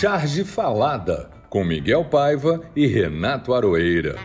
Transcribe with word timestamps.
Charge 0.00 0.44
Falada, 0.44 1.30
com 1.50 1.62
Miguel 1.62 2.06
Paiva 2.06 2.62
e 2.74 2.86
Renato 2.86 3.52
Aroeira. 3.52 4.16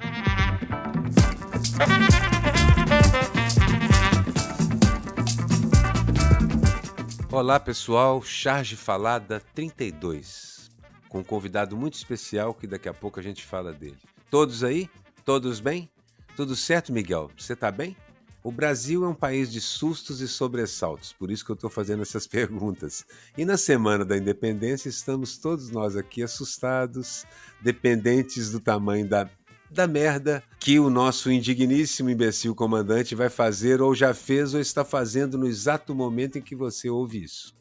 Olá 7.29 7.59
pessoal, 7.59 8.21
Charge 8.21 8.77
Falada 8.77 9.41
32, 9.53 10.71
com 11.09 11.19
um 11.19 11.23
convidado 11.25 11.75
muito 11.75 11.95
especial 11.95 12.53
que 12.53 12.67
daqui 12.67 12.87
a 12.87 12.93
pouco 12.93 13.19
a 13.19 13.23
gente 13.23 13.43
fala 13.43 13.73
dele. 13.73 13.97
Todos 14.31 14.63
aí? 14.63 14.89
Todos 15.25 15.59
bem? 15.59 15.89
Tudo 16.37 16.55
certo, 16.55 16.93
Miguel? 16.93 17.29
Você 17.37 17.53
tá 17.53 17.69
bem? 17.69 17.97
O 18.45 18.51
Brasil 18.51 19.03
é 19.03 19.07
um 19.07 19.15
país 19.15 19.51
de 19.51 19.59
sustos 19.59 20.21
e 20.21 20.27
sobressaltos, 20.27 21.11
por 21.11 21.31
isso 21.31 21.43
que 21.43 21.49
eu 21.49 21.55
estou 21.55 21.67
fazendo 21.67 22.03
essas 22.03 22.27
perguntas. 22.29 23.03
E 23.35 23.43
na 23.43 23.57
semana 23.57 24.05
da 24.05 24.15
independência, 24.15 24.87
estamos 24.87 25.35
todos 25.35 25.71
nós 25.71 25.97
aqui 25.97 26.21
assustados, 26.21 27.25
dependentes 27.59 28.51
do 28.51 28.59
tamanho 28.59 29.09
da, 29.09 29.27
da 29.71 29.87
merda 29.87 30.43
que 30.59 30.79
o 30.79 30.91
nosso 30.91 31.31
indigníssimo 31.31 32.07
imbecil 32.07 32.53
comandante 32.53 33.15
vai 33.15 33.29
fazer, 33.29 33.81
ou 33.81 33.95
já 33.95 34.13
fez, 34.13 34.53
ou 34.53 34.61
está 34.61 34.85
fazendo 34.85 35.39
no 35.39 35.47
exato 35.47 35.95
momento 35.95 36.37
em 36.37 36.41
que 36.43 36.55
você 36.55 36.87
ouve 36.87 37.23
isso. 37.23 37.51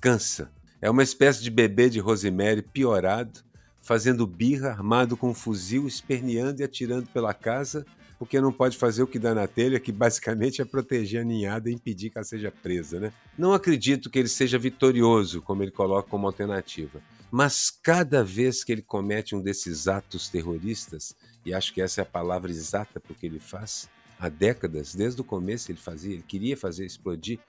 Cansa. 0.00 0.50
É 0.80 0.90
uma 0.90 1.04
espécie 1.04 1.40
de 1.40 1.52
bebê 1.52 1.88
de 1.88 2.00
Rosemary 2.00 2.62
piorado, 2.62 3.44
fazendo 3.80 4.26
birra, 4.26 4.70
armado 4.70 5.16
com 5.16 5.30
um 5.30 5.34
fuzil, 5.34 5.86
esperneando 5.86 6.62
e 6.62 6.64
atirando 6.64 7.06
pela 7.10 7.32
casa 7.32 7.86
porque 8.22 8.40
não 8.40 8.52
pode 8.52 8.78
fazer 8.78 9.02
o 9.02 9.06
que 9.08 9.18
dá 9.18 9.34
na 9.34 9.48
telha, 9.48 9.80
que 9.80 9.90
basicamente 9.90 10.62
é 10.62 10.64
proteger 10.64 11.22
a 11.22 11.24
ninhada 11.24 11.68
e 11.68 11.74
impedir 11.74 12.08
que 12.08 12.18
ela 12.18 12.24
seja 12.24 12.52
presa, 12.52 13.00
né? 13.00 13.12
Não 13.36 13.52
acredito 13.52 14.08
que 14.08 14.16
ele 14.16 14.28
seja 14.28 14.56
vitorioso, 14.60 15.42
como 15.42 15.60
ele 15.60 15.72
coloca 15.72 16.08
como 16.08 16.28
alternativa. 16.28 17.02
Mas 17.32 17.68
cada 17.68 18.22
vez 18.22 18.62
que 18.62 18.70
ele 18.70 18.82
comete 18.82 19.34
um 19.34 19.42
desses 19.42 19.88
atos 19.88 20.28
terroristas, 20.28 21.16
e 21.44 21.52
acho 21.52 21.74
que 21.74 21.82
essa 21.82 22.00
é 22.00 22.02
a 22.02 22.06
palavra 22.06 22.52
exata 22.52 23.00
porque 23.00 23.26
ele 23.26 23.40
faz, 23.40 23.90
há 24.20 24.28
décadas, 24.28 24.94
desde 24.94 25.20
o 25.20 25.24
começo 25.24 25.72
ele 25.72 25.80
fazia, 25.80 26.12
ele 26.12 26.22
queria 26.22 26.56
fazer 26.56 26.86
explodir 26.86 27.40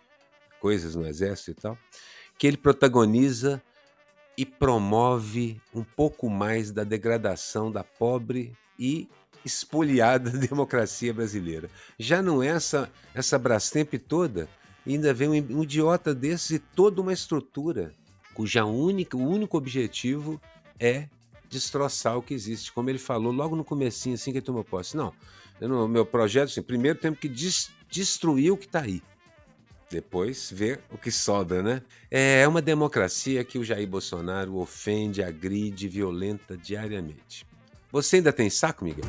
coisas 0.59 0.95
no 0.95 1.05
exército 1.05 1.51
e 1.51 1.53
tal, 1.53 1.77
que 2.35 2.47
ele 2.47 2.57
protagoniza 2.57 3.61
e 4.35 4.43
promove 4.43 5.61
um 5.71 5.83
pouco 5.83 6.31
mais 6.31 6.71
da 6.71 6.83
degradação 6.83 7.71
da 7.71 7.83
pobre 7.83 8.57
e 8.79 9.07
espoliada 9.45 10.29
democracia 10.37 11.13
brasileira. 11.13 11.69
Já 11.97 12.21
não 12.21 12.41
é 12.41 12.47
essa, 12.47 12.91
essa 13.13 13.37
Brastemp 13.37 13.93
toda, 14.07 14.47
ainda 14.85 15.13
vem 15.13 15.29
um, 15.29 15.63
idiota 15.63 16.13
desses 16.13 16.51
e 16.51 16.59
toda 16.59 17.01
uma 17.01 17.13
estrutura 17.13 17.93
cuja 18.33 18.65
única, 18.65 19.15
o 19.15 19.21
único 19.21 19.57
objetivo 19.57 20.41
é 20.79 21.07
destroçar 21.49 22.17
o 22.17 22.21
que 22.21 22.33
existe. 22.33 22.71
Como 22.71 22.89
ele 22.89 22.97
falou 22.97 23.31
logo 23.31 23.55
no 23.55 23.63
comecinho, 23.63 24.15
assim 24.15 24.31
que 24.31 24.39
ele 24.39 24.45
tomou 24.45 24.63
posse. 24.63 24.97
Não, 24.97 25.13
o 25.61 25.87
meu 25.87 26.05
projeto, 26.05 26.49
assim, 26.49 26.61
primeiro 26.61 26.99
temos 26.99 27.19
que 27.19 27.29
des, 27.29 27.69
destruir 27.89 28.51
o 28.51 28.57
que 28.57 28.65
está 28.65 28.81
aí. 28.81 29.01
Depois 29.89 30.49
ver 30.51 30.81
o 30.91 30.97
que 30.97 31.11
sobra, 31.11 31.61
né? 31.61 31.81
É 32.09 32.47
uma 32.47 32.61
democracia 32.61 33.43
que 33.43 33.59
o 33.59 33.63
Jair 33.63 33.87
Bolsonaro 33.87 34.57
ofende, 34.57 35.21
agride, 35.21 35.87
violenta 35.87 36.57
diariamente. 36.57 37.45
Você 37.93 38.15
ainda 38.15 38.33
tem 38.33 38.49
saco, 38.49 38.83
Miguel? 38.83 39.05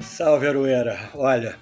Salve, 0.00 0.46
Aruera. 0.46 1.10
Olha, 1.12 1.60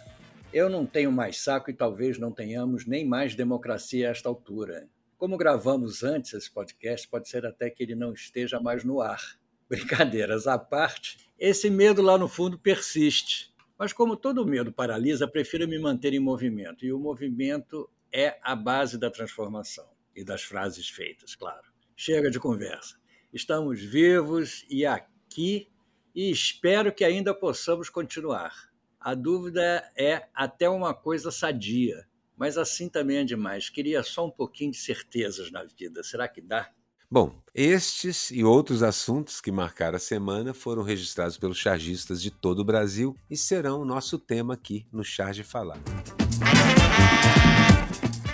eu 0.53 0.71
não 0.71 0.87
tenho 0.87 1.11
mais 1.11 1.41
saco 1.41 1.69
e 1.69 1.75
talvez 1.75 2.17
não 2.17 2.31
tenhamos 2.31 2.87
nem 2.87 3.05
mais 3.05 3.35
democracia 3.35 4.07
a 4.07 4.13
esta 4.13 4.29
altura. 4.29 4.89
Como 5.17 5.37
gravamos 5.37 6.05
antes 6.05 6.33
esse 6.33 6.49
podcast, 6.49 7.09
pode 7.09 7.29
ser 7.29 7.45
até 7.45 7.69
que 7.69 7.83
ele 7.83 7.97
não 7.97 8.13
esteja 8.13 8.61
mais 8.61 8.85
no 8.85 9.01
ar. 9.01 9.21
Brincadeiras 9.69 10.47
à 10.47 10.57
parte, 10.57 11.29
esse 11.37 11.69
medo 11.69 12.01
lá 12.01 12.17
no 12.17 12.29
fundo 12.29 12.57
persiste. 12.57 13.53
Mas 13.77 13.93
como 13.93 14.17
todo 14.17 14.47
medo 14.47 14.73
paralisa, 14.73 15.27
prefiro 15.27 15.67
me 15.67 15.81
manter 15.81 16.15
em 16.15 16.21
movimento. 16.21 16.87
E 16.87 16.93
o 16.93 17.01
movimento 17.01 17.91
é 18.13 18.39
a 18.41 18.55
base 18.55 18.97
da 18.97 19.11
transformação. 19.11 19.89
E 20.15 20.23
das 20.23 20.43
frases 20.45 20.89
feitas, 20.89 21.35
claro. 21.35 21.67
Chega 21.97 22.31
de 22.31 22.39
conversa. 22.39 22.98
Estamos 23.33 23.83
vivos 23.83 24.65
e 24.71 24.87
aqui 24.87 25.69
e 26.15 26.31
espero 26.31 26.93
que 26.93 27.05
ainda 27.05 27.35
possamos 27.35 27.91
continuar. 27.91 28.71
A 28.99 29.15
dúvida 29.15 29.87
é 29.97 30.27
até 30.35 30.69
uma 30.69 30.95
coisa 30.95 31.31
sadia, 31.31 32.07
mas 32.37 32.57
assim 32.57 32.89
também 32.89 33.19
é 33.19 33.25
demais. 33.25 33.69
Queria 33.69 34.03
só 34.03 34.27
um 34.27 34.31
pouquinho 34.31 34.71
de 34.71 34.79
certezas 34.79 35.51
na 35.51 35.63
vida. 35.63 36.03
Será 36.03 36.27
que 36.27 36.41
dá? 36.41 36.71
Bom, 37.11 37.43
estes 37.55 38.31
e 38.31 38.43
outros 38.43 38.83
assuntos 38.83 39.43
que 39.43 39.53
marcaram 39.53 39.97
a 39.97 40.01
semana 40.01 40.55
foram 40.55 40.83
registrados 40.83 41.37
pelos 41.37 41.59
chargistas 41.59 42.23
de 42.23 42.31
todo 42.31 42.61
o 42.61 42.65
Brasil 42.65 43.15
e 43.31 43.37
serão 43.37 43.83
o 43.83 43.85
nosso 43.85 44.19
tema 44.19 44.55
aqui 44.55 44.87
no 44.91 45.05
Charge 45.05 45.43
Falar. 45.43 45.79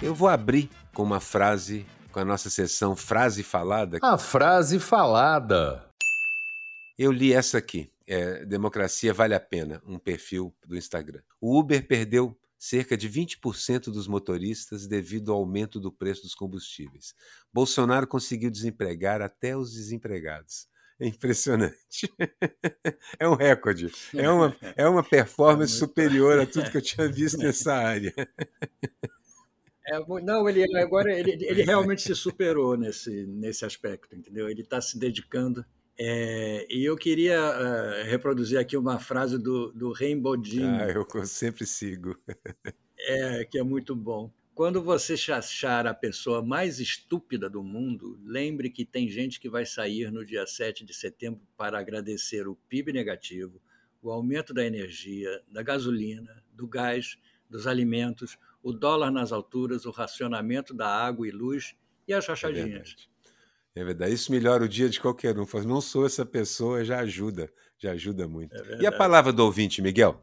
Eu 0.00 0.14
vou 0.14 0.28
abrir 0.28 0.70
com 0.92 1.02
uma 1.02 1.20
frase 1.20 1.84
com 2.14 2.20
a 2.20 2.24
nossa 2.24 2.48
sessão 2.48 2.94
Frase 2.94 3.42
Falada. 3.42 3.98
A 4.00 4.16
frase 4.16 4.78
falada. 4.78 5.84
Eu 6.96 7.10
li 7.10 7.32
essa 7.32 7.58
aqui. 7.58 7.90
É, 8.06 8.44
Democracia 8.44 9.12
Vale 9.12 9.34
a 9.34 9.40
Pena, 9.40 9.82
um 9.84 9.98
perfil 9.98 10.54
do 10.64 10.76
Instagram. 10.76 11.22
O 11.40 11.58
Uber 11.58 11.84
perdeu 11.84 12.38
cerca 12.56 12.96
de 12.96 13.10
20% 13.10 13.86
dos 13.86 14.06
motoristas 14.06 14.86
devido 14.86 15.32
ao 15.32 15.38
aumento 15.38 15.80
do 15.80 15.90
preço 15.90 16.22
dos 16.22 16.36
combustíveis. 16.36 17.14
Bolsonaro 17.52 18.06
conseguiu 18.06 18.50
desempregar 18.50 19.20
até 19.20 19.56
os 19.56 19.72
desempregados. 19.72 20.68
É 21.00 21.08
impressionante. 21.08 22.08
É 23.18 23.28
um 23.28 23.34
recorde. 23.34 23.90
É 24.14 24.28
uma, 24.28 24.56
é 24.76 24.88
uma 24.88 25.02
performance 25.02 25.74
é 25.74 25.78
superior 25.78 26.38
a 26.38 26.46
tudo 26.46 26.70
que 26.70 26.76
eu 26.76 26.82
tinha 26.82 27.08
visto 27.08 27.38
nessa 27.38 27.74
área. 27.74 28.12
É, 29.94 30.22
não, 30.22 30.48
ele 30.48 30.64
agora 30.78 31.12
ele, 31.12 31.32
ele 31.40 31.62
realmente 31.62 32.02
se 32.02 32.14
superou 32.14 32.76
nesse, 32.76 33.26
nesse 33.26 33.64
aspecto, 33.64 34.14
entendeu? 34.14 34.48
Ele 34.48 34.62
está 34.62 34.80
se 34.80 34.98
dedicando. 34.98 35.64
É, 35.96 36.66
e 36.68 36.84
eu 36.84 36.96
queria 36.96 37.38
uh, 37.40 38.04
reproduzir 38.08 38.58
aqui 38.58 38.76
uma 38.76 38.98
frase 38.98 39.38
do, 39.38 39.72
do 39.72 39.92
Rainbow 39.92 40.42
Jim. 40.42 40.64
Ah, 40.64 40.88
eu 40.88 41.26
sempre 41.26 41.64
sigo. 41.64 42.16
é, 42.98 43.44
que 43.44 43.58
é 43.58 43.62
muito 43.62 43.94
bom. 43.94 44.32
Quando 44.54 44.82
você 44.82 45.14
achar 45.32 45.84
a 45.84 45.94
pessoa 45.94 46.40
mais 46.40 46.78
estúpida 46.78 47.50
do 47.50 47.62
mundo, 47.62 48.20
lembre 48.24 48.70
que 48.70 48.84
tem 48.84 49.08
gente 49.08 49.40
que 49.40 49.48
vai 49.48 49.66
sair 49.66 50.12
no 50.12 50.24
dia 50.24 50.46
7 50.46 50.84
de 50.84 50.94
setembro 50.94 51.40
para 51.56 51.78
agradecer 51.78 52.46
o 52.46 52.54
PIB 52.68 52.92
negativo, 52.92 53.60
o 54.00 54.12
aumento 54.12 54.54
da 54.54 54.64
energia, 54.64 55.42
da 55.48 55.60
gasolina, 55.60 56.40
do 56.52 56.68
gás, 56.68 57.18
dos 57.50 57.66
alimentos, 57.66 58.38
o 58.64 58.72
dólar 58.72 59.10
nas 59.10 59.30
alturas, 59.30 59.84
o 59.84 59.90
racionamento 59.90 60.72
da 60.72 60.88
água 60.88 61.28
e 61.28 61.30
luz 61.30 61.76
e 62.08 62.14
as 62.14 62.26
rachadinhas. 62.26 62.96
É, 63.76 63.80
é 63.82 63.84
verdade. 63.84 64.14
Isso 64.14 64.32
melhora 64.32 64.64
o 64.64 64.68
dia 64.68 64.88
de 64.88 64.98
qualquer 64.98 65.38
um. 65.38 65.46
Não 65.66 65.82
sou 65.82 66.06
essa 66.06 66.24
pessoa, 66.24 66.82
já 66.82 67.00
ajuda. 67.00 67.52
Já 67.78 67.92
ajuda 67.92 68.26
muito. 68.26 68.56
É 68.56 68.80
e 68.80 68.86
a 68.86 68.92
palavra 68.92 69.34
do 69.34 69.44
ouvinte, 69.44 69.82
Miguel? 69.82 70.18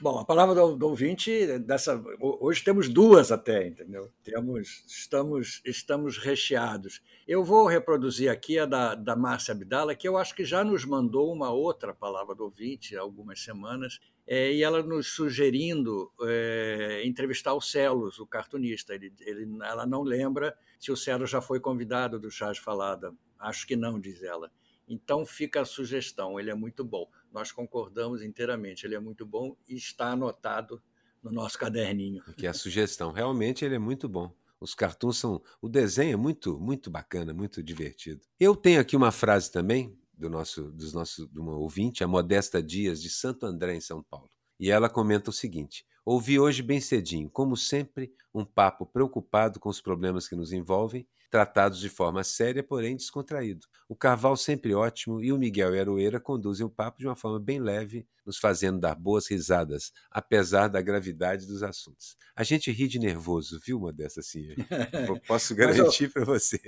Bom, 0.00 0.20
a 0.20 0.24
palavra 0.24 0.54
do, 0.54 0.76
do, 0.76 0.86
ouvinte 0.86 1.58
dessa 1.58 2.00
hoje 2.20 2.62
temos 2.62 2.88
duas 2.88 3.32
até, 3.32 3.66
entendeu? 3.66 4.12
Temos 4.22 4.84
estamos 4.86 5.60
estamos 5.64 6.18
recheados. 6.18 7.02
Eu 7.26 7.42
vou 7.42 7.66
reproduzir 7.66 8.30
aqui 8.30 8.60
a 8.60 8.64
da, 8.64 8.94
da 8.94 9.16
Márcia 9.16 9.52
Abdala, 9.52 9.96
que 9.96 10.06
eu 10.06 10.16
acho 10.16 10.36
que 10.36 10.44
já 10.44 10.62
nos 10.62 10.84
mandou 10.84 11.32
uma 11.32 11.50
outra 11.50 11.92
palavra 11.92 12.32
do 12.32 12.44
ouvinte 12.44 12.96
há 12.96 13.00
algumas 13.00 13.42
semanas, 13.42 13.98
é, 14.24 14.52
e 14.52 14.62
ela 14.62 14.84
nos 14.84 15.08
sugerindo 15.08 16.12
é, 16.22 17.02
entrevistar 17.04 17.54
o 17.54 17.60
Celos, 17.60 18.20
o 18.20 18.26
cartunista. 18.26 18.94
Ele, 18.94 19.12
ele, 19.22 19.48
ela 19.64 19.84
não 19.84 20.02
lembra 20.02 20.56
se 20.78 20.92
o 20.92 20.96
Celos 20.96 21.28
já 21.28 21.40
foi 21.40 21.58
convidado 21.58 22.20
do 22.20 22.30
Chás 22.30 22.56
Falada. 22.56 23.12
Acho 23.36 23.66
que 23.66 23.74
não, 23.74 23.98
diz 23.98 24.22
ela. 24.22 24.48
Então 24.88 25.26
fica 25.26 25.60
a 25.60 25.64
sugestão, 25.64 26.40
ele 26.40 26.50
é 26.50 26.54
muito 26.54 26.84
bom. 26.84 27.08
Nós 27.30 27.52
concordamos 27.52 28.22
inteiramente, 28.22 28.86
ele 28.86 28.94
é 28.94 29.00
muito 29.00 29.26
bom 29.26 29.56
e 29.68 29.76
está 29.76 30.12
anotado 30.12 30.82
no 31.22 31.30
nosso 31.30 31.58
caderninho. 31.58 32.22
Que 32.36 32.46
é 32.46 32.50
a 32.50 32.54
sugestão. 32.54 33.12
Realmente 33.12 33.64
ele 33.64 33.74
é 33.74 33.78
muito 33.78 34.08
bom. 34.08 34.34
Os 34.60 34.74
cartoons 34.74 35.18
são. 35.18 35.42
O 35.60 35.68
desenho 35.68 36.14
é 36.14 36.16
muito, 36.16 36.58
muito 36.58 36.90
bacana, 36.90 37.32
muito 37.32 37.62
divertido. 37.62 38.22
Eu 38.40 38.56
tenho 38.56 38.80
aqui 38.80 38.96
uma 38.96 39.12
frase 39.12 39.52
também 39.52 39.96
do 40.12 40.28
nosso, 40.28 40.72
dos 40.72 40.92
nossos, 40.92 41.30
de 41.30 41.38
uma 41.38 41.56
ouvinte, 41.56 42.02
a 42.02 42.08
Modesta 42.08 42.62
Dias, 42.62 43.00
de 43.00 43.08
Santo 43.08 43.46
André, 43.46 43.76
em 43.76 43.80
São 43.80 44.02
Paulo. 44.02 44.30
E 44.58 44.70
ela 44.70 44.88
comenta 44.88 45.30
o 45.30 45.32
seguinte: 45.32 45.86
Ouvi 46.04 46.40
hoje 46.40 46.62
bem 46.62 46.80
cedinho, 46.80 47.30
como 47.30 47.56
sempre, 47.56 48.12
um 48.34 48.44
papo 48.44 48.84
preocupado 48.84 49.60
com 49.60 49.68
os 49.68 49.80
problemas 49.80 50.26
que 50.26 50.34
nos 50.34 50.52
envolvem, 50.52 51.06
tratados 51.30 51.78
de 51.78 51.88
forma 51.88 52.24
séria, 52.24 52.62
porém 52.62 52.96
descontraído. 52.96 53.66
O 53.88 53.96
Carval 53.96 54.36
sempre 54.36 54.74
ótimo 54.74 55.22
e 55.22 55.32
o 55.32 55.38
Miguel 55.38 55.74
e 55.74 55.80
Aroeira 55.80 56.20
conduzem 56.20 56.66
o 56.66 56.70
papo 56.70 56.98
de 56.98 57.06
uma 57.06 57.16
forma 57.16 57.40
bem 57.40 57.58
leve, 57.58 58.06
nos 58.24 58.36
fazendo 58.36 58.78
dar 58.78 58.94
boas 58.94 59.26
risadas, 59.26 59.92
apesar 60.10 60.68
da 60.68 60.82
gravidade 60.82 61.46
dos 61.46 61.62
assuntos. 61.62 62.14
A 62.36 62.42
gente 62.42 62.70
ri 62.70 62.86
de 62.86 62.98
nervoso, 62.98 63.58
viu, 63.64 63.80
Modesta 63.80 64.20
assim? 64.20 64.48
Posso 65.26 65.54
garantir 65.54 66.12
para 66.12 66.24
você. 66.24 66.60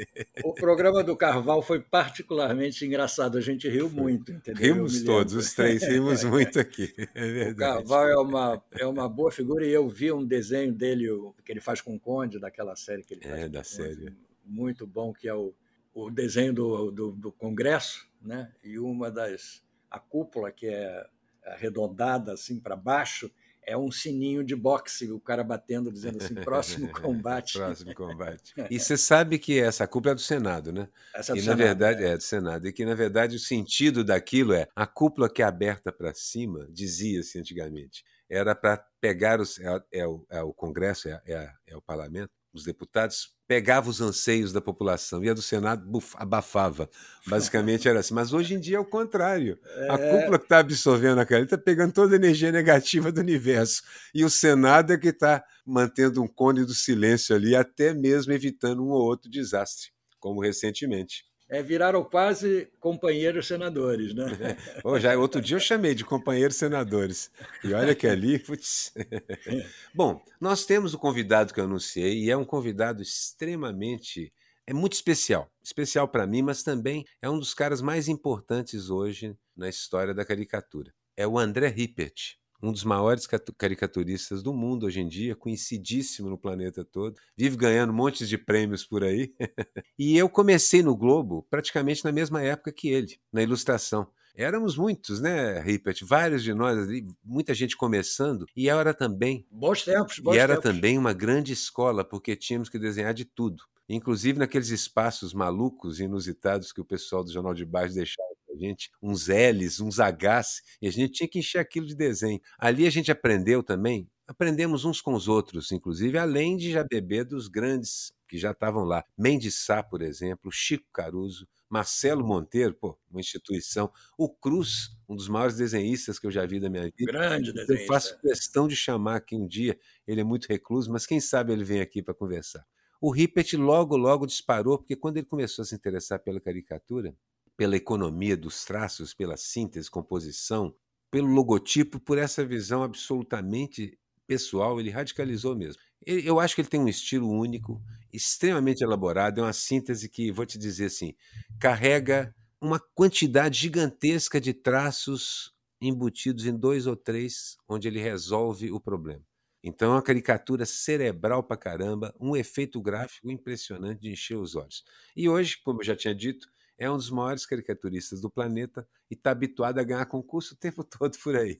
O 0.42 0.54
programa 0.54 1.04
do 1.04 1.14
Carval 1.14 1.60
foi 1.62 1.80
particularmente 1.80 2.86
engraçado, 2.86 3.36
a 3.36 3.40
gente 3.42 3.68
riu 3.68 3.90
muito, 3.90 4.32
entendeu? 4.32 4.74
Rimos 4.74 5.02
todos, 5.02 5.34
os 5.34 5.52
três 5.52 5.82
rimos 5.82 6.24
muito 6.24 6.58
aqui. 6.58 6.92
É 7.14 7.50
o 7.50 7.56
Carval 7.56 8.08
é 8.08 8.16
uma, 8.16 8.64
é 8.72 8.86
uma 8.86 9.08
boa 9.08 9.30
figura 9.30 9.66
e 9.66 9.70
eu 9.70 9.86
vi 9.88 10.10
um 10.10 10.24
desenho 10.24 10.72
dele 10.72 11.06
que 11.44 11.52
ele 11.52 11.60
faz 11.60 11.82
com 11.82 11.94
o 11.94 12.00
Conde, 12.00 12.38
daquela 12.38 12.74
série 12.76 13.02
que 13.02 13.14
ele 13.14 13.22
faz. 13.22 13.40
É, 13.40 13.48
da 13.48 13.62
série. 13.62 14.16
Muito 14.50 14.84
bom, 14.84 15.12
que 15.12 15.28
é 15.28 15.34
o, 15.34 15.54
o 15.94 16.10
desenho 16.10 16.52
do, 16.52 16.90
do, 16.90 17.12
do 17.12 17.32
Congresso, 17.32 18.08
né? 18.20 18.52
E 18.64 18.78
uma 18.78 19.10
das. 19.10 19.62
A 19.88 19.98
cúpula, 19.98 20.50
que 20.50 20.66
é 20.66 21.06
arredondada 21.44 22.32
assim 22.32 22.58
para 22.58 22.76
baixo, 22.76 23.30
é 23.62 23.76
um 23.76 23.90
sininho 23.90 24.42
de 24.42 24.56
boxe, 24.56 25.10
o 25.12 25.20
cara 25.20 25.44
batendo, 25.44 25.92
dizendo 25.92 26.22
assim, 26.22 26.34
próximo 26.34 26.90
combate. 26.92 27.58
próximo 27.58 27.94
combate. 27.94 28.52
E 28.70 28.78
você 28.78 28.96
sabe 28.96 29.38
que 29.38 29.60
essa 29.60 29.86
cúpula 29.86 30.12
é 30.12 30.14
do 30.14 30.20
Senado, 30.20 30.72
né? 30.72 30.88
Essa 31.14 31.32
é 31.32 31.34
do 31.34 31.38
e 31.38 31.42
Senado, 31.42 31.58
na 31.58 31.64
verdade 31.64 32.04
é. 32.04 32.08
é 32.08 32.16
do 32.16 32.22
Senado. 32.22 32.68
E 32.68 32.72
que 32.72 32.84
na 32.84 32.94
verdade 32.94 33.36
o 33.36 33.40
sentido 33.40 34.02
daquilo 34.02 34.52
é 34.52 34.66
a 34.74 34.86
cúpula 34.86 35.30
que 35.32 35.42
é 35.42 35.44
aberta 35.44 35.92
para 35.92 36.12
cima, 36.12 36.66
dizia-se 36.70 37.38
antigamente, 37.38 38.04
era 38.28 38.54
para 38.54 38.76
pegar 39.00 39.40
os, 39.40 39.58
é, 39.60 39.82
é, 39.92 40.06
o, 40.06 40.26
é 40.30 40.42
o 40.42 40.52
Congresso, 40.52 41.08
é, 41.08 41.20
é, 41.26 41.52
é 41.68 41.76
o 41.76 41.82
parlamento, 41.82 42.30
os 42.52 42.64
deputados 42.64 43.34
pegava 43.50 43.90
os 43.90 44.00
anseios 44.00 44.52
da 44.52 44.60
população, 44.60 45.24
ia 45.24 45.34
do 45.34 45.42
Senado, 45.42 45.84
buf, 45.84 46.14
abafava. 46.16 46.88
Basicamente 47.26 47.88
era 47.88 47.98
assim. 47.98 48.14
Mas 48.14 48.32
hoje 48.32 48.54
em 48.54 48.60
dia 48.60 48.76
é 48.76 48.78
o 48.80 48.84
contrário. 48.84 49.58
A 49.88 49.94
É. 49.94 50.10
cúpula 50.12 50.38
que 50.38 50.44
está 50.44 50.58
absorvendo 50.60 51.18
aquela 51.18 51.42
está 51.42 51.58
pegando 51.58 51.92
toda 51.92 52.14
a 52.14 52.16
energia 52.16 52.52
negativa 52.52 53.10
do 53.10 53.20
universo. 53.20 53.82
E 54.14 54.24
o 54.24 54.30
Senado 54.30 54.92
é 54.92 54.96
que 54.98 55.08
está 55.08 55.42
mantendo 55.66 56.22
um 56.22 56.28
cone 56.28 56.64
do 56.64 56.72
silêncio 56.72 57.34
ali, 57.34 57.56
até 57.56 57.92
mesmo 57.92 58.32
evitando 58.32 58.84
um 58.84 58.90
ou 58.90 59.02
outro 59.02 59.28
desastre, 59.28 59.88
como 60.20 60.40
recentemente. 60.40 61.24
É, 61.50 61.60
viraram 61.64 62.04
quase 62.04 62.68
companheiros 62.78 63.48
senadores, 63.48 64.14
né? 64.14 64.24
Ô, 64.84 65.00
já, 65.00 65.18
outro 65.18 65.40
dia 65.40 65.56
eu 65.56 65.60
chamei 65.60 65.96
de 65.96 66.04
companheiros 66.04 66.54
senadores. 66.54 67.28
E 67.64 67.74
olha 67.74 67.92
que 67.92 68.06
ali, 68.06 68.38
putz. 68.38 68.94
Bom, 69.92 70.22
nós 70.40 70.64
temos 70.64 70.94
o 70.94 70.98
convidado 70.98 71.52
que 71.52 71.58
eu 71.58 71.64
anunciei 71.64 72.22
e 72.22 72.30
é 72.30 72.36
um 72.36 72.44
convidado 72.44 73.02
extremamente. 73.02 74.32
É 74.64 74.72
muito 74.72 74.92
especial. 74.92 75.50
Especial 75.60 76.06
para 76.06 76.24
mim, 76.24 76.40
mas 76.40 76.62
também 76.62 77.04
é 77.20 77.28
um 77.28 77.38
dos 77.38 77.52
caras 77.52 77.82
mais 77.82 78.06
importantes 78.06 78.88
hoje 78.88 79.36
na 79.56 79.68
história 79.68 80.14
da 80.14 80.24
caricatura. 80.24 80.94
É 81.16 81.26
o 81.26 81.36
André 81.36 81.66
Rippert, 81.66 82.36
um 82.62 82.72
dos 82.72 82.84
maiores 82.84 83.26
catu- 83.26 83.52
caricaturistas 83.54 84.42
do 84.42 84.52
mundo 84.52 84.86
hoje 84.86 85.00
em 85.00 85.08
dia, 85.08 85.34
conhecidíssimo 85.36 86.28
no 86.28 86.38
planeta 86.38 86.84
todo, 86.84 87.16
vive 87.36 87.56
ganhando 87.56 87.92
montes 87.92 88.28
de 88.28 88.36
prêmios 88.38 88.84
por 88.84 89.02
aí. 89.02 89.34
e 89.98 90.16
eu 90.16 90.28
comecei 90.28 90.82
no 90.82 90.96
Globo 90.96 91.46
praticamente 91.50 92.04
na 92.04 92.12
mesma 92.12 92.42
época 92.42 92.72
que 92.72 92.88
ele, 92.88 93.18
na 93.32 93.42
ilustração. 93.42 94.06
Éramos 94.34 94.76
muitos, 94.76 95.20
né, 95.20 95.60
Rippert? 95.60 96.02
Vários 96.04 96.42
de 96.42 96.54
nós 96.54 96.88
muita 97.22 97.52
gente 97.52 97.76
começando, 97.76 98.46
e 98.56 98.68
era 98.68 98.94
também 98.94 99.46
Bons 99.50 99.84
tempos, 99.84 100.18
bons 100.18 100.34
e 100.34 100.38
era 100.38 100.56
tempos. 100.56 100.70
também 100.70 100.96
uma 100.96 101.12
grande 101.12 101.52
escola, 101.52 102.04
porque 102.04 102.36
tínhamos 102.36 102.68
que 102.68 102.78
desenhar 102.78 103.12
de 103.12 103.24
tudo. 103.24 103.64
Inclusive 103.88 104.38
naqueles 104.38 104.68
espaços 104.70 105.34
malucos 105.34 105.98
e 105.98 106.04
inusitados 106.04 106.72
que 106.72 106.80
o 106.80 106.84
pessoal 106.84 107.24
do 107.24 107.32
Jornal 107.32 107.52
de 107.52 107.64
Baixo 107.64 107.92
deixava 107.94 108.29
pra 108.50 108.58
gente, 108.58 108.90
uns 109.02 109.28
L's, 109.28 109.80
uns 109.80 109.98
H's, 109.98 110.62
e 110.82 110.88
a 110.88 110.90
gente 110.90 111.12
tinha 111.12 111.28
que 111.28 111.38
encher 111.38 111.58
aquilo 111.58 111.86
de 111.86 111.94
desenho. 111.94 112.40
Ali 112.58 112.86
a 112.86 112.90
gente 112.90 113.10
aprendeu 113.10 113.62
também, 113.62 114.08
aprendemos 114.26 114.84
uns 114.84 115.00
com 115.00 115.14
os 115.14 115.28
outros, 115.28 115.72
inclusive, 115.72 116.18
além 116.18 116.56
de 116.56 116.70
já 116.72 116.84
beber 116.84 117.24
dos 117.24 117.48
grandes 117.48 118.12
que 118.28 118.38
já 118.38 118.52
estavam 118.52 118.84
lá. 118.84 119.04
Mendes 119.18 119.64
Sá, 119.64 119.82
por 119.82 120.02
exemplo, 120.02 120.50
Chico 120.52 120.86
Caruso, 120.92 121.48
Marcelo 121.68 122.26
Monteiro, 122.26 122.74
pô, 122.74 122.98
uma 123.10 123.20
instituição, 123.20 123.92
o 124.18 124.28
Cruz, 124.28 124.90
um 125.08 125.14
dos 125.14 125.28
maiores 125.28 125.56
desenhistas 125.56 126.18
que 126.18 126.26
eu 126.26 126.30
já 126.30 126.44
vi 126.46 126.58
da 126.60 126.68
minha 126.70 126.90
vida. 126.96 127.12
Grande 127.12 127.50
Eu 127.50 127.54
desenhista. 127.54 127.86
faço 127.86 128.20
questão 128.20 128.66
de 128.68 128.76
chamar 128.76 129.16
aqui 129.16 129.36
um 129.36 129.46
dia. 129.46 129.78
Ele 130.06 130.20
é 130.20 130.24
muito 130.24 130.46
recluso, 130.48 130.90
mas 130.92 131.06
quem 131.06 131.20
sabe 131.20 131.52
ele 131.52 131.64
vem 131.64 131.80
aqui 131.80 132.02
para 132.02 132.14
conversar. 132.14 132.64
O 133.00 133.10
Rippert 133.10 133.54
logo, 133.54 133.96
logo 133.96 134.26
disparou, 134.26 134.78
porque 134.78 134.94
quando 134.96 135.16
ele 135.16 135.26
começou 135.26 135.62
a 135.62 135.66
se 135.66 135.74
interessar 135.74 136.20
pela 136.20 136.40
caricatura, 136.40 137.14
pela 137.60 137.76
economia 137.76 138.38
dos 138.38 138.64
traços, 138.64 139.12
pela 139.12 139.36
síntese, 139.36 139.90
composição, 139.90 140.74
pelo 141.10 141.26
logotipo, 141.26 142.00
por 142.00 142.16
essa 142.16 142.42
visão 142.42 142.82
absolutamente 142.82 143.98
pessoal, 144.26 144.80
ele 144.80 144.88
radicalizou 144.88 145.54
mesmo. 145.54 145.82
Eu 146.06 146.40
acho 146.40 146.54
que 146.54 146.62
ele 146.62 146.68
tem 146.70 146.80
um 146.80 146.88
estilo 146.88 147.28
único, 147.28 147.78
extremamente 148.10 148.80
elaborado, 148.82 149.42
é 149.42 149.44
uma 149.44 149.52
síntese 149.52 150.08
que, 150.08 150.32
vou 150.32 150.46
te 150.46 150.58
dizer 150.58 150.86
assim, 150.86 151.12
carrega 151.60 152.34
uma 152.62 152.80
quantidade 152.94 153.58
gigantesca 153.58 154.40
de 154.40 154.54
traços 154.54 155.52
embutidos 155.82 156.46
em 156.46 156.56
dois 156.56 156.86
ou 156.86 156.96
três, 156.96 157.58
onde 157.68 157.86
ele 157.88 158.00
resolve 158.00 158.72
o 158.72 158.80
problema. 158.80 159.22
Então, 159.62 159.92
é 159.92 159.96
uma 159.96 160.02
caricatura 160.02 160.64
cerebral 160.64 161.42
pra 161.42 161.58
caramba, 161.58 162.14
um 162.18 162.34
efeito 162.34 162.80
gráfico 162.80 163.30
impressionante 163.30 164.00
de 164.00 164.12
encher 164.12 164.38
os 164.38 164.56
olhos. 164.56 164.82
E 165.14 165.28
hoje, 165.28 165.58
como 165.62 165.82
eu 165.82 165.84
já 165.84 165.94
tinha 165.94 166.14
dito, 166.14 166.48
é 166.80 166.90
um 166.90 166.96
dos 166.96 167.10
maiores 167.10 167.44
caricaturistas 167.44 168.22
do 168.22 168.30
planeta 168.30 168.88
e 169.10 169.14
está 169.14 169.32
habituado 169.32 169.78
a 169.78 169.82
ganhar 169.82 170.06
concurso 170.06 170.54
o 170.54 170.56
tempo 170.56 170.82
todo 170.98 171.16
por 171.22 171.36
aí. 171.36 171.58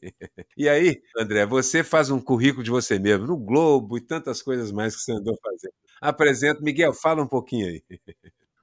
E 0.57 0.67
aí, 0.67 1.03
André, 1.17 1.45
você 1.45 1.85
faz 1.85 2.11
um 2.11 2.19
currículo 2.19 2.65
de 2.65 2.71
você 2.71 2.99
mesmo, 2.99 3.27
no 3.27 3.37
Globo 3.37 3.99
e 3.99 4.01
tantas 4.01 4.41
coisas 4.41 4.73
mais 4.73 4.97
que 4.97 5.03
você 5.03 5.13
andou 5.13 5.39
fazendo. 5.43 5.75
Apresento. 6.01 6.63
Miguel, 6.63 6.95
fala 6.95 7.23
um 7.23 7.29
pouquinho 7.29 7.67
aí. 7.67 7.85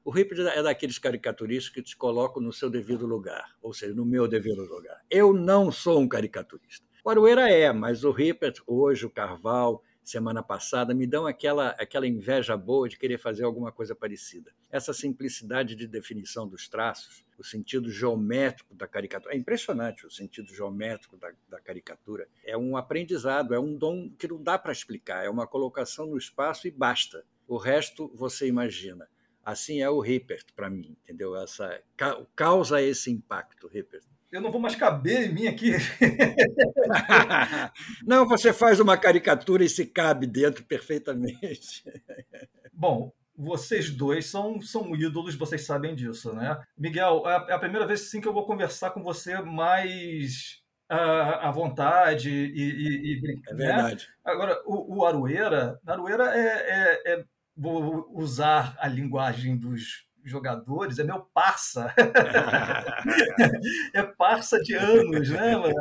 O 0.04 0.09
Rippert 0.09 0.39
é 0.48 0.63
daqueles 0.63 0.98
caricaturistas 0.98 1.71
que 1.71 1.83
te 1.83 1.95
colocam 1.95 2.42
no 2.42 2.51
seu 2.51 2.69
devido 2.69 3.06
lugar, 3.06 3.56
ou 3.62 3.74
seja, 3.74 3.94
no 3.94 4.06
meu 4.06 4.27
devido 4.27 4.63
lugar. 4.63 5.04
Eu 5.12 5.33
não 5.33 5.71
sou 5.71 6.00
um 6.00 6.07
caricaturista. 6.07 6.88
O 7.04 7.09
Aroeira 7.09 7.50
é, 7.51 7.71
mas 7.71 8.04
o 8.04 8.12
Rippert, 8.12 8.62
hoje, 8.65 9.06
o 9.06 9.09
Carval, 9.09 9.83
semana 10.09 10.42
passada, 10.42 10.94
me 10.94 11.06
dão 11.06 11.25
aquela, 11.25 11.69
aquela 11.71 12.07
inveja 12.07 12.56
boa 12.56 12.88
de 12.88 12.98
querer 12.98 13.18
fazer 13.18 13.44
alguma 13.44 13.71
coisa 13.71 13.95
parecida. 13.95 14.54
Essa 14.71 14.94
simplicidade 14.94 15.75
de 15.75 15.88
definição 15.88 16.48
dos 16.48 16.68
traços, 16.68 17.25
o 17.38 17.44
sentido 17.44 17.92
geométrico 17.92 18.74
da 18.74 18.88
caricatura. 18.88 19.33
É 19.33 19.38
impressionante 19.38 20.06
o 20.06 20.12
sentido 20.12 20.54
geométrico 20.54 21.18
da, 21.18 21.31
da 21.50 21.59
caricatura. 21.59 22.27
É 22.44 22.57
um 22.57 22.77
aprendizado, 22.77 23.54
é 23.54 23.59
um 23.59 23.75
dom 23.75 24.09
que 24.09 24.27
não 24.27 24.42
dá 24.42 24.57
para 24.57 24.71
explicar, 24.71 25.25
é 25.25 25.30
uma 25.30 25.45
colocação 25.45 26.07
no 26.07 26.18
espaço 26.18 26.68
e 26.68 26.71
basta. 26.71 27.25
O 27.47 27.57
resto 27.57 28.11
você 28.16 28.47
imagina. 28.47 29.07
Assim 29.44 29.81
é 29.81 29.90
o 29.90 30.02
Rippert 30.02 30.47
para 30.56 30.69
mim, 30.69 30.97
entendeu? 31.04 31.35
Essa 31.35 31.81
ca- 31.95 32.26
causa 32.35 32.81
esse 32.81 33.09
impacto, 33.09 33.68
Rippert. 33.68 34.04
Eu 34.37 34.41
não 34.44 34.51
vou 34.51 34.61
mais 34.61 34.75
caber 34.75 35.31
em 35.31 35.33
mim 35.33 35.47
aqui. 35.47 35.71
Não, 38.06 38.27
você 38.27 38.53
faz 38.53 38.79
uma 38.79 38.95
caricatura 38.95 39.63
e 39.63 39.69
se 39.69 39.83
cabe 39.83 40.27
dentro 40.27 40.63
perfeitamente. 40.63 41.83
Bom, 42.71 43.11
vocês 43.35 43.89
dois 43.89 44.27
são, 44.27 44.61
são 44.61 44.95
ídolos, 44.95 45.33
vocês 45.33 45.65
sabem 45.65 45.95
disso, 45.95 46.35
né? 46.35 46.56
Miguel, 46.77 47.23
é 47.25 47.35
a- 47.35 47.47
é 47.56 47.57
primeira 47.57 47.87
vez 47.87 48.11
sim 48.11 48.21
que 48.21 48.27
eu 48.27 48.33
vou 48.33 48.45
conversar 48.45 48.91
com 48.91 49.01
você 49.01 49.41
mais 49.41 50.61
ah, 50.87 51.47
à 51.47 51.51
vontade 51.51 52.29
e, 52.29 52.61
e, 52.61 53.13
e 53.13 53.19
brin- 53.21 53.41
É 53.49 53.53
né? 53.56 53.65
verdade. 53.65 54.07
Agora, 54.23 54.61
o, 54.67 54.99
o 54.99 55.03
Aroeira, 55.06 55.79
Aroeira 55.83 56.25
é, 56.37 56.45
é- 56.45 57.01
é- 57.13 57.23
vou 57.56 58.07
usar 58.13 58.77
a 58.79 58.87
linguagem 58.87 59.57
dos 59.57 60.06
jogadores, 60.29 60.99
é 60.99 61.03
meu 61.03 61.21
parça. 61.33 61.93
é 63.93 64.03
parça 64.03 64.59
de 64.59 64.75
anos, 64.75 65.29
né, 65.29 65.55
mano? 65.55 65.75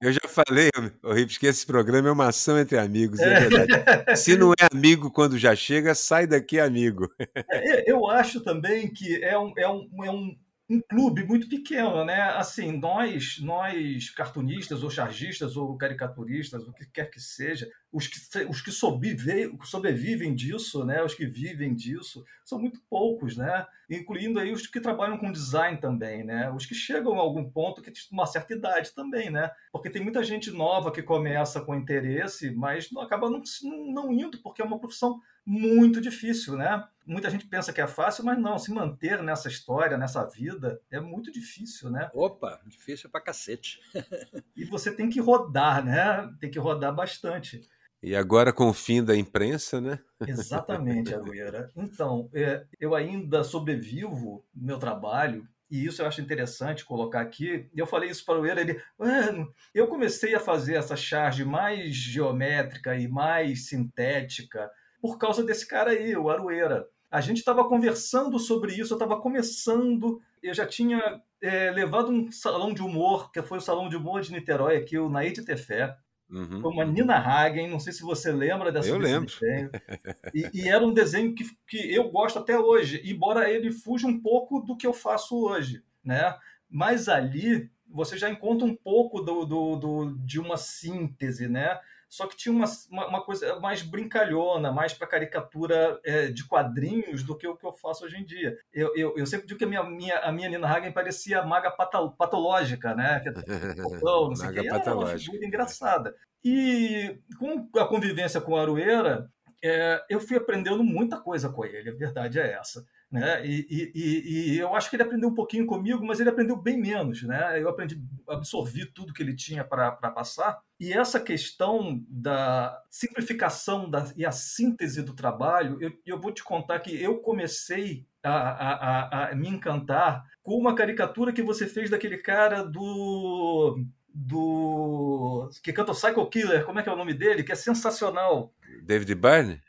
Eu 0.00 0.12
já 0.12 0.20
falei, 0.28 0.70
ô 1.02 1.12
Rips, 1.12 1.38
que 1.38 1.46
esse 1.46 1.64
programa 1.64 2.08
é 2.08 2.12
uma 2.12 2.28
ação 2.28 2.58
entre 2.58 2.76
amigos, 2.78 3.20
é 3.20 3.48
verdade. 3.48 4.16
Se 4.16 4.36
não 4.36 4.52
é 4.52 4.66
amigo 4.70 5.10
quando 5.10 5.38
já 5.38 5.54
chega, 5.56 5.94
sai 5.94 6.26
daqui 6.26 6.60
amigo. 6.60 7.08
É, 7.50 7.90
Eu 7.90 8.06
acho 8.08 8.40
também 8.40 8.92
que 8.92 9.22
é 9.24 9.38
um, 9.38 9.52
é 9.56 9.68
um, 9.68 9.88
é 10.04 10.10
um, 10.10 10.36
um 10.68 10.80
clube 10.88 11.24
muito 11.24 11.48
pequeno, 11.48 12.04
né? 12.04 12.22
Assim, 12.36 12.72
nós, 12.72 13.38
nós 13.40 14.10
cartunistas 14.10 14.82
ou 14.82 14.90
chargistas 14.90 15.56
ou 15.56 15.76
caricaturistas, 15.76 16.66
o 16.66 16.72
que 16.72 16.86
quer 16.86 17.10
que 17.10 17.20
seja, 17.20 17.68
os 17.94 18.08
que, 18.08 18.18
os 18.48 18.60
que 18.60 18.72
sobrevive- 18.72 19.56
sobrevivem 19.62 20.34
disso, 20.34 20.84
né? 20.84 21.02
Os 21.02 21.14
que 21.14 21.24
vivem 21.24 21.74
disso, 21.74 22.24
são 22.44 22.58
muito 22.58 22.80
poucos, 22.90 23.36
né? 23.36 23.66
incluindo 23.88 24.38
aí 24.38 24.52
os 24.52 24.66
que 24.66 24.80
trabalham 24.80 25.18
com 25.18 25.30
design 25.30 25.78
também, 25.78 26.24
né? 26.24 26.50
Os 26.50 26.66
que 26.66 26.74
chegam 26.74 27.14
a 27.14 27.20
algum 27.20 27.48
ponto 27.48 27.82
que 27.82 27.92
uma 28.10 28.26
certa 28.26 28.54
idade 28.54 28.92
também, 28.92 29.30
né? 29.30 29.50
Porque 29.70 29.90
tem 29.90 30.02
muita 30.02 30.22
gente 30.22 30.50
nova 30.50 30.90
que 30.90 31.02
começa 31.02 31.60
com 31.60 31.74
interesse, 31.74 32.50
mas 32.50 32.90
não, 32.90 33.02
acaba 33.02 33.28
não, 33.30 33.42
não 33.62 34.12
indo, 34.12 34.38
porque 34.38 34.62
é 34.62 34.64
uma 34.64 34.78
profissão 34.78 35.20
muito 35.44 36.00
difícil, 36.00 36.56
né? 36.56 36.84
Muita 37.06 37.30
gente 37.30 37.46
pensa 37.46 37.72
que 37.72 37.80
é 37.80 37.86
fácil, 37.86 38.24
mas 38.24 38.38
não, 38.38 38.58
se 38.58 38.72
manter 38.72 39.22
nessa 39.22 39.48
história, 39.48 39.98
nessa 39.98 40.24
vida, 40.24 40.80
é 40.90 40.98
muito 40.98 41.30
difícil, 41.30 41.90
né? 41.90 42.10
Opa, 42.14 42.60
difícil 42.66 43.10
pra 43.10 43.20
cacete. 43.20 43.78
e 44.56 44.64
você 44.64 44.90
tem 44.90 45.10
que 45.10 45.20
rodar, 45.20 45.84
né? 45.84 46.32
Tem 46.40 46.50
que 46.50 46.58
rodar 46.58 46.94
bastante. 46.94 47.60
E 48.04 48.14
agora 48.14 48.52
com 48.52 48.68
o 48.68 48.74
fim 48.74 49.02
da 49.02 49.16
imprensa, 49.16 49.80
né? 49.80 49.98
Exatamente, 50.28 51.14
Agueira. 51.14 51.70
Então, 51.74 52.28
é, 52.34 52.66
eu 52.78 52.94
ainda 52.94 53.42
sobrevivo 53.42 54.44
no 54.54 54.66
meu 54.66 54.78
trabalho, 54.78 55.48
e 55.70 55.86
isso 55.86 56.02
eu 56.02 56.06
acho 56.06 56.20
interessante 56.20 56.84
colocar 56.84 57.22
aqui. 57.22 57.66
Eu 57.74 57.86
falei 57.86 58.10
isso 58.10 58.22
para 58.26 58.38
o 58.38 58.44
Eira, 58.44 58.60
ele, 58.60 58.78
mano, 58.98 59.50
eu 59.74 59.86
comecei 59.86 60.34
a 60.34 60.38
fazer 60.38 60.74
essa 60.74 60.94
charge 60.94 61.46
mais 61.46 61.94
geométrica 61.94 62.94
e 62.94 63.08
mais 63.08 63.68
sintética 63.68 64.70
por 65.00 65.16
causa 65.16 65.42
desse 65.42 65.66
cara 65.66 65.92
aí, 65.92 66.14
o 66.14 66.28
Arueira. 66.28 66.86
A 67.10 67.22
gente 67.22 67.38
estava 67.38 67.66
conversando 67.66 68.38
sobre 68.38 68.74
isso, 68.74 68.92
eu 68.92 68.96
estava 68.96 69.18
começando, 69.18 70.20
eu 70.42 70.52
já 70.52 70.66
tinha 70.66 71.22
é, 71.40 71.70
levado 71.70 72.10
um 72.10 72.30
salão 72.30 72.74
de 72.74 72.82
humor, 72.82 73.32
que 73.32 73.40
foi 73.40 73.56
o 73.56 73.62
Salão 73.62 73.88
de 73.88 73.96
Humor 73.96 74.20
de 74.20 74.30
Niterói, 74.30 74.76
aqui, 74.76 74.98
o 74.98 75.08
Naide 75.08 75.42
Tefé, 75.42 75.96
Uhum. 76.30 76.60
Foi 76.60 76.72
uma 76.72 76.84
Nina 76.84 77.16
Hagen, 77.16 77.68
não 77.68 77.78
sei 77.78 77.92
se 77.92 78.02
você 78.02 78.32
lembra 78.32 78.72
dessa 78.72 78.88
Eu 78.88 78.98
lembro. 78.98 79.32
E, 80.34 80.50
e, 80.52 80.68
era 80.68 80.84
um 80.84 80.92
desenho 80.92 81.34
que, 81.34 81.44
que 81.66 81.94
eu 81.94 82.10
gosto 82.10 82.38
até 82.38 82.58
hoje, 82.58 83.00
embora 83.04 83.50
ele 83.50 83.70
fuja 83.70 84.06
um 84.06 84.20
pouco 84.20 84.60
do 84.60 84.76
que 84.76 84.86
eu 84.86 84.92
faço 84.92 85.36
hoje, 85.36 85.82
né? 86.02 86.36
Mas 86.68 87.08
ali 87.08 87.70
você 87.88 88.18
já 88.18 88.28
encontra 88.28 88.66
um 88.66 88.74
pouco 88.74 89.20
do, 89.20 89.44
do, 89.44 89.76
do 89.76 90.18
de 90.18 90.40
uma 90.40 90.56
síntese, 90.56 91.46
né? 91.46 91.78
Só 92.14 92.28
que 92.28 92.36
tinha 92.36 92.54
uma, 92.54 92.66
uma, 92.92 93.08
uma 93.08 93.24
coisa 93.24 93.58
mais 93.58 93.82
brincalhona, 93.82 94.70
mais 94.70 94.92
para 94.92 95.04
caricatura 95.04 95.98
é, 96.04 96.28
de 96.28 96.46
quadrinhos 96.46 97.24
do 97.24 97.36
que 97.36 97.44
o 97.44 97.56
que 97.56 97.66
eu 97.66 97.72
faço 97.72 98.04
hoje 98.04 98.16
em 98.16 98.24
dia. 98.24 98.56
Eu, 98.72 98.94
eu, 98.94 99.14
eu 99.16 99.26
sempre 99.26 99.48
digo 99.48 99.58
que 99.58 99.64
a 99.64 99.68
minha, 99.68 99.82
minha, 99.82 100.18
a 100.20 100.30
minha 100.30 100.48
Nina 100.48 100.68
Hagen 100.68 100.92
parecia 100.92 101.42
maga 101.42 101.72
patológica, 101.72 102.94
né? 102.94 103.18
Que, 103.18 103.30
não 104.00 104.36
sei 104.36 104.46
maga 104.46 104.60
que. 104.60 104.68
Era 104.68 104.94
uma 104.94 105.18
figura 105.18 105.44
engraçada. 105.44 106.14
E 106.44 107.18
com 107.36 107.68
a 107.76 107.84
convivência 107.84 108.40
com 108.40 108.54
a 108.54 108.60
Arueira, 108.60 109.28
é, 109.60 110.04
eu 110.08 110.20
fui 110.20 110.36
aprendendo 110.36 110.84
muita 110.84 111.18
coisa 111.20 111.48
com 111.48 111.64
ele, 111.64 111.90
a 111.90 111.94
verdade 111.94 112.38
é 112.38 112.52
essa. 112.52 112.86
Né? 113.14 113.46
E, 113.46 113.64
e, 113.70 114.54
e, 114.54 114.58
eu 114.58 114.74
acho 114.74 114.90
que 114.90 114.96
ele 114.96 115.04
aprendeu 115.04 115.28
um 115.28 115.34
pouquinho 115.34 115.66
comigo, 115.66 116.04
mas 116.04 116.18
ele 116.18 116.30
aprendeu 116.30 116.56
bem 116.56 116.76
menos. 116.76 117.22
Né? 117.22 117.62
Eu 117.62 117.68
aprendi, 117.68 118.02
absorvi 118.28 118.86
tudo 118.86 119.12
que 119.12 119.22
ele 119.22 119.36
tinha 119.36 119.62
para 119.62 119.92
passar. 119.92 120.60
E 120.80 120.92
essa 120.92 121.20
questão 121.20 122.04
da 122.08 122.76
simplificação 122.90 123.88
da, 123.88 124.12
e 124.16 124.26
a 124.26 124.32
síntese 124.32 125.00
do 125.00 125.14
trabalho, 125.14 125.78
eu, 125.80 125.92
eu 126.04 126.20
vou 126.20 126.32
te 126.32 126.42
contar 126.42 126.80
que 126.80 127.00
eu 127.00 127.18
comecei 127.18 128.04
a, 128.20 128.32
a, 128.32 129.28
a, 129.30 129.34
me 129.36 129.48
encantar 129.48 130.24
com 130.42 130.58
uma 130.58 130.74
caricatura 130.74 131.32
que 131.32 131.42
você 131.42 131.68
fez 131.68 131.90
daquele 131.90 132.18
cara 132.18 132.64
do 132.64 133.78
do 134.16 135.50
que 135.60 135.72
canta 135.72 135.90
o 135.90 135.94
Psycho 135.94 136.28
Killer, 136.30 136.64
como 136.64 136.78
é 136.78 136.82
que 136.84 136.88
é 136.88 136.92
o 136.92 136.96
nome 136.96 137.12
dele? 137.14 137.42
Que 137.42 137.50
é 137.50 137.56
sensacional. 137.56 138.54
David 138.84 139.12
Byrne? 139.16 139.60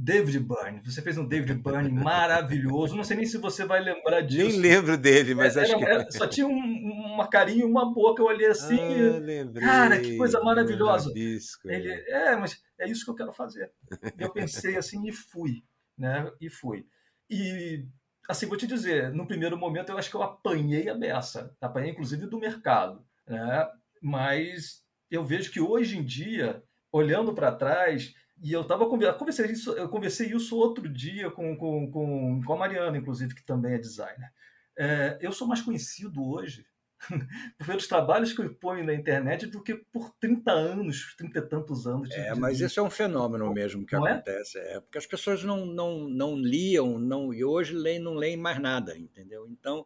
David 0.00 0.38
Byrne. 0.38 0.80
Você 0.84 1.02
fez 1.02 1.18
um 1.18 1.26
David 1.26 1.54
Byrne 1.54 1.90
maravilhoso. 1.90 2.94
Não 2.94 3.02
sei 3.02 3.16
nem 3.16 3.26
se 3.26 3.36
você 3.36 3.64
vai 3.64 3.80
lembrar 3.80 4.20
disso. 4.20 4.60
Nem 4.60 4.60
lembro 4.60 4.96
dele, 4.96 5.34
mas 5.34 5.56
é, 5.56 5.62
acho 5.62 5.72
era, 5.72 5.78
que. 5.78 5.84
Era, 5.84 6.10
só 6.12 6.28
tinha 6.28 6.46
um, 6.46 7.14
uma 7.14 7.26
carinha 7.26 7.64
e 7.64 7.66
uma 7.66 7.92
boca. 7.92 8.22
Eu 8.22 8.26
olhei 8.26 8.46
assim. 8.46 8.78
Ah, 8.78 9.18
lembrei, 9.18 9.64
cara, 9.64 10.00
que 10.00 10.16
coisa 10.16 10.40
maravilhosa. 10.40 11.08
Rabisco, 11.08 11.68
Ele, 11.68 11.90
é. 11.90 12.28
é, 12.28 12.36
mas 12.36 12.62
é 12.78 12.88
isso 12.88 13.04
que 13.04 13.10
eu 13.10 13.16
quero 13.16 13.32
fazer. 13.32 13.72
Eu 14.16 14.30
pensei 14.30 14.76
assim 14.76 15.04
e 15.04 15.10
fui. 15.10 15.64
Né? 15.98 16.30
E 16.40 16.48
fui. 16.48 16.86
E 17.28 17.84
assim, 18.28 18.46
vou 18.46 18.56
te 18.56 18.68
dizer, 18.68 19.10
no 19.10 19.26
primeiro 19.26 19.58
momento 19.58 19.90
eu 19.90 19.98
acho 19.98 20.10
que 20.10 20.16
eu 20.16 20.22
apanhei 20.22 20.88
a 20.88 20.94
beça. 20.94 21.52
Apanhei, 21.60 21.90
inclusive, 21.90 22.26
do 22.26 22.38
mercado. 22.38 23.04
Né? 23.26 23.68
Mas 24.00 24.80
eu 25.10 25.24
vejo 25.24 25.50
que 25.50 25.60
hoje 25.60 25.98
em 25.98 26.04
dia, 26.04 26.62
olhando 26.92 27.34
para 27.34 27.50
trás, 27.50 28.14
e 28.40 28.52
eu 28.52 28.64
tava 28.64 28.86
conversei 28.86 29.46
isso, 29.46 29.72
eu 29.72 29.88
conversei 29.88 30.28
isso 30.28 30.56
outro 30.56 30.88
dia 30.88 31.30
com, 31.30 31.56
com, 31.56 31.90
com, 31.90 32.40
com 32.44 32.52
a 32.52 32.56
Mariana, 32.56 32.96
inclusive, 32.96 33.34
que 33.34 33.44
também 33.44 33.74
é 33.74 33.78
designer. 33.78 34.32
É, 34.76 35.18
eu 35.20 35.32
sou 35.32 35.46
mais 35.48 35.60
conhecido 35.60 36.24
hoje 36.24 36.64
pelos 37.66 37.86
trabalhos 37.86 38.32
que 38.32 38.40
eu 38.40 38.54
ponho 38.54 38.84
na 38.84 38.94
internet 38.94 39.46
do 39.46 39.62
que 39.62 39.74
por 39.74 40.12
30 40.20 40.50
anos, 40.50 41.14
30 41.16 41.38
e 41.38 41.42
tantos 41.42 41.86
anos. 41.86 42.08
De, 42.08 42.14
é, 42.14 42.34
mas 42.34 42.60
isso 42.60 42.78
é 42.78 42.82
um 42.82 42.90
fenômeno 42.90 43.52
mesmo 43.52 43.84
que 43.84 43.96
não 43.96 44.06
é? 44.06 44.12
acontece. 44.12 44.58
É? 44.58 44.76
é? 44.76 44.80
porque 44.80 44.98
as 44.98 45.06
pessoas 45.06 45.42
não, 45.42 45.66
não, 45.66 46.08
não 46.08 46.36
liam, 46.36 46.98
não, 46.98 47.32
e 47.32 47.44
hoje 47.44 47.74
leem, 47.74 47.98
não 47.98 48.14
leem 48.14 48.36
mais 48.36 48.60
nada, 48.60 48.96
entendeu? 48.96 49.48
Então, 49.48 49.84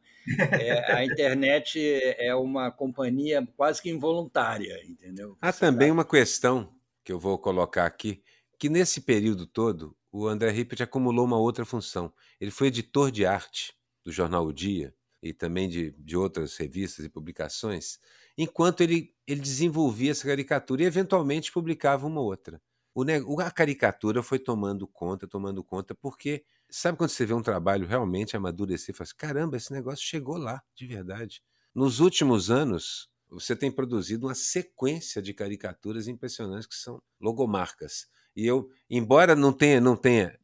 é, 0.61 0.93
a 0.93 1.05
internet 1.05 1.79
é 2.19 2.35
uma 2.35 2.71
companhia 2.71 3.47
quase 3.57 3.81
que 3.81 3.91
involuntária, 3.91 4.79
entendeu? 4.85 5.37
Há 5.41 5.53
também 5.53 5.91
uma 5.91 6.05
questão 6.05 6.75
que 7.05 7.13
eu 7.13 7.19
vou 7.19 7.39
colocar 7.39 7.85
aqui, 7.85 8.23
que 8.63 8.69
nesse 8.69 9.01
período 9.01 9.45
todo 9.45 9.97
o 10.13 10.29
André 10.29 10.53
Rippert 10.53 10.83
acumulou 10.83 11.25
uma 11.25 11.37
outra 11.37 11.65
função. 11.65 12.15
Ele 12.41 12.53
foi 12.53 12.69
editor 12.69 13.11
de 13.11 13.27
arte 13.27 13.75
do 14.05 14.13
jornal 14.13 14.47
O 14.47 14.53
Dia 14.53 14.95
e 15.21 15.33
também 15.33 15.69
de, 15.69 15.91
de 15.99 16.17
outras 16.17 16.57
revistas 16.57 17.05
e 17.05 17.09
publicações, 17.09 17.99
enquanto 18.39 18.81
ele, 18.81 19.17
ele 19.27 19.41
desenvolvia 19.41 20.13
essa 20.13 20.29
caricatura 20.29 20.85
e 20.85 20.87
eventualmente 20.87 21.51
publicava 21.51 22.07
uma 22.07 22.21
outra. 22.21 22.63
O, 22.95 23.41
a 23.41 23.51
caricatura 23.51 24.23
foi 24.23 24.39
tomando 24.39 24.87
conta, 24.87 25.27
tomando 25.27 25.65
conta, 25.65 25.93
porque 25.93 26.45
sabe 26.71 26.97
quando 26.97 27.11
você 27.11 27.27
vê 27.27 27.35
um 27.35 27.43
trabalho 27.43 27.85
realmente 27.85 28.37
amadurecer 28.37 28.95
e 28.95 28.97
fala 28.97 29.09
assim, 29.09 29.17
caramba, 29.17 29.57
esse 29.57 29.73
negócio 29.73 30.07
chegou 30.07 30.37
lá, 30.37 30.63
de 30.77 30.87
verdade. 30.87 31.43
Nos 31.75 31.99
últimos 31.99 32.49
anos, 32.49 33.11
você 33.29 33.57
tem 33.57 33.73
produzido 33.73 34.29
uma 34.29 34.37
sequência 34.37 35.21
de 35.21 35.35
caricaturas 35.35 36.07
impressionantes 36.07 36.69
que 36.69 36.77
são 36.77 37.03
logomarcas. 37.21 38.07
E 38.35 38.47
eu, 38.47 38.69
embora 38.89 39.35
não 39.35 39.53
tenha, 39.53 39.81
não 39.81 39.97
tenha, 39.97 40.39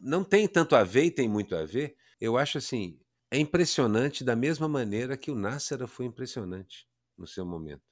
não 0.00 0.24
tem 0.24 0.48
tanto 0.48 0.74
a 0.74 0.84
ver 0.84 1.04
e 1.04 1.10
tem 1.10 1.28
muito 1.28 1.54
a 1.54 1.64
ver, 1.64 1.96
eu 2.20 2.36
acho 2.36 2.58
assim, 2.58 2.98
é 3.30 3.38
impressionante 3.38 4.24
da 4.24 4.36
mesma 4.36 4.68
maneira 4.68 5.16
que 5.16 5.30
o 5.30 5.34
Nássera 5.34 5.86
foi 5.86 6.06
impressionante 6.06 6.86
no 7.16 7.26
seu 7.26 7.44
momento. 7.44 7.82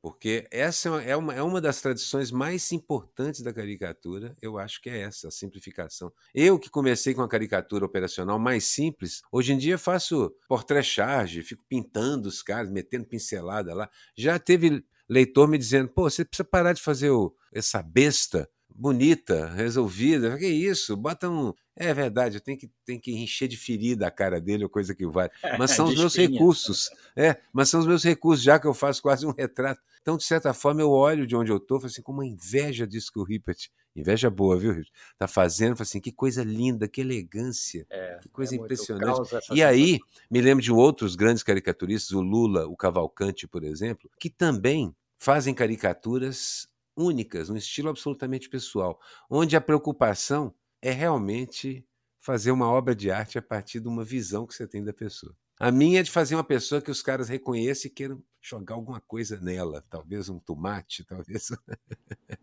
Porque 0.00 0.46
essa 0.50 0.90
é 1.02 1.16
uma, 1.16 1.34
é 1.34 1.42
uma 1.42 1.62
das 1.62 1.80
tradições 1.80 2.30
mais 2.30 2.70
importantes 2.72 3.40
da 3.40 3.54
caricatura, 3.54 4.36
eu 4.42 4.58
acho 4.58 4.78
que 4.82 4.90
é 4.90 5.00
essa, 5.00 5.28
a 5.28 5.30
simplificação. 5.30 6.12
Eu 6.34 6.58
que 6.58 6.68
comecei 6.68 7.14
com 7.14 7.22
a 7.22 7.28
caricatura 7.28 7.86
operacional 7.86 8.38
mais 8.38 8.64
simples, 8.64 9.22
hoje 9.32 9.54
em 9.54 9.56
dia 9.56 9.78
faço 9.78 10.30
portrait-charge, 10.46 11.42
fico 11.42 11.64
pintando 11.66 12.28
os 12.28 12.42
caras, 12.42 12.70
metendo 12.70 13.06
pincelada 13.06 13.72
lá. 13.72 13.88
Já 14.14 14.38
teve 14.38 14.84
leitor 15.08 15.48
me 15.48 15.56
dizendo, 15.56 15.88
pô, 15.88 16.10
você 16.10 16.22
precisa 16.22 16.46
parar 16.46 16.74
de 16.74 16.82
fazer 16.82 17.08
o, 17.08 17.34
essa 17.50 17.82
besta 17.82 18.46
bonita, 18.74 19.48
resolvida. 19.50 20.36
Que 20.36 20.46
isso? 20.46 20.96
Bota 20.96 21.30
um. 21.30 21.52
É 21.76 21.92
verdade, 21.94 22.36
eu 22.36 22.40
tenho 22.40 22.58
que, 22.58 22.70
tenho 22.84 23.00
que 23.00 23.12
encher 23.12 23.48
de 23.48 23.56
ferida 23.56 24.06
a 24.06 24.10
cara 24.10 24.40
dele 24.40 24.64
ou 24.64 24.70
coisa 24.70 24.94
que 24.94 25.06
vai. 25.06 25.28
Mas 25.58 25.72
são 25.72 25.86
os 25.86 25.96
meus 25.96 26.16
recursos. 26.16 26.90
É, 27.16 27.36
mas 27.52 27.68
são 27.68 27.80
os 27.80 27.86
meus 27.86 28.02
recursos, 28.04 28.44
já 28.44 28.58
que 28.58 28.66
eu 28.66 28.74
faço 28.74 29.02
quase 29.02 29.26
um 29.26 29.32
retrato. 29.32 29.80
Então, 30.00 30.16
de 30.16 30.24
certa 30.24 30.52
forma, 30.52 30.80
eu 30.80 30.90
olho 30.90 31.26
de 31.26 31.34
onde 31.34 31.50
eu 31.50 31.56
estou, 31.56 31.78
assim, 31.84 32.02
com 32.02 32.12
uma 32.12 32.26
inveja 32.26 32.86
disso 32.86 33.10
que 33.12 33.18
o 33.18 33.24
Rippert, 33.24 33.68
inveja 33.96 34.28
boa, 34.28 34.56
viu, 34.56 34.70
Rippert? 34.70 34.92
Tá 35.18 35.26
fazendo, 35.26 35.80
assim, 35.80 36.00
que 36.00 36.12
coisa 36.12 36.44
linda, 36.44 36.86
que 36.86 37.00
elegância, 37.00 37.86
é, 37.88 38.18
que 38.20 38.28
coisa 38.28 38.54
é 38.54 38.58
impressionante. 38.58 39.30
E 39.50 39.62
aí, 39.62 39.98
me 40.30 40.40
lembro 40.40 40.62
de 40.62 40.70
outros 40.70 41.16
grandes 41.16 41.42
caricaturistas, 41.42 42.12
o 42.12 42.20
Lula, 42.20 42.66
o 42.66 42.76
Cavalcante, 42.76 43.48
por 43.48 43.64
exemplo, 43.64 44.10
que 44.20 44.28
também 44.28 44.94
fazem 45.16 45.54
caricaturas 45.54 46.68
únicas, 46.96 47.50
um 47.50 47.56
estilo 47.56 47.90
absolutamente 47.90 48.48
pessoal, 48.48 49.00
onde 49.28 49.56
a 49.56 49.60
preocupação 49.60 50.54
é 50.80 50.90
realmente 50.90 51.86
fazer 52.18 52.50
uma 52.50 52.70
obra 52.70 52.94
de 52.94 53.10
arte 53.10 53.38
a 53.38 53.42
partir 53.42 53.80
de 53.80 53.88
uma 53.88 54.04
visão 54.04 54.46
que 54.46 54.54
você 54.54 54.66
tem 54.66 54.82
da 54.82 54.92
pessoa. 54.92 55.36
A 55.58 55.70
minha 55.70 56.00
é 56.00 56.02
de 56.02 56.10
fazer 56.10 56.34
uma 56.34 56.44
pessoa 56.44 56.82
que 56.82 56.90
os 56.90 57.00
caras 57.00 57.28
reconheçam 57.28 57.88
e 57.88 57.94
queiram 57.94 58.22
jogar 58.42 58.74
alguma 58.74 59.00
coisa 59.00 59.40
nela, 59.40 59.84
talvez 59.88 60.28
um 60.28 60.38
tomate, 60.38 61.04
talvez. 61.08 61.48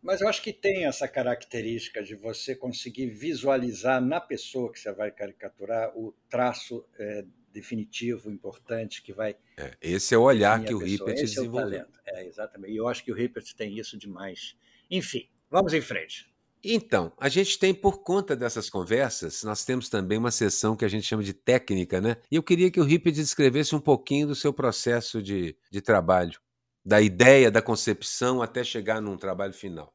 Mas 0.01 0.22
eu 0.22 0.27
acho 0.27 0.41
que 0.41 0.53
tem 0.53 0.86
essa 0.86 1.08
característica 1.08 2.01
de 2.01 2.15
você 2.15 2.55
conseguir 2.55 3.08
visualizar 3.08 4.01
na 4.01 4.22
pessoa 4.22 4.72
que 4.72 4.79
você 4.79 4.91
vai 4.93 5.12
caricaturar 5.12 5.96
o 5.96 6.15
traço 6.29 6.86
é, 6.98 7.25
definitivo, 7.51 8.31
importante, 8.31 9.01
que 9.01 9.13
vai. 9.13 9.36
É, 9.58 9.75
esse 9.81 10.13
é 10.15 10.17
o 10.17 10.22
olhar 10.22 10.63
que 10.63 10.74
o 10.74 10.79
Rippert 10.79 11.15
esse 11.15 11.36
desenvolveu. 11.36 11.86
É, 12.05 12.22
é, 12.22 12.27
exatamente. 12.27 12.74
E 12.74 12.77
eu 12.77 12.88
acho 12.88 13.03
que 13.03 13.12
o 13.12 13.15
Rippert 13.15 13.53
tem 13.55 13.77
isso 13.77 13.98
demais. 13.98 14.55
Enfim, 14.89 15.29
vamos 15.50 15.74
em 15.74 15.81
frente. 15.81 16.31
Então, 16.63 17.12
a 17.17 17.27
gente 17.27 17.58
tem, 17.58 17.74
por 17.74 18.03
conta 18.03 18.36
dessas 18.36 18.70
conversas, 18.70 19.43
nós 19.43 19.65
temos 19.65 19.89
também 19.89 20.17
uma 20.17 20.29
sessão 20.29 20.75
que 20.75 20.86
a 20.86 20.88
gente 20.88 21.08
chama 21.08 21.24
de 21.24 21.34
técnica, 21.34 22.00
né? 22.00 22.17
E 22.29 22.36
eu 22.36 22.43
queria 22.43 22.70
que 22.70 22.79
o 22.79 22.84
Ripper 22.84 23.12
descrevesse 23.12 23.75
um 23.75 23.79
pouquinho 23.79 24.27
do 24.27 24.36
seu 24.36 24.53
processo 24.53 25.24
de, 25.24 25.58
de 25.72 25.81
trabalho, 25.81 26.39
da 26.86 27.01
ideia, 27.01 27.50
da 27.50 27.63
concepção, 27.63 28.41
até 28.43 28.63
chegar 28.63 29.01
num 29.01 29.17
trabalho 29.17 29.53
final. 29.53 29.91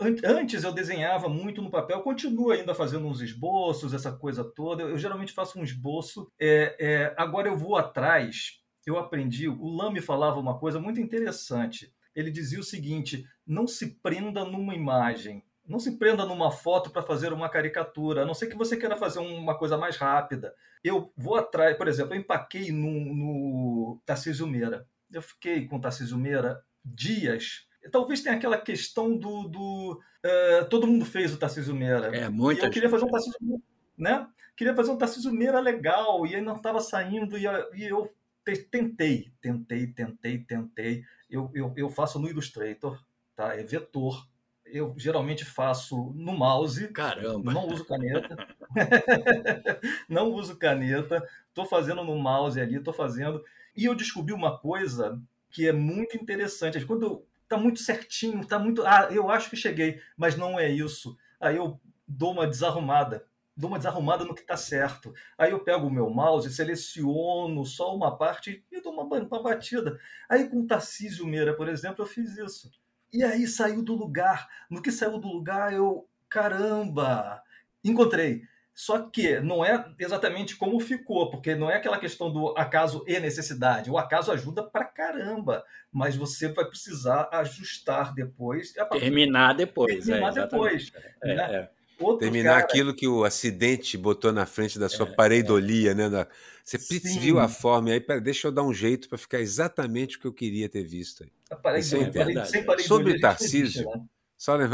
Antes 0.00 0.64
eu 0.64 0.72
desenhava 0.72 1.28
muito 1.28 1.62
no 1.62 1.70
papel, 1.70 2.00
continuo 2.02 2.50
ainda 2.50 2.74
fazendo 2.74 3.06
uns 3.06 3.20
esboços, 3.20 3.94
essa 3.94 4.12
coisa 4.12 4.44
toda. 4.44 4.82
Eu, 4.82 4.90
eu 4.90 4.98
geralmente 4.98 5.32
faço 5.32 5.58
um 5.58 5.64
esboço. 5.64 6.30
É, 6.38 6.76
é, 6.78 7.14
agora 7.16 7.48
eu 7.48 7.56
vou 7.56 7.76
atrás. 7.76 8.60
Eu 8.86 8.98
aprendi. 8.98 9.48
O 9.48 9.68
Lame 9.68 10.00
falava 10.00 10.38
uma 10.38 10.58
coisa 10.58 10.78
muito 10.78 11.00
interessante. 11.00 11.92
Ele 12.14 12.30
dizia 12.30 12.60
o 12.60 12.64
seguinte: 12.64 13.24
não 13.46 13.66
se 13.66 13.98
prenda 14.00 14.44
numa 14.44 14.74
imagem, 14.74 15.42
não 15.66 15.78
se 15.78 15.96
prenda 15.98 16.24
numa 16.24 16.50
foto 16.50 16.90
para 16.90 17.02
fazer 17.02 17.32
uma 17.32 17.48
caricatura, 17.48 18.22
a 18.22 18.26
não 18.26 18.34
ser 18.34 18.48
que 18.48 18.56
você 18.56 18.76
queira 18.76 18.96
fazer 18.96 19.20
uma 19.20 19.56
coisa 19.56 19.78
mais 19.78 19.96
rápida. 19.96 20.54
Eu 20.82 21.12
vou 21.16 21.36
atrás, 21.36 21.76
por 21.76 21.88
exemplo, 21.88 22.14
eu 22.14 22.20
empaquei 22.20 22.70
no, 22.70 23.14
no 23.14 24.02
Tarcísio 24.04 24.46
Meira. 24.46 24.86
Eu 25.10 25.22
fiquei 25.22 25.66
com 25.66 25.76
o 25.76 25.80
Tarcísio 25.80 26.18
Meira 26.18 26.62
dias. 26.84 27.66
Talvez 27.90 28.22
tenha 28.22 28.36
aquela 28.36 28.58
questão 28.58 29.16
do. 29.16 29.48
do 29.48 30.00
uh, 30.24 30.68
todo 30.68 30.86
mundo 30.86 31.04
fez 31.04 31.32
o 31.34 31.38
Tarcísio 31.38 31.74
Meira. 31.74 32.14
É, 32.14 32.28
muito. 32.28 32.64
eu 32.64 32.70
queria 32.70 32.88
fazer 32.88 33.04
um 33.04 33.10
Tarcísio 33.10 33.38
Meira, 33.40 33.62
né? 33.96 34.26
Queria 34.56 34.74
fazer 34.74 34.90
um 34.90 34.98
Tarcísio 34.98 35.32
Meira 35.32 35.60
legal, 35.60 36.26
e 36.26 36.34
aí 36.34 36.40
não 36.40 36.56
estava 36.56 36.80
saindo, 36.80 37.36
e, 37.36 37.44
e 37.74 37.84
eu 37.84 38.12
tentei, 38.44 39.32
tentei, 39.40 39.86
tentei, 39.86 40.38
tentei. 40.38 41.04
Eu, 41.28 41.50
eu, 41.54 41.72
eu 41.76 41.88
faço 41.88 42.18
no 42.18 42.28
Illustrator, 42.28 43.02
tá? 43.34 43.54
É 43.56 43.62
vetor 43.62 44.26
eu 44.66 44.94
geralmente 44.96 45.44
faço 45.44 46.12
no 46.16 46.36
mouse. 46.36 46.88
Caramba! 46.88 47.52
Não 47.52 47.68
uso 47.68 47.84
caneta. 47.84 48.48
não 50.08 50.32
uso 50.32 50.56
caneta. 50.56 51.22
Estou 51.48 51.66
fazendo 51.66 52.02
no 52.02 52.18
mouse 52.18 52.60
ali, 52.60 52.76
estou 52.76 52.94
fazendo. 52.94 53.44
E 53.76 53.84
eu 53.84 53.94
descobri 53.94 54.32
uma 54.32 54.58
coisa 54.58 55.20
que 55.50 55.68
é 55.68 55.72
muito 55.72 56.16
interessante. 56.16 56.84
Quando 56.84 57.24
está 57.44 57.56
muito 57.56 57.80
certinho, 57.80 58.40
está 58.40 58.58
muito. 58.58 58.84
Ah, 58.84 59.08
eu 59.10 59.30
acho 59.30 59.48
que 59.48 59.56
cheguei, 59.56 60.00
mas 60.16 60.36
não 60.36 60.58
é 60.58 60.68
isso. 60.68 61.16
Aí 61.40 61.56
eu 61.56 61.80
dou 62.06 62.32
uma 62.32 62.46
desarrumada. 62.46 63.24
Dou 63.56 63.70
uma 63.70 63.78
desarrumada 63.78 64.24
no 64.24 64.34
que 64.34 64.40
está 64.40 64.56
certo. 64.56 65.14
Aí 65.38 65.52
eu 65.52 65.60
pego 65.60 65.86
o 65.86 65.90
meu 65.90 66.10
mouse, 66.10 66.52
seleciono 66.52 67.64
só 67.64 67.94
uma 67.94 68.16
parte 68.18 68.64
e 68.72 68.80
dou 68.80 68.92
uma, 68.92 69.04
uma 69.04 69.42
batida. 69.42 69.98
Aí 70.28 70.48
com 70.48 70.60
o 70.60 70.66
Tarcísio 70.66 71.24
Meira, 71.24 71.54
por 71.54 71.68
exemplo, 71.68 72.02
eu 72.02 72.06
fiz 72.06 72.36
isso 72.36 72.70
e 73.14 73.22
aí 73.22 73.46
saiu 73.46 73.80
do 73.80 73.94
lugar. 73.94 74.48
No 74.68 74.82
que 74.82 74.90
saiu 74.90 75.18
do 75.18 75.28
lugar, 75.28 75.72
eu, 75.72 76.08
caramba, 76.28 77.40
encontrei. 77.84 78.42
Só 78.74 79.08
que 79.08 79.38
não 79.38 79.64
é 79.64 79.84
exatamente 80.00 80.56
como 80.56 80.80
ficou, 80.80 81.30
porque 81.30 81.54
não 81.54 81.70
é 81.70 81.76
aquela 81.76 81.98
questão 81.98 82.32
do 82.32 82.48
acaso 82.58 83.04
e 83.06 83.20
necessidade. 83.20 83.88
O 83.88 83.96
acaso 83.96 84.32
ajuda 84.32 84.64
pra 84.64 84.84
caramba, 84.84 85.64
mas 85.92 86.16
você 86.16 86.48
vai 86.48 86.64
precisar 86.64 87.28
ajustar 87.30 88.12
depois. 88.12 88.74
Terminar 88.98 89.54
depois. 89.54 90.04
Terminar 90.04 90.36
é, 90.36 90.40
depois. 90.42 90.92
É, 91.22 91.34
né? 91.34 91.54
é. 91.54 91.70
Terminar 92.18 92.54
cara... 92.54 92.64
aquilo 92.64 92.92
que 92.92 93.06
o 93.06 93.24
acidente 93.24 93.96
botou 93.96 94.32
na 94.32 94.44
frente 94.44 94.76
da 94.76 94.88
sua 94.88 95.06
é, 95.06 95.12
pareidolia, 95.12 95.92
é. 95.92 95.94
né? 95.94 96.10
Da... 96.10 96.26
Você 96.64 96.78
Sim. 96.78 97.20
viu 97.20 97.38
a 97.38 97.46
forma, 97.46 97.90
e 97.90 97.92
aí, 97.92 98.00
pera, 98.00 98.20
deixa 98.20 98.48
eu 98.48 98.52
dar 98.52 98.64
um 98.64 98.74
jeito 98.74 99.08
para 99.08 99.16
ficar 99.16 99.38
exatamente 99.38 100.16
o 100.16 100.20
que 100.20 100.26
eu 100.26 100.32
queria 100.32 100.68
ter 100.68 100.82
visto. 100.82 101.22
Aí. 101.22 101.78
Isso 101.78 101.94
é 101.94 102.10
verdade. 102.10 102.82
Sobre 102.82 103.20
Tarcísio, 103.20 103.88
né? 103.88 104.02
Só 104.36 104.56
eu, 104.60 104.70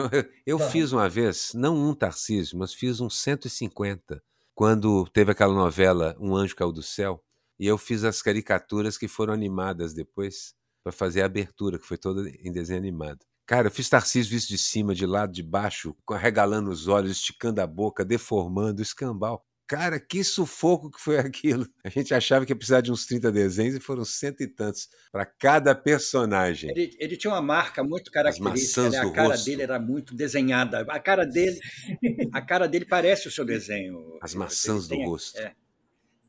eu 0.47 0.59
tá. 0.59 0.69
fiz 0.71 0.93
uma 0.93 1.09
vez, 1.09 1.52
não 1.55 1.76
um 1.76 1.95
Tarcísio, 1.95 2.59
mas 2.59 2.75
fiz 2.75 3.00
um 3.00 3.11
150, 3.11 4.23
quando 4.55 5.07
teve 5.09 5.33
aquela 5.33 5.55
novela 5.55 6.17
Um 6.21 6.35
Anjo 6.35 6.57
Caiu 6.57 6.73
do 6.73 6.83
Céu, 6.83 7.23
e 7.59 7.67
eu 7.67 7.76
fiz 7.76 8.05
as 8.05 8.23
caricaturas 8.23 8.97
que 8.97 9.07
foram 9.07 9.35
animadas 9.35 9.93
depois 9.93 10.55
para 10.83 10.93
fazer 10.93 11.23
a 11.23 11.26
abertura, 11.26 11.79
que 11.79 11.87
foi 11.87 11.99
toda 11.99 12.29
em 12.29 12.50
desenho 12.50 12.79
animado. 12.79 13.19
Cara, 13.47 13.67
eu 13.67 13.71
fiz 13.71 13.88
Tarcísio 13.88 14.31
visto 14.31 14.49
de 14.49 14.57
cima, 14.57 14.95
de 14.95 15.05
lado, 15.05 15.33
de 15.33 15.43
baixo, 15.43 15.95
arregalando 16.09 16.71
os 16.71 16.88
olhos, 16.88 17.11
esticando 17.11 17.61
a 17.61 17.67
boca, 17.67 18.05
deformando, 18.05 18.81
escambau. 18.81 19.45
Cara, 19.71 20.00
que 20.00 20.25
sufoco 20.25 20.91
que 20.91 21.00
foi 21.00 21.17
aquilo. 21.23 21.65
A 21.85 21.89
gente 21.89 22.12
achava 22.12 22.45
que 22.45 22.50
ia 22.50 22.57
precisar 22.57 22.81
de 22.81 22.91
uns 22.91 23.07
30 23.07 23.31
desenhos 23.31 23.77
e 23.77 23.79
foram 23.79 24.05
cento 24.05 24.43
e 24.43 24.49
tantos 24.49 24.89
para 25.12 25.25
cada 25.25 25.77
personagem. 25.77 26.71
Ele, 26.71 26.97
ele, 26.99 27.17
tinha 27.17 27.33
uma 27.33 27.41
marca 27.41 27.85
muito 27.85 28.11
característica, 28.11 28.91
né? 28.91 28.99
a 28.99 29.12
cara 29.12 29.29
rosto. 29.29 29.45
dele 29.45 29.62
era 29.62 29.79
muito 29.79 30.12
desenhada. 30.12 30.81
A 30.89 30.99
cara 30.99 31.25
dele, 31.25 31.61
a 32.35 32.43
cara 32.43 32.67
dele 32.67 32.85
parece 32.85 33.29
o 33.29 33.31
seu 33.31 33.45
desenho. 33.45 34.19
As 34.21 34.35
maçãs 34.35 34.89
do 34.89 34.97
rosto. 35.05 35.39
É, 35.39 35.55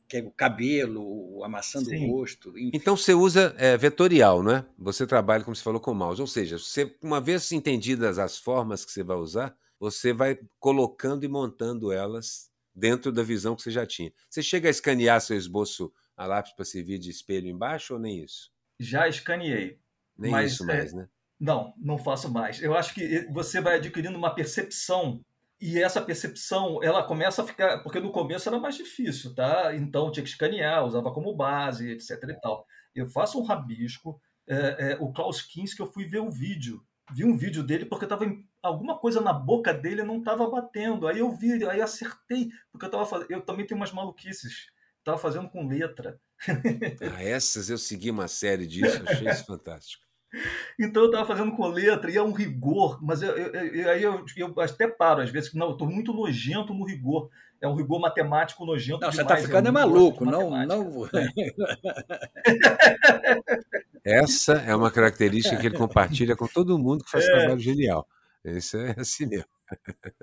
que 0.08 0.18
é 0.18 0.22
o 0.22 0.30
cabelo, 0.30 1.44
a 1.44 1.50
maçã 1.50 1.84
Sim. 1.84 2.06
do 2.06 2.12
rosto. 2.12 2.50
Enfim. 2.50 2.70
Então 2.76 2.96
você 2.96 3.16
usa 3.16 3.56
é, 3.58 3.76
vetorial, 3.76 4.44
não 4.44 4.58
é? 4.58 4.66
Você 4.78 5.08
trabalha, 5.08 5.44
como 5.44 5.56
você 5.56 5.64
falou, 5.64 5.80
com 5.80 5.96
mouse. 5.96 6.22
Ou 6.22 6.28
seja, 6.28 6.60
você, 6.60 6.96
uma 7.02 7.20
vez 7.20 7.52
entendidas 7.52 8.20
as 8.20 8.38
formas 8.38 8.86
que 8.86 8.92
você 8.92 9.02
vai 9.02 9.18
usar, 9.18 9.58
você 9.80 10.14
vai 10.14 10.38
colocando 10.60 11.24
e 11.24 11.28
montando 11.28 11.92
elas 11.92 12.51
dentro 12.74 13.12
da 13.12 13.24
visão 13.24 13.56
que 13.56 13.62
você 13.62 13.72
já 13.72 13.86
tinha. 13.86 14.12
Você 14.30 14.42
chega 14.42 14.68
a 14.68 14.72
escanear 14.72 15.22
seu 15.22 15.38
esboço 15.38 15.92
a 16.16 16.26
lápis 16.26 16.54
para 16.54 16.66
servir 16.66 17.00
de 17.00 17.10
espelho 17.10 17.48
embaixo 17.48 17.94
ou 17.94 18.00
nem 18.00 18.24
isso? 18.24 18.52
Já 18.80 19.08
escaneei. 19.08 19.80
Nem 20.18 20.32
mas, 20.32 20.54
isso 20.54 20.66
mais, 20.66 20.94
é... 20.94 20.98
né? 20.98 21.10
Não, 21.40 21.74
não 21.78 21.98
faço 21.98 22.32
mais. 22.32 22.62
Eu 22.62 22.76
acho 22.76 22.94
que 22.94 23.28
você 23.32 23.60
vai 23.60 23.78
adquirindo 23.78 24.18
uma 24.18 24.34
percepção 24.34 25.24
e 25.60 25.80
essa 25.80 26.02
percepção 26.02 26.82
ela 26.84 27.04
começa 27.04 27.42
a 27.42 27.46
ficar 27.48 27.80
porque 27.84 28.00
no 28.00 28.12
começo 28.12 28.48
era 28.48 28.60
mais 28.60 28.76
difícil, 28.76 29.34
tá? 29.34 29.76
Então 29.76 30.12
tinha 30.12 30.24
que 30.24 30.30
escanear, 30.30 30.86
usava 30.86 31.12
como 31.12 31.36
base, 31.36 31.90
etc. 31.90 32.12
E 32.30 32.40
tal. 32.40 32.66
Eu 32.94 33.08
faço 33.08 33.40
um 33.40 33.44
rabisco. 33.44 34.22
É, 34.48 34.92
é, 34.92 34.98
o 35.00 35.14
Klaus 35.14 35.42
Kinski, 35.42 35.80
eu 35.80 35.92
fui 35.92 36.06
ver 36.06 36.20
o 36.20 36.30
vídeo 36.30 36.84
vi 37.14 37.26
um 37.26 37.38
vídeo 37.38 37.64
dele 37.64 37.86
porque 37.86 38.08
tava 38.08 38.26
em, 38.26 38.46
alguma 38.62 38.98
coisa 38.98 39.22
na 39.22 39.34
boca 39.34 39.74
dele 39.74 40.04
não 40.04 40.20
estava 40.20 40.50
batendo. 40.50 41.08
Aí 41.08 41.20
eu 41.20 41.32
vi, 41.32 41.66
aí 41.66 41.82
acertei, 41.82 42.50
porque 42.72 42.86
eu 42.86 42.92
tava 42.92 43.26
eu 43.30 43.42
também 43.42 43.66
tenho 43.66 43.80
umas 43.80 43.92
maluquices. 43.92 44.68
Tava 45.04 45.18
fazendo 45.18 45.50
com 45.50 45.68
letra. 45.68 46.20
Ah, 47.16 47.24
essas 47.24 47.70
eu 47.70 47.78
segui 47.78 48.10
uma 48.10 48.28
série 48.28 48.66
disso, 48.66 49.04
achei 49.08 49.30
isso 49.30 49.46
fantástico. 49.46 50.04
Então 50.80 51.04
eu 51.04 51.10
estava 51.10 51.28
fazendo 51.28 51.56
com 51.56 51.68
letra 51.68 52.10
e 52.10 52.18
é 52.18 52.22
um 52.22 52.32
rigor, 52.32 53.04
mas 53.04 53.22
eu, 53.22 53.38
eu, 53.38 53.90
aí 53.90 54.02
eu, 54.02 54.26
eu, 54.38 54.60
até 54.60 54.88
paro 54.88 55.22
às 55.22 55.30
vezes, 55.30 55.54
não, 55.54 55.68
eu 55.68 55.74
estou 55.74 55.88
muito 55.88 56.14
nojento 56.14 56.74
no 56.74 56.86
rigor. 56.86 57.30
É 57.62 57.68
um 57.68 57.76
rigor 57.76 58.00
matemático 58.00 58.66
nojento. 58.66 59.02
Não, 59.02 59.12
você 59.12 59.22
está 59.22 59.38
ficando 59.38 59.68
é 59.68 59.72
maluco, 59.72 60.26
não, 60.26 60.50
não. 60.66 61.08
Essa 64.04 64.54
é 64.54 64.76
uma 64.76 64.90
característica 64.90 65.58
que 65.58 65.68
ele 65.68 65.78
compartilha 65.78 66.36
com 66.36 66.48
todo 66.48 66.80
mundo 66.80 67.04
que 67.04 67.12
faz 67.12 67.24
é. 67.24 67.32
trabalho 67.32 67.60
genial. 67.60 68.08
Isso 68.44 68.78
é 68.78 68.96
assim 69.00 69.26
mesmo. 69.28 69.50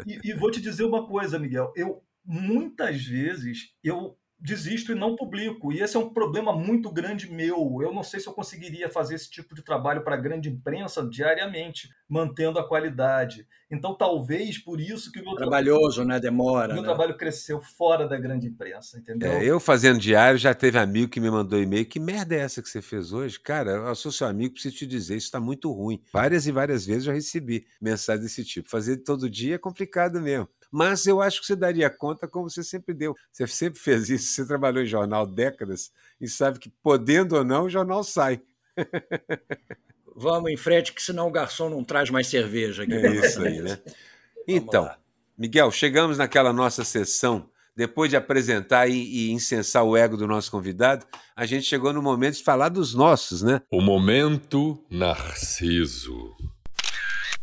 E, 0.07 0.31
e, 0.31 0.35
vou 0.35 0.50
te 0.50 0.61
dizer 0.61 0.85
uma 0.85 1.07
coisa, 1.07 1.38
Miguel. 1.38 1.72
Eu 1.76 2.02
muitas 2.24 3.02
vezes 3.02 3.74
eu 3.83 4.18
desisto 4.40 4.92
e 4.92 4.94
não 4.94 5.16
publico. 5.16 5.72
E 5.72 5.81
esse 5.81 5.96
é 5.96 6.01
um 6.01 6.11
problema 6.11 6.53
muito 6.53 6.90
grande 6.90 7.31
meu. 7.31 7.79
Eu 7.83 7.92
não 7.92 8.03
sei 8.03 8.20
se 8.20 8.29
eu 8.29 8.33
conseguiria 8.33 8.88
fazer 8.88 9.16
esse 9.16 9.29
tipo 9.31 9.55
de 9.55 9.62
trabalho 9.62 10.03
para 10.03 10.14
a 10.14 10.18
grande 10.18 10.48
imprensa 10.48 11.07
diariamente, 11.07 11.90
mantendo 12.09 12.59
a 12.59 12.66
qualidade. 12.66 13.46
Então, 13.70 13.94
talvez 13.94 14.57
por 14.57 14.81
isso 14.81 15.11
que 15.12 15.20
o 15.20 15.24
meu 15.24 15.35
trabalhoso, 15.35 15.96
trabalho, 15.96 16.09
né? 16.09 16.20
Demora. 16.20 16.72
Meu 16.72 16.83
né? 16.83 16.88
trabalho 16.88 17.16
cresceu 17.16 17.61
fora 17.61 18.07
da 18.07 18.16
grande 18.16 18.46
imprensa, 18.46 18.98
entendeu? 18.98 19.31
É, 19.33 19.44
eu 19.44 19.59
fazendo 19.59 19.98
diário 19.98 20.38
já 20.38 20.55
teve 20.55 20.79
amigo 20.79 21.11
que 21.11 21.20
me 21.20 21.31
mandou 21.31 21.61
e-mail. 21.61 21.85
Que 21.85 22.01
merda 22.01 22.35
é 22.35 22.38
essa 22.38 22.62
que 22.62 22.68
você 22.68 22.81
fez 22.81 23.12
hoje? 23.12 23.38
Cara, 23.40 23.72
eu 23.72 23.94
sou 23.94 24.12
seu 24.12 24.27
amigo, 24.27 24.55
preciso 24.55 24.77
te 24.77 24.87
dizer, 24.87 25.16
isso 25.16 25.27
está 25.27 25.40
muito 25.40 25.70
ruim. 25.72 26.01
Várias 26.12 26.46
e 26.46 26.53
várias 26.53 26.87
vezes 26.87 27.05
eu 27.05 27.12
já 27.12 27.12
recebi 27.12 27.66
mensagem 27.81 28.22
desse 28.22 28.44
tipo. 28.44 28.70
Fazer 28.70 28.98
todo 28.98 29.29
dia 29.29 29.57
é 29.57 29.59
complicado 29.59 30.20
mesmo. 30.20 30.48
Mas 30.70 31.07
eu 31.07 31.22
acho 31.22 31.40
que 31.40 31.46
você 31.46 31.57
daria 31.57 31.88
conta 31.88 32.28
como 32.28 32.48
você 32.48 32.62
sempre 32.62 32.94
deu. 32.94 33.14
Você 33.33 33.46
sempre 33.46 33.78
fez 33.78 34.11
isso, 34.11 34.33
você 34.33 34.46
trabalhou 34.46 34.83
em 34.83 34.87
jornal 34.87 35.26
décadas 35.26 35.90
e 36.20 36.28
sabe 36.28 36.59
que, 36.59 36.70
podendo 36.83 37.37
ou 37.37 37.44
não, 37.44 37.64
o 37.64 37.70
jornal 37.70 38.04
sai. 38.04 38.40
Vamos 40.16 40.50
em 40.50 40.57
frente, 40.57 40.92
que 40.92 41.02
senão 41.02 41.28
o 41.28 41.31
garçom 41.31 41.70
não 41.70 41.85
traz 41.85 42.11
mais 42.11 42.26
cerveja 42.26 42.83
aqui. 42.83 42.92
É 42.92 43.26
isso 43.26 43.40
aí, 43.42 43.61
né? 43.61 43.78
Então, 44.50 44.90
Miguel, 45.37 45.70
chegamos 45.70 46.16
naquela 46.16 46.54
nossa 46.54 46.83
sessão. 46.83 47.50
Depois 47.76 48.11
de 48.11 48.16
apresentar 48.16 48.88
e, 48.88 48.94
e 48.94 49.31
incensar 49.31 49.85
o 49.85 49.94
ego 49.94 50.16
do 50.16 50.26
nosso 50.26 50.50
convidado, 50.50 51.07
a 51.37 51.44
gente 51.44 51.64
chegou 51.64 51.92
no 51.92 52.02
momento 52.02 52.38
de 52.38 52.42
falar 52.42 52.70
dos 52.70 52.94
nossos, 52.94 53.42
né? 53.42 53.61
O 53.70 53.83
momento 53.83 54.83
Narciso. 54.90 56.35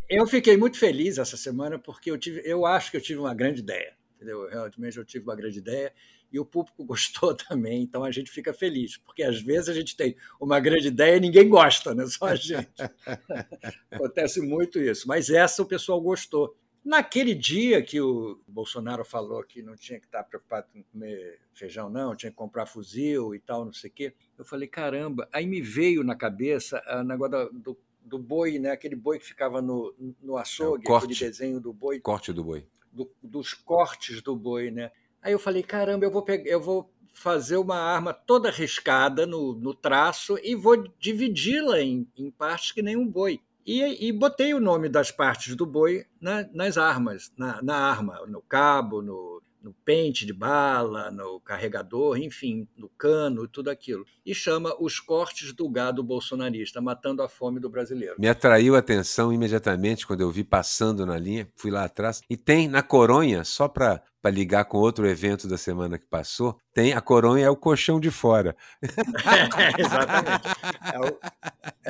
Eu 0.08 0.28
fiquei 0.28 0.56
muito 0.56 0.78
feliz 0.78 1.18
essa 1.18 1.36
semana 1.36 1.80
porque 1.80 2.12
eu, 2.12 2.18
tive, 2.18 2.42
eu 2.46 2.66
acho 2.66 2.92
que 2.92 2.98
eu 2.98 3.02
tive 3.02 3.20
uma 3.20 3.34
grande 3.34 3.62
ideia. 3.62 3.96
Entendeu? 4.16 4.48
Realmente 4.48 4.98
eu 4.98 5.06
tive 5.06 5.26
uma 5.26 5.36
grande 5.36 5.58
ideia 5.60 5.92
e 6.32 6.40
o 6.40 6.46
público 6.46 6.84
gostou 6.86 7.36
também, 7.36 7.82
então 7.82 8.04
a 8.04 8.12
gente 8.12 8.32
fica 8.32 8.54
feliz, 8.54 8.98
porque 8.98 9.24
às 9.24 9.42
vezes 9.42 9.70
a 9.70 9.74
gente 9.74 9.96
tem 9.96 10.16
uma 10.40 10.60
grande 10.60 10.88
ideia 10.88 11.18
e 11.18 11.20
ninguém 11.20 11.50
gosta, 11.50 11.94
né? 11.94 12.06
só 12.08 12.28
a 12.28 12.36
gente. 12.36 12.70
Acontece 13.92 14.42
muito 14.42 14.80
isso, 14.80 15.08
mas 15.08 15.30
essa 15.30 15.62
o 15.62 15.66
pessoal 15.66 16.00
gostou. 16.02 16.56
Naquele 16.84 17.34
dia 17.34 17.82
que 17.82 18.00
o 18.00 18.40
Bolsonaro 18.48 19.04
falou 19.04 19.44
que 19.44 19.64
não 19.64 19.76
tinha 19.76 20.00
que 20.00 20.06
estar 20.06 20.24
preocupado 20.24 20.68
com 20.72 20.84
comer 20.84 21.40
feijão, 21.52 21.90
não, 21.90 22.16
tinha 22.16 22.30
que 22.30 22.38
comprar 22.38 22.68
fuzil 22.68 23.34
e 23.34 23.40
tal, 23.40 23.66
não 23.66 23.74
sei 23.74 23.90
o 23.90 23.94
quê, 23.94 24.14
eu 24.38 24.46
falei, 24.46 24.68
caramba. 24.68 25.28
Aí 25.34 25.48
me 25.48 25.62
veio 25.62 26.04
na 26.04 26.16
cabeça 26.16 26.80
o 26.88 27.04
negócio 27.04 27.52
do, 27.54 27.76
do 28.06 28.20
boi, 28.20 28.60
né? 28.60 28.72
aquele 28.72 28.96
boi 28.96 29.20
que 29.20 29.26
ficava 29.26 29.62
no, 29.62 29.94
no 30.22 30.38
açougue, 30.38 30.90
é, 30.90 30.96
aquele 30.96 31.16
desenho 31.16 31.60
do 31.60 31.74
boi. 31.74 32.00
Corte 32.00 32.32
do 32.32 32.44
boi. 32.44 32.66
Do, 32.92 33.12
dos 33.22 33.54
cortes 33.54 34.22
do 34.22 34.36
boi, 34.36 34.72
né? 34.72 34.92
Aí 35.22 35.34
eu 35.34 35.40
falei, 35.40 35.64
caramba, 35.64 36.06
eu 36.06 36.12
vou, 36.12 36.22
pegar, 36.22 36.50
eu 36.50 36.62
vou 36.62 36.90
fazer 37.12 37.58
uma 37.58 37.78
arma 37.78 38.14
toda 38.14 38.52
riscada 38.52 39.26
no, 39.26 39.54
no 39.54 39.74
traço 39.74 40.38
e 40.44 40.54
vou 40.54 40.88
dividi-la 41.00 41.82
em, 41.82 42.08
em 42.16 42.30
partes 42.30 42.72
que 42.72 42.82
nem 42.82 42.96
um 42.96 43.08
boi. 43.08 43.40
E, 43.66 44.08
e, 44.08 44.12
botei 44.12 44.54
o 44.54 44.60
nome 44.60 44.88
das 44.88 45.10
partes 45.10 45.56
do 45.56 45.66
boi 45.66 46.06
na, 46.22 46.48
nas 46.54 46.78
armas, 46.78 47.34
na, 47.36 47.60
na, 47.64 47.76
arma, 47.76 48.24
no 48.28 48.40
cabo, 48.40 49.02
no, 49.02 49.35
no, 49.66 49.74
pente 49.84 50.28
de 50.28 50.34
bala, 50.34 51.10
no 51.10 51.40
carregador, 51.40 52.20
enfim, 52.20 52.68
no 52.78 52.88
cano, 52.88 53.48
tudo 53.48 53.72
aquilo. 53.72 54.06
E 54.24 54.36
chama 54.36 54.76
Os 54.80 55.00
Cortes 55.00 55.52
do 55.52 55.68
Gado 55.68 56.04
Bolsonarista, 56.04 56.80
Matando 56.80 57.24
a 57.24 57.28
Fome 57.28 57.60
do 57.60 57.68
Brasileiro. 57.68 58.16
Me 58.20 58.30
atraiu 58.30 58.76
a 58.76 58.80
atenção 58.80 59.34
imediatamente 59.34 60.06
quando 60.06 60.22
eu 60.22 60.30
vi 60.30 60.44
passando 60.44 61.04
na 61.04 61.18
linha, 61.18 61.50
fui 61.56 61.72
lá 61.72 61.86
atrás. 61.86 62.22
E 62.30 62.38
tem 62.38 62.68
na 62.68 62.84
Coronha, 62.84 63.44
só 63.44 63.68
para 63.68 64.04
para 64.26 64.34
ligar 64.34 64.66
com 64.66 64.80
outro 64.80 65.08
evento 65.08 65.48
da 65.48 65.56
semana 65.56 66.00
que 66.00 66.08
passou, 66.08 66.60
tem 66.74 66.94
a 66.94 67.00
coronha 67.00 67.46
é 67.46 67.50
o 67.52 67.56
colchão 67.56 68.00
de 68.00 68.10
fora. 68.10 68.56
É, 68.82 68.90
exatamente. 69.80 70.48
É 70.92 71.00
o, 71.00 71.20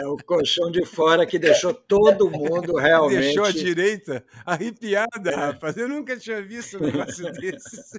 é 0.04 0.06
o, 0.06 0.18
colchão 0.18 0.70
de 0.70 0.84
fora 0.86 1.26
que 1.26 1.40
deixou 1.40 1.74
todo 1.74 2.30
mundo 2.30 2.76
realmente. 2.76 3.22
Deixou 3.22 3.46
a 3.46 3.52
direita 3.52 4.22
arrepiada, 4.46 5.32
é. 5.32 5.34
rapaz. 5.34 5.78
Eu 5.78 5.88
nunca 5.88 6.18
tinha 6.18 6.42
visto 6.42 6.78
um 6.78 6.82
negócio 6.82 7.32
desses. 7.40 7.92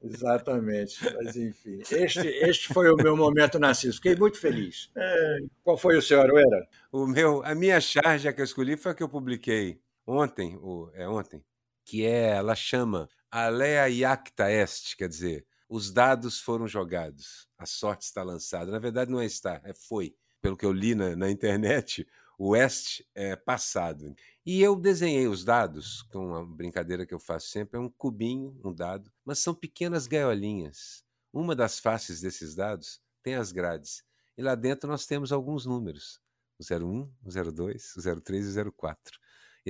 Exatamente. 0.00 0.96
Mas, 1.16 1.34
enfim, 1.34 1.82
este, 1.90 2.20
este 2.20 2.72
foi 2.72 2.88
o 2.88 2.96
meu 2.96 3.16
momento 3.16 3.58
Narciso. 3.58 3.96
Fiquei 3.96 4.14
muito 4.14 4.38
feliz. 4.38 4.92
É. 4.96 5.38
Qual 5.64 5.76
foi 5.76 5.96
o 5.96 6.02
seu, 6.02 6.20
Aruera? 6.20 6.68
O 6.92 7.04
meu, 7.04 7.42
a 7.44 7.52
minha 7.52 7.80
charge 7.80 8.32
que 8.32 8.40
eu 8.40 8.44
escolhi 8.44 8.76
foi 8.76 8.92
a 8.92 8.94
que 8.94 9.02
eu 9.02 9.08
publiquei 9.08 9.80
ontem, 10.06 10.56
ou, 10.62 10.88
é 10.94 11.08
ontem, 11.08 11.42
que 11.84 12.04
é, 12.04 12.30
ela 12.30 12.54
chama 12.54 13.08
Alea 13.30 13.88
Iacta 13.88 14.50
Est, 14.50 14.96
quer 14.96 15.08
dizer, 15.08 15.46
os 15.68 15.92
dados 15.92 16.40
foram 16.40 16.66
jogados, 16.66 17.48
a 17.56 17.64
sorte 17.64 18.02
está 18.02 18.22
lançada. 18.22 18.72
Na 18.72 18.78
verdade, 18.78 19.10
não 19.10 19.20
é 19.20 19.26
está, 19.26 19.60
é 19.64 19.72
foi. 19.72 20.16
Pelo 20.42 20.56
que 20.56 20.66
eu 20.66 20.72
li 20.72 20.94
na, 20.94 21.14
na 21.14 21.30
internet, 21.30 22.06
o 22.36 22.56
Est 22.56 23.04
é 23.14 23.36
passado. 23.36 24.14
E 24.44 24.62
eu 24.62 24.74
desenhei 24.74 25.28
os 25.28 25.44
dados, 25.44 26.02
com 26.04 26.26
uma 26.26 26.46
brincadeira 26.46 27.04
que 27.04 27.12
eu 27.14 27.20
faço 27.20 27.48
sempre, 27.48 27.78
é 27.78 27.80
um 27.80 27.90
cubinho, 27.90 28.58
um 28.64 28.74
dado, 28.74 29.12
mas 29.24 29.38
são 29.38 29.54
pequenas 29.54 30.06
gaiolinhas. 30.06 31.04
Uma 31.32 31.54
das 31.54 31.78
faces 31.78 32.20
desses 32.20 32.54
dados 32.54 33.00
tem 33.22 33.34
as 33.34 33.52
grades. 33.52 34.02
E 34.36 34.42
lá 34.42 34.54
dentro 34.54 34.88
nós 34.88 35.06
temos 35.06 35.30
alguns 35.30 35.66
números: 35.66 36.18
o 36.58 36.64
01, 36.74 37.12
o 37.22 37.52
02, 37.52 37.96
o 37.96 38.20
03 38.22 38.56
e 38.56 38.60
o 38.60 38.72
04. 38.72 39.20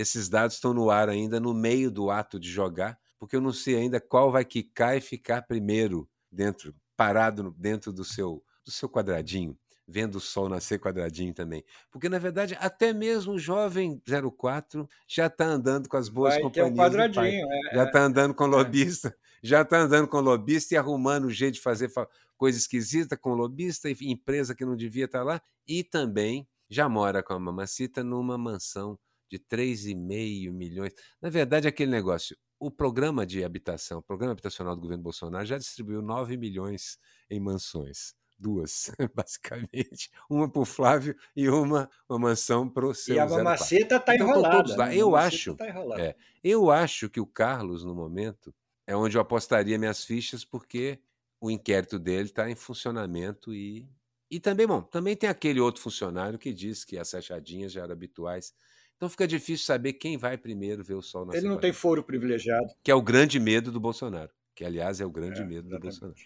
Esses 0.00 0.30
dados 0.30 0.56
estão 0.56 0.72
no 0.72 0.90
ar 0.90 1.10
ainda 1.10 1.38
no 1.38 1.52
meio 1.52 1.90
do 1.90 2.10
ato 2.10 2.40
de 2.40 2.50
jogar, 2.50 2.98
porque 3.18 3.36
eu 3.36 3.40
não 3.40 3.52
sei 3.52 3.76
ainda 3.76 4.00
qual 4.00 4.32
vai 4.32 4.46
quicar 4.46 4.96
e 4.96 5.00
ficar 5.00 5.42
primeiro 5.42 6.08
dentro, 6.32 6.74
parado 6.96 7.54
dentro 7.58 7.92
do 7.92 8.02
seu, 8.02 8.42
do 8.64 8.70
seu 8.70 8.88
quadradinho, 8.88 9.54
vendo 9.86 10.14
o 10.14 10.20
sol 10.20 10.48
nascer 10.48 10.80
quadradinho 10.80 11.34
também. 11.34 11.62
Porque, 11.90 12.08
na 12.08 12.18
verdade, 12.18 12.56
até 12.58 12.94
mesmo 12.94 13.34
o 13.34 13.38
jovem 13.38 14.00
04 14.38 14.88
já 15.06 15.26
está 15.26 15.44
andando 15.44 15.86
com 15.86 15.98
as 15.98 16.08
boas 16.08 16.32
vai 16.32 16.42
companhias. 16.44 16.68
Ter 16.68 16.72
um 16.72 16.82
quadradinho, 16.82 17.52
é, 17.52 17.74
já 17.74 17.84
está 17.84 18.02
andando 18.02 18.34
com 18.34 18.44
é. 18.44 18.48
lobista, 18.48 19.14
já 19.42 19.60
está 19.60 19.80
andando 19.80 20.08
com 20.08 20.20
lobista 20.20 20.74
e 20.74 20.78
arrumando 20.78 21.26
o 21.26 21.30
jeito 21.30 21.56
de 21.56 21.60
fazer 21.60 21.92
coisa 22.38 22.56
esquisita 22.56 23.18
com 23.18 23.34
lobista, 23.34 23.90
empresa 23.90 24.54
que 24.54 24.64
não 24.64 24.76
devia 24.76 25.04
estar 25.04 25.18
tá 25.18 25.24
lá, 25.24 25.42
e 25.68 25.84
também 25.84 26.48
já 26.70 26.88
mora 26.88 27.22
com 27.22 27.34
a 27.34 27.38
mamacita 27.38 28.02
numa 28.02 28.38
mansão 28.38 28.98
de 29.30 29.38
3,5 29.38 30.50
milhões. 30.50 30.92
Na 31.20 31.30
verdade, 31.30 31.68
aquele 31.68 31.90
negócio, 31.90 32.36
o 32.58 32.70
programa 32.70 33.24
de 33.24 33.42
habitação, 33.42 34.00
o 34.00 34.02
programa 34.02 34.32
habitacional 34.32 34.74
do 34.74 34.82
governo 34.82 35.02
Bolsonaro 35.02 35.46
já 35.46 35.56
distribuiu 35.56 36.02
9 36.02 36.36
milhões 36.36 36.98
em 37.30 37.40
mansões. 37.40 38.14
Duas, 38.38 38.90
basicamente. 39.14 40.10
Uma 40.28 40.50
para 40.50 40.62
o 40.62 40.64
Flávio 40.64 41.14
e 41.36 41.48
uma, 41.48 41.90
uma 42.08 42.18
mansão 42.18 42.68
para 42.68 42.86
o 42.86 42.94
seu. 42.94 43.14
E 43.14 43.18
a 43.18 43.26
mamaceta 43.26 43.96
está 43.96 44.14
então, 44.14 44.28
enrolada. 44.28 44.76
Né? 44.76 44.96
Eu 44.96 45.14
acho. 45.14 45.54
Tá 45.54 45.66
é, 45.98 46.16
eu 46.42 46.70
acho 46.70 47.10
que 47.10 47.20
o 47.20 47.26
Carlos, 47.26 47.84
no 47.84 47.94
momento, 47.94 48.54
é 48.86 48.96
onde 48.96 49.16
eu 49.16 49.20
apostaria 49.20 49.78
minhas 49.78 50.04
fichas, 50.04 50.42
porque 50.42 50.98
o 51.38 51.50
inquérito 51.50 51.98
dele 51.98 52.24
está 52.24 52.50
em 52.50 52.54
funcionamento 52.54 53.54
e. 53.54 53.88
E 54.30 54.38
também, 54.38 54.66
bom, 54.66 54.80
também 54.80 55.16
tem 55.16 55.28
aquele 55.28 55.60
outro 55.60 55.82
funcionário 55.82 56.38
que 56.38 56.52
diz 56.52 56.84
que 56.84 56.96
as 56.96 57.12
achadinhas 57.14 57.72
já 57.72 57.82
eram 57.82 57.92
habituais. 57.92 58.54
Então 59.00 59.08
fica 59.08 59.26
difícil 59.26 59.64
saber 59.64 59.94
quem 59.94 60.18
vai 60.18 60.36
primeiro 60.36 60.84
ver 60.84 60.92
o 60.92 61.00
sol 61.00 61.24
nascer. 61.24 61.38
Ele 61.38 61.48
não 61.48 61.56
tem 61.56 61.72
foro 61.72 62.04
privilegiado. 62.04 62.68
Que 62.84 62.90
é 62.90 62.94
o 62.94 63.00
grande 63.00 63.40
medo 63.40 63.72
do 63.72 63.80
Bolsonaro. 63.80 64.30
Que, 64.54 64.62
aliás, 64.62 65.00
é 65.00 65.06
o 65.06 65.10
grande 65.10 65.40
é, 65.40 65.44
medo 65.44 65.68
exatamente. 65.68 65.80
do 65.80 65.80
Bolsonaro. 65.80 66.16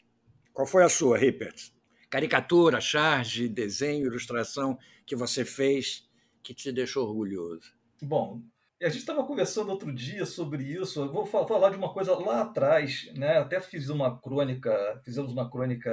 Qual 0.53 0.67
foi 0.67 0.83
a 0.83 0.89
sua, 0.89 1.17
Rippert? 1.17 1.71
Caricatura, 2.11 2.81
charge, 2.81 3.49
desenho, 3.49 4.07
ilustração 4.07 4.77
que 5.07 5.15
você 5.15 5.45
fez 5.45 6.11
que 6.43 6.53
te 6.53 6.73
deixou 6.73 7.07
orgulhoso? 7.07 7.73
Bom, 8.03 8.43
a 8.83 8.89
gente 8.89 8.99
estava 8.99 9.25
conversando 9.25 9.71
outro 9.71 9.93
dia 9.93 10.27
sobre 10.27 10.65
isso. 10.65 11.01
Eu 11.01 11.13
vou 11.13 11.27
falar 11.27 11.71
de 11.71 11.77
uma 11.77 11.93
coisa 11.93 12.19
lá 12.19 12.41
atrás, 12.41 13.09
né? 13.15 13.39
Até 13.39 13.61
fiz 13.61 13.89
uma 13.89 14.21
crônica, 14.21 15.01
fizemos 15.05 15.31
uma 15.31 15.49
crônica 15.49 15.93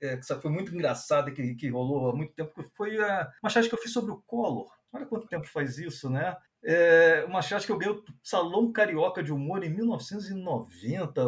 é, 0.00 0.16
que 0.16 0.24
foi 0.40 0.52
muito 0.52 0.72
engraçada 0.72 1.32
que, 1.32 1.56
que 1.56 1.68
rolou 1.68 2.10
há 2.10 2.14
muito 2.14 2.32
tempo, 2.32 2.54
que 2.54 2.70
foi 2.76 2.96
a, 3.00 3.28
uma 3.42 3.50
charge 3.50 3.68
que 3.68 3.74
eu 3.74 3.82
fiz 3.82 3.92
sobre 3.92 4.12
o 4.12 4.22
Collor. 4.24 4.70
Olha 4.92 5.06
quanto 5.06 5.26
tempo 5.26 5.46
faz 5.46 5.78
isso, 5.78 6.10
né? 6.10 6.36
É 6.62 7.24
uma 7.26 7.42
charge 7.42 7.66
que 7.66 7.72
eu 7.72 7.78
ganhei 7.78 7.94
o 7.94 8.04
Salão 8.22 8.70
Carioca 8.70 9.22
de 9.22 9.32
Humor 9.32 9.64
em 9.64 9.70
1990. 9.70 11.22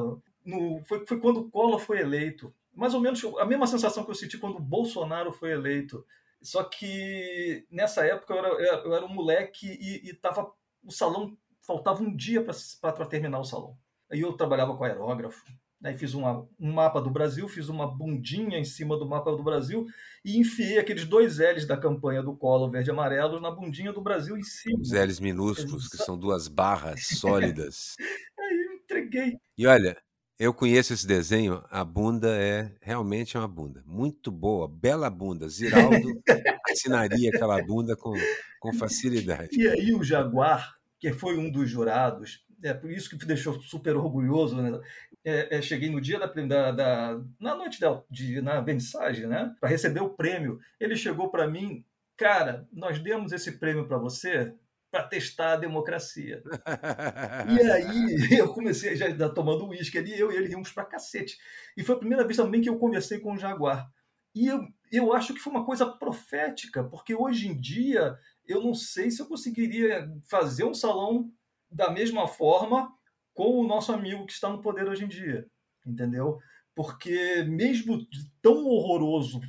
No, 0.44 0.84
foi, 0.84 1.06
foi 1.06 1.18
quando 1.18 1.38
o 1.40 1.50
Collor 1.50 1.78
foi 1.78 2.00
eleito. 2.00 2.54
Mais 2.74 2.92
ou 2.92 3.00
menos 3.00 3.24
a 3.38 3.44
mesma 3.44 3.66
sensação 3.66 4.04
que 4.04 4.10
eu 4.10 4.14
senti 4.14 4.38
quando 4.38 4.56
o 4.56 4.62
Bolsonaro 4.62 5.32
foi 5.32 5.52
eleito. 5.52 6.04
Só 6.42 6.62
que 6.62 7.66
nessa 7.70 8.04
época 8.06 8.34
eu 8.34 8.38
era, 8.38 8.48
eu 8.84 8.94
era 8.94 9.06
um 9.06 9.08
moleque 9.08 9.66
e, 9.66 10.10
e 10.10 10.14
tava, 10.14 10.52
o 10.84 10.92
salão 10.92 11.36
faltava 11.62 12.02
um 12.02 12.14
dia 12.14 12.44
para 12.80 13.06
terminar 13.06 13.38
o 13.38 13.44
salão. 13.44 13.78
Aí 14.10 14.20
eu 14.20 14.34
trabalhava 14.34 14.76
com 14.76 14.84
aerógrafo, 14.84 15.42
Aí 15.84 15.92
fiz 15.92 16.14
uma, 16.14 16.48
um 16.58 16.72
mapa 16.72 16.98
do 16.98 17.10
Brasil, 17.10 17.46
fiz 17.46 17.68
uma 17.68 17.86
bundinha 17.86 18.58
em 18.58 18.64
cima 18.64 18.96
do 18.98 19.06
mapa 19.06 19.30
do 19.30 19.42
Brasil 19.42 19.84
e 20.24 20.38
enfiei 20.38 20.78
aqueles 20.78 21.04
dois 21.04 21.36
L's 21.38 21.66
da 21.66 21.76
campanha 21.76 22.22
do 22.22 22.34
Colo 22.34 22.70
Verde 22.70 22.88
e 22.88 22.92
Amarelo 22.92 23.38
na 23.38 23.50
bundinha 23.50 23.92
do 23.92 24.00
Brasil 24.00 24.34
em 24.38 24.42
cima. 24.42 24.80
Os 24.80 24.92
L's 24.92 25.20
minúsculos, 25.20 25.86
que 25.88 25.98
são 25.98 26.18
duas 26.18 26.48
barras 26.48 27.06
sólidas. 27.20 27.96
Aí 28.38 28.66
eu 28.66 28.72
entreguei. 28.76 29.36
E 29.58 29.66
olha, 29.66 29.94
eu 30.38 30.54
conheço 30.54 30.94
esse 30.94 31.06
desenho, 31.06 31.62
a 31.70 31.84
bunda 31.84 32.34
é 32.34 32.74
realmente 32.80 33.36
uma 33.36 33.46
bunda. 33.46 33.82
Muito 33.86 34.32
boa, 34.32 34.66
bela 34.66 35.10
bunda. 35.10 35.46
Ziraldo 35.50 36.18
assinaria 36.70 37.28
aquela 37.28 37.62
bunda 37.62 37.94
com, 37.94 38.14
com 38.58 38.72
facilidade. 38.72 39.50
E 39.52 39.68
aí 39.68 39.94
o 39.94 40.02
Jaguar, 40.02 40.76
que 40.98 41.12
foi 41.12 41.36
um 41.36 41.50
dos 41.50 41.68
jurados, 41.68 42.42
é 42.62 42.72
por 42.72 42.90
isso 42.90 43.10
que 43.10 43.16
me 43.16 43.26
deixou 43.26 43.60
super 43.60 43.96
orgulhoso. 43.96 44.56
Né? 44.56 44.80
É, 45.24 45.56
é, 45.56 45.62
cheguei 45.62 45.90
no 45.90 46.00
dia 46.00 46.18
da, 46.18 46.26
da, 46.26 46.70
da 46.70 47.20
na 47.40 47.54
noite 47.54 47.80
da, 47.80 48.02
de, 48.10 48.42
na 48.42 48.60
vernissagem, 48.60 49.26
né, 49.26 49.54
para 49.58 49.70
receber 49.70 50.00
o 50.00 50.10
prêmio. 50.10 50.60
Ele 50.78 50.96
chegou 50.96 51.30
para 51.30 51.48
mim, 51.48 51.84
cara, 52.16 52.68
nós 52.70 52.98
demos 52.98 53.32
esse 53.32 53.58
prêmio 53.58 53.88
para 53.88 53.96
você 53.96 54.54
para 54.94 55.08
testar 55.08 55.54
a 55.54 55.56
democracia. 55.56 56.40
e 57.50 57.68
aí 57.68 58.28
eu 58.38 58.52
comecei 58.52 58.94
já 58.94 59.28
tomando 59.28 59.66
uísque 59.66 59.98
ali, 59.98 60.16
eu 60.16 60.30
e 60.30 60.36
ele 60.36 60.46
rimos 60.46 60.70
para 60.70 60.84
cacete. 60.84 61.36
E 61.76 61.82
foi 61.82 61.96
a 61.96 61.98
primeira 61.98 62.22
vez 62.22 62.36
também 62.36 62.60
que 62.60 62.68
eu 62.68 62.78
conversei 62.78 63.18
com 63.18 63.32
o 63.32 63.38
Jaguar. 63.38 63.90
E 64.32 64.46
eu, 64.46 64.60
eu 64.92 65.12
acho 65.12 65.34
que 65.34 65.40
foi 65.40 65.52
uma 65.52 65.64
coisa 65.64 65.84
profética, 65.84 66.84
porque 66.84 67.12
hoje 67.12 67.48
em 67.48 67.60
dia 67.60 68.16
eu 68.46 68.62
não 68.62 68.72
sei 68.72 69.10
se 69.10 69.20
eu 69.20 69.26
conseguiria 69.26 70.08
fazer 70.28 70.62
um 70.62 70.74
salão 70.74 71.28
da 71.68 71.90
mesma 71.90 72.28
forma 72.28 72.92
com 73.34 73.60
o 73.60 73.66
nosso 73.66 73.92
amigo 73.92 74.24
que 74.24 74.32
está 74.32 74.48
no 74.48 74.62
poder 74.62 74.88
hoje 74.88 75.04
em 75.04 75.08
dia, 75.08 75.46
entendeu? 75.84 76.38
Porque 76.74 77.42
mesmo 77.42 77.98
tão 78.40 78.66
horroroso, 78.66 79.40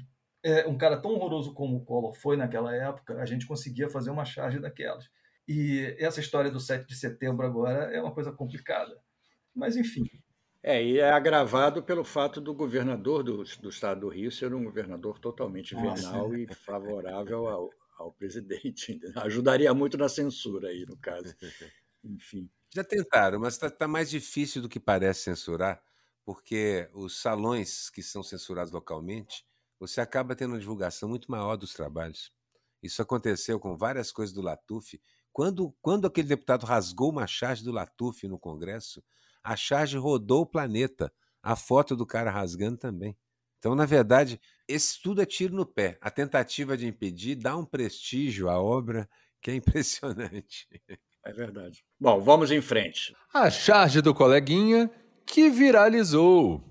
é, 0.43 0.67
um 0.67 0.77
cara 0.77 0.97
tão 0.97 1.11
horroroso 1.11 1.53
como 1.53 1.77
o 1.77 1.85
Collor 1.85 2.13
foi 2.13 2.35
naquela 2.35 2.75
época, 2.75 3.21
a 3.21 3.25
gente 3.25 3.47
conseguia 3.47 3.87
fazer 3.87 4.09
uma 4.09 4.25
charge 4.25 4.59
daquelas. 4.59 5.09
E 5.47 5.95
essa 5.99 6.19
história 6.19 6.49
do 6.49 6.59
7 6.59 6.87
de 6.87 6.95
setembro 6.95 7.45
agora 7.45 7.95
é 7.95 8.01
uma 8.01 8.11
coisa 8.11 8.31
complicada. 8.31 8.99
Mas, 9.53 9.77
enfim. 9.77 10.09
É, 10.61 10.83
e 10.83 10.97
é 10.97 11.11
agravado 11.11 11.83
pelo 11.83 12.03
fato 12.03 12.41
do 12.41 12.53
governador 12.53 13.23
do, 13.23 13.43
do 13.43 13.69
estado 13.69 14.01
do 14.01 14.09
Rio 14.09 14.31
ser 14.31 14.53
um 14.53 14.63
governador 14.63 15.19
totalmente 15.19 15.75
venal 15.75 16.35
e 16.35 16.47
favorável 16.53 17.47
ao, 17.47 17.69
ao 17.99 18.11
presidente. 18.11 18.99
Ajudaria 19.17 19.71
muito 19.75 19.95
na 19.95 20.09
censura 20.09 20.69
aí, 20.69 20.83
no 20.87 20.97
caso. 20.97 21.35
enfim. 22.05 22.49
Já 22.73 22.83
tentaram, 22.83 23.39
mas 23.39 23.53
está 23.55 23.69
tá 23.69 23.87
mais 23.87 24.09
difícil 24.09 24.61
do 24.61 24.69
que 24.69 24.79
parece 24.79 25.21
censurar, 25.23 25.81
porque 26.25 26.89
os 26.93 27.19
salões 27.21 27.89
que 27.89 28.03
são 28.03 28.23
censurados 28.23 28.71
localmente, 28.71 29.45
você 29.79 30.01
acaba 30.01 30.35
tendo 30.35 30.51
uma 30.53 30.59
divulgação 30.59 31.07
muito 31.09 31.29
maior 31.31 31.55
dos 31.55 31.73
trabalhos. 31.73 32.31
Isso 32.83 33.01
aconteceu 33.01 33.59
com 33.59 33.77
várias 33.77 34.11
coisas 34.11 34.33
do 34.33 34.41
Latuf. 34.41 35.01
Quando, 35.31 35.75
quando 35.81 36.07
aquele 36.07 36.27
deputado 36.27 36.65
rasgou 36.65 37.11
uma 37.11 37.27
charge 37.27 37.63
do 37.63 37.71
Latuf 37.71 38.27
no 38.27 38.39
Congresso, 38.39 39.03
a 39.43 39.55
charge 39.55 39.97
rodou 39.97 40.41
o 40.41 40.45
planeta. 40.45 41.11
A 41.43 41.55
foto 41.55 41.95
do 41.95 42.05
cara 42.07 42.31
rasgando 42.31 42.77
também. 42.77 43.15
Então, 43.59 43.75
na 43.75 43.85
verdade, 43.85 44.39
esse 44.67 44.99
tudo 45.01 45.21
é 45.21 45.25
tiro 45.25 45.55
no 45.55 45.65
pé. 45.65 45.97
A 46.01 46.09
tentativa 46.09 46.75
de 46.75 46.87
impedir 46.87 47.35
dá 47.35 47.55
um 47.55 47.65
prestígio 47.65 48.49
à 48.49 48.59
obra 48.61 49.07
que 49.41 49.51
é 49.51 49.55
impressionante. 49.55 50.67
É 51.25 51.33
verdade. 51.33 51.83
Bom, 51.99 52.21
vamos 52.21 52.51
em 52.51 52.61
frente. 52.61 53.15
A 53.33 53.49
charge 53.49 53.99
do 53.99 54.13
coleguinha 54.13 54.91
que 55.25 55.49
viralizou. 55.49 56.63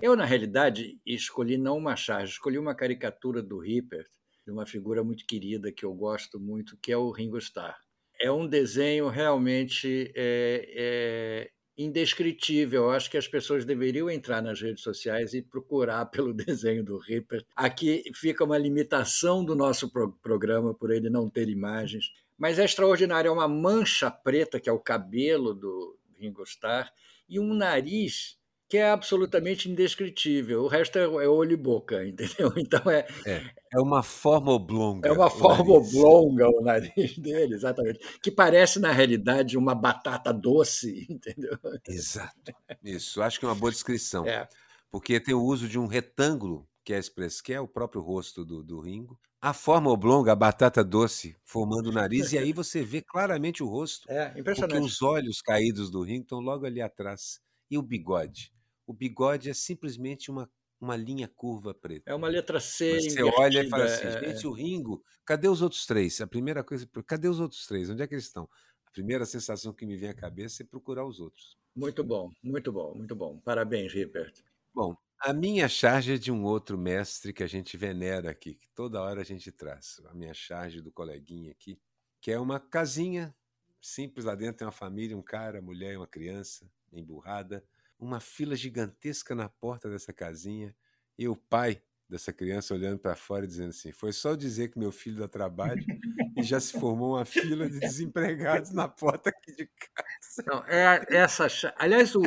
Eu, 0.00 0.16
na 0.16 0.24
realidade, 0.24 0.98
escolhi 1.04 1.58
não 1.58 1.76
uma 1.76 1.94
charge, 1.94 2.32
escolhi 2.32 2.58
uma 2.58 2.74
caricatura 2.74 3.42
do 3.42 3.58
Ripper, 3.58 4.06
de 4.46 4.50
uma 4.50 4.64
figura 4.64 5.04
muito 5.04 5.26
querida 5.26 5.70
que 5.70 5.84
eu 5.84 5.92
gosto 5.92 6.40
muito, 6.40 6.78
que 6.78 6.90
é 6.90 6.96
o 6.96 7.10
Ringo 7.10 7.36
Starr. 7.36 7.76
É 8.18 8.32
um 8.32 8.48
desenho 8.48 9.08
realmente 9.08 10.10
é, 10.16 10.64
é 10.74 11.50
indescritível. 11.76 12.84
Eu 12.84 12.90
acho 12.90 13.10
que 13.10 13.16
as 13.16 13.28
pessoas 13.28 13.64
deveriam 13.64 14.10
entrar 14.10 14.42
nas 14.42 14.60
redes 14.60 14.82
sociais 14.82 15.34
e 15.34 15.42
procurar 15.42 16.06
pelo 16.10 16.34
desenho 16.34 16.84
do 16.84 16.98
Ripper. 16.98 17.44
Aqui 17.54 18.02
fica 18.14 18.44
uma 18.44 18.58
limitação 18.58 19.44
do 19.44 19.54
nosso 19.54 19.90
pro 19.90 20.12
programa 20.22 20.74
por 20.74 20.90
ele 20.90 21.10
não 21.10 21.28
ter 21.28 21.48
imagens, 21.48 22.12
mas 22.36 22.58
é 22.58 22.64
extraordinário. 22.64 23.28
É 23.28 23.32
uma 23.32 23.48
mancha 23.48 24.10
preta, 24.10 24.58
que 24.58 24.68
é 24.68 24.72
o 24.72 24.78
cabelo 24.78 25.54
do 25.54 25.98
Ringo 26.18 26.42
Starr, 26.42 26.90
e 27.28 27.38
um 27.38 27.54
nariz 27.54 28.39
que 28.70 28.76
é 28.78 28.88
absolutamente 28.88 29.68
indescritível. 29.68 30.62
O 30.62 30.68
resto 30.68 30.96
é, 30.96 31.02
é 31.02 31.28
olho 31.28 31.52
e 31.54 31.56
boca, 31.56 32.06
entendeu? 32.06 32.54
Então 32.56 32.88
é. 32.88 33.04
É, 33.26 33.42
é 33.72 33.80
uma 33.80 34.00
forma 34.00 34.52
oblonga. 34.52 35.08
É 35.08 35.12
uma 35.12 35.28
forma 35.28 35.74
nariz. 35.74 35.92
oblonga 35.92 36.48
o 36.48 36.62
nariz 36.62 37.18
dele, 37.18 37.54
exatamente. 37.54 37.98
Que 38.22 38.30
parece, 38.30 38.78
na 38.78 38.92
realidade, 38.92 39.58
uma 39.58 39.74
batata 39.74 40.32
doce, 40.32 41.04
entendeu? 41.10 41.58
Exato. 41.88 42.54
Isso, 42.84 43.20
acho 43.20 43.40
que 43.40 43.44
é 43.44 43.48
uma 43.48 43.56
boa 43.56 43.72
descrição. 43.72 44.24
É. 44.24 44.48
Porque 44.88 45.18
tem 45.18 45.34
o 45.34 45.42
uso 45.42 45.68
de 45.68 45.76
um 45.76 45.86
retângulo, 45.86 46.64
que 46.84 46.94
é 46.94 46.98
expresso, 46.98 47.42
que 47.42 47.52
é 47.52 47.60
o 47.60 47.66
próprio 47.66 48.00
rosto 48.00 48.44
do, 48.44 48.62
do 48.62 48.80
Ringo. 48.80 49.18
A 49.42 49.52
forma 49.52 49.90
oblonga, 49.90 50.30
a 50.30 50.36
batata 50.36 50.84
doce, 50.84 51.34
formando 51.42 51.88
o 51.88 51.92
nariz, 51.92 52.32
e 52.32 52.38
aí 52.38 52.52
você 52.52 52.84
vê 52.84 53.02
claramente 53.02 53.64
o 53.64 53.66
rosto. 53.66 54.08
É, 54.08 54.38
impressionante. 54.38 54.74
Porque 54.74 54.86
os 54.86 55.02
olhos 55.02 55.40
caídos 55.42 55.90
do 55.90 56.02
Ringo 56.02 56.22
estão 56.22 56.38
logo 56.38 56.66
ali 56.66 56.80
atrás. 56.80 57.40
E 57.68 57.78
o 57.78 57.82
bigode? 57.82 58.52
O 58.90 58.92
bigode 58.92 59.48
é 59.48 59.54
simplesmente 59.54 60.32
uma, 60.32 60.50
uma 60.80 60.96
linha 60.96 61.28
curva 61.28 61.72
preta. 61.72 62.10
É 62.10 62.12
uma 62.12 62.26
letra 62.26 62.58
C. 62.58 63.00
Você 63.00 63.22
olha 63.22 63.62
e 63.62 63.68
fala 63.68 63.84
assim, 63.84 64.04
é... 64.04 64.32
gente, 64.32 64.44
o 64.48 64.50
Ringo, 64.50 65.04
cadê 65.24 65.46
os 65.46 65.62
outros 65.62 65.86
três? 65.86 66.20
A 66.20 66.26
primeira 66.26 66.64
coisa, 66.64 66.90
cadê 67.06 67.28
os 67.28 67.38
outros 67.38 67.68
três? 67.68 67.88
Onde 67.88 68.02
é 68.02 68.06
que 68.08 68.14
eles 68.14 68.24
estão? 68.24 68.48
A 68.84 68.90
primeira 68.90 69.24
sensação 69.24 69.72
que 69.72 69.86
me 69.86 69.96
vem 69.96 70.10
à 70.10 70.14
cabeça 70.14 70.64
é 70.64 70.66
procurar 70.66 71.06
os 71.06 71.20
outros. 71.20 71.56
Muito 71.72 72.02
bom, 72.02 72.32
muito 72.42 72.72
bom, 72.72 72.92
muito 72.96 73.14
bom. 73.14 73.38
Parabéns, 73.44 73.92
Ripert. 73.92 74.42
Bom, 74.74 74.96
a 75.20 75.32
minha 75.32 75.68
charge 75.68 76.14
é 76.14 76.18
de 76.18 76.32
um 76.32 76.42
outro 76.42 76.76
mestre 76.76 77.32
que 77.32 77.44
a 77.44 77.46
gente 77.46 77.76
venera 77.76 78.28
aqui, 78.28 78.54
que 78.54 78.68
toda 78.74 79.00
hora 79.00 79.20
a 79.20 79.24
gente 79.24 79.52
traz. 79.52 80.00
A 80.06 80.14
minha 80.14 80.34
charge 80.34 80.80
do 80.80 80.90
coleguinha 80.90 81.52
aqui, 81.52 81.78
que 82.20 82.32
é 82.32 82.40
uma 82.40 82.58
casinha 82.58 83.32
simples 83.80 84.24
lá 84.24 84.34
dentro, 84.34 84.56
tem 84.56 84.66
uma 84.66 84.72
família, 84.72 85.16
um 85.16 85.22
cara, 85.22 85.62
mulher, 85.62 85.96
uma 85.96 86.08
criança 86.08 86.68
emburrada 86.92 87.64
uma 88.00 88.18
fila 88.18 88.56
gigantesca 88.56 89.34
na 89.34 89.48
porta 89.48 89.88
dessa 89.88 90.12
casinha 90.12 90.74
e 91.18 91.28
o 91.28 91.36
pai 91.36 91.82
dessa 92.08 92.32
criança 92.32 92.74
olhando 92.74 92.98
para 92.98 93.14
fora 93.14 93.44
e 93.44 93.48
dizendo 93.48 93.70
assim: 93.70 93.92
foi 93.92 94.12
só 94.12 94.34
dizer 94.34 94.68
que 94.68 94.78
meu 94.78 94.90
filho 94.90 95.18
dá 95.18 95.28
trabalho 95.28 95.84
e 96.36 96.42
já 96.42 96.58
se 96.58 96.72
formou 96.72 97.14
uma 97.14 97.24
fila 97.24 97.68
de 97.68 97.78
desempregados 97.78 98.72
na 98.72 98.88
porta 98.88 99.30
aqui 99.30 99.54
de 99.54 99.66
casa. 99.66 100.44
Não, 100.46 100.64
é 100.66 101.04
essa. 101.10 101.46
Aliás, 101.76 102.16
o, 102.16 102.22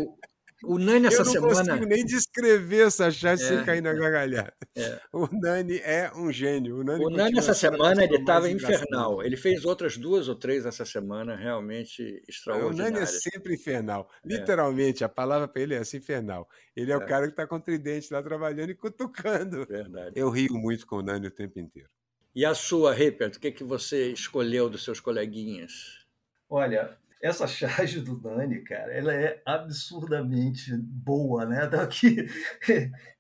o 0.64 0.78
Nani 0.78 1.08
essa 1.08 1.26
semana. 1.26 1.54
Eu 1.54 1.56
não 1.56 1.66
consigo 1.66 1.86
nem 1.86 2.06
descrever 2.06 2.88
essa 2.88 3.12
chance 3.12 3.44
é, 3.44 3.48
sem 3.48 3.64
cair 3.64 3.82
na 3.82 3.94
gargalhada. 3.94 4.54
É. 4.76 5.00
O 5.12 5.28
Nani 5.32 5.78
é 5.80 6.12
um 6.16 6.32
gênio. 6.32 6.80
O 6.80 6.84
Nani, 6.84 7.06
o 7.06 7.10
Nani 7.10 7.38
essa 7.38 7.54
semana 7.54 8.04
ele 8.04 8.18
estava 8.18 8.50
infernal. 8.50 9.24
Ele 9.24 9.38
fez 9.38 9.66
outras 9.66 9.98
duas 9.98 10.28
ou 10.28 10.36
três 10.36 10.66
essa 10.66 10.86
semana 10.86 11.36
realmente 11.36 12.24
extraordinárias. 12.28 12.80
O 12.80 12.92
Nani 12.92 13.04
é 13.04 13.06
sempre 13.06 13.54
infernal. 13.54 14.10
É. 14.24 14.28
Literalmente, 14.28 15.04
a 15.04 15.10
palavra 15.10 15.48
para 15.48 15.62
ele 15.62 15.74
é 15.74 15.78
essa, 15.78 15.98
infernal. 15.98 16.48
Ele 16.76 16.92
é, 16.92 16.98
o 16.98 17.02
é. 17.02 17.06
cara 17.06 17.26
que 17.26 17.34
está 17.34 17.46
com 17.46 17.58
o 17.58 17.62
tridente 17.62 18.12
lá 18.12 18.22
trabalhando 18.24 18.72
e 18.72 18.76
cutucando. 18.76 19.66
Verdade. 19.66 20.12
Eu 20.16 20.30
rio 20.30 20.54
muito 20.54 20.88
com 20.88 20.98
o 20.98 21.02
Nani 21.02 21.28
o 21.28 21.32
tempo 21.32 21.60
inteiro. 21.60 21.90
E 22.36 22.46
a 22.46 22.56
sua, 22.56 22.94
Ripert, 22.94 23.36
o 23.36 23.40
que, 23.40 23.52
que 23.52 23.64
você 23.64 24.12
escolheu 24.12 24.68
dos 24.68 24.84
seus 24.84 25.00
coleguinhas? 25.00 26.04
Olha, 26.50 26.98
essa 27.24 27.48
charge 27.48 28.02
do 28.02 28.20
Dani, 28.20 28.62
cara, 28.66 28.92
ela 28.92 29.14
é 29.14 29.42
absurdamente 29.46 30.76
boa, 30.76 31.46
né? 31.46 31.66
Daqui, 31.72 32.28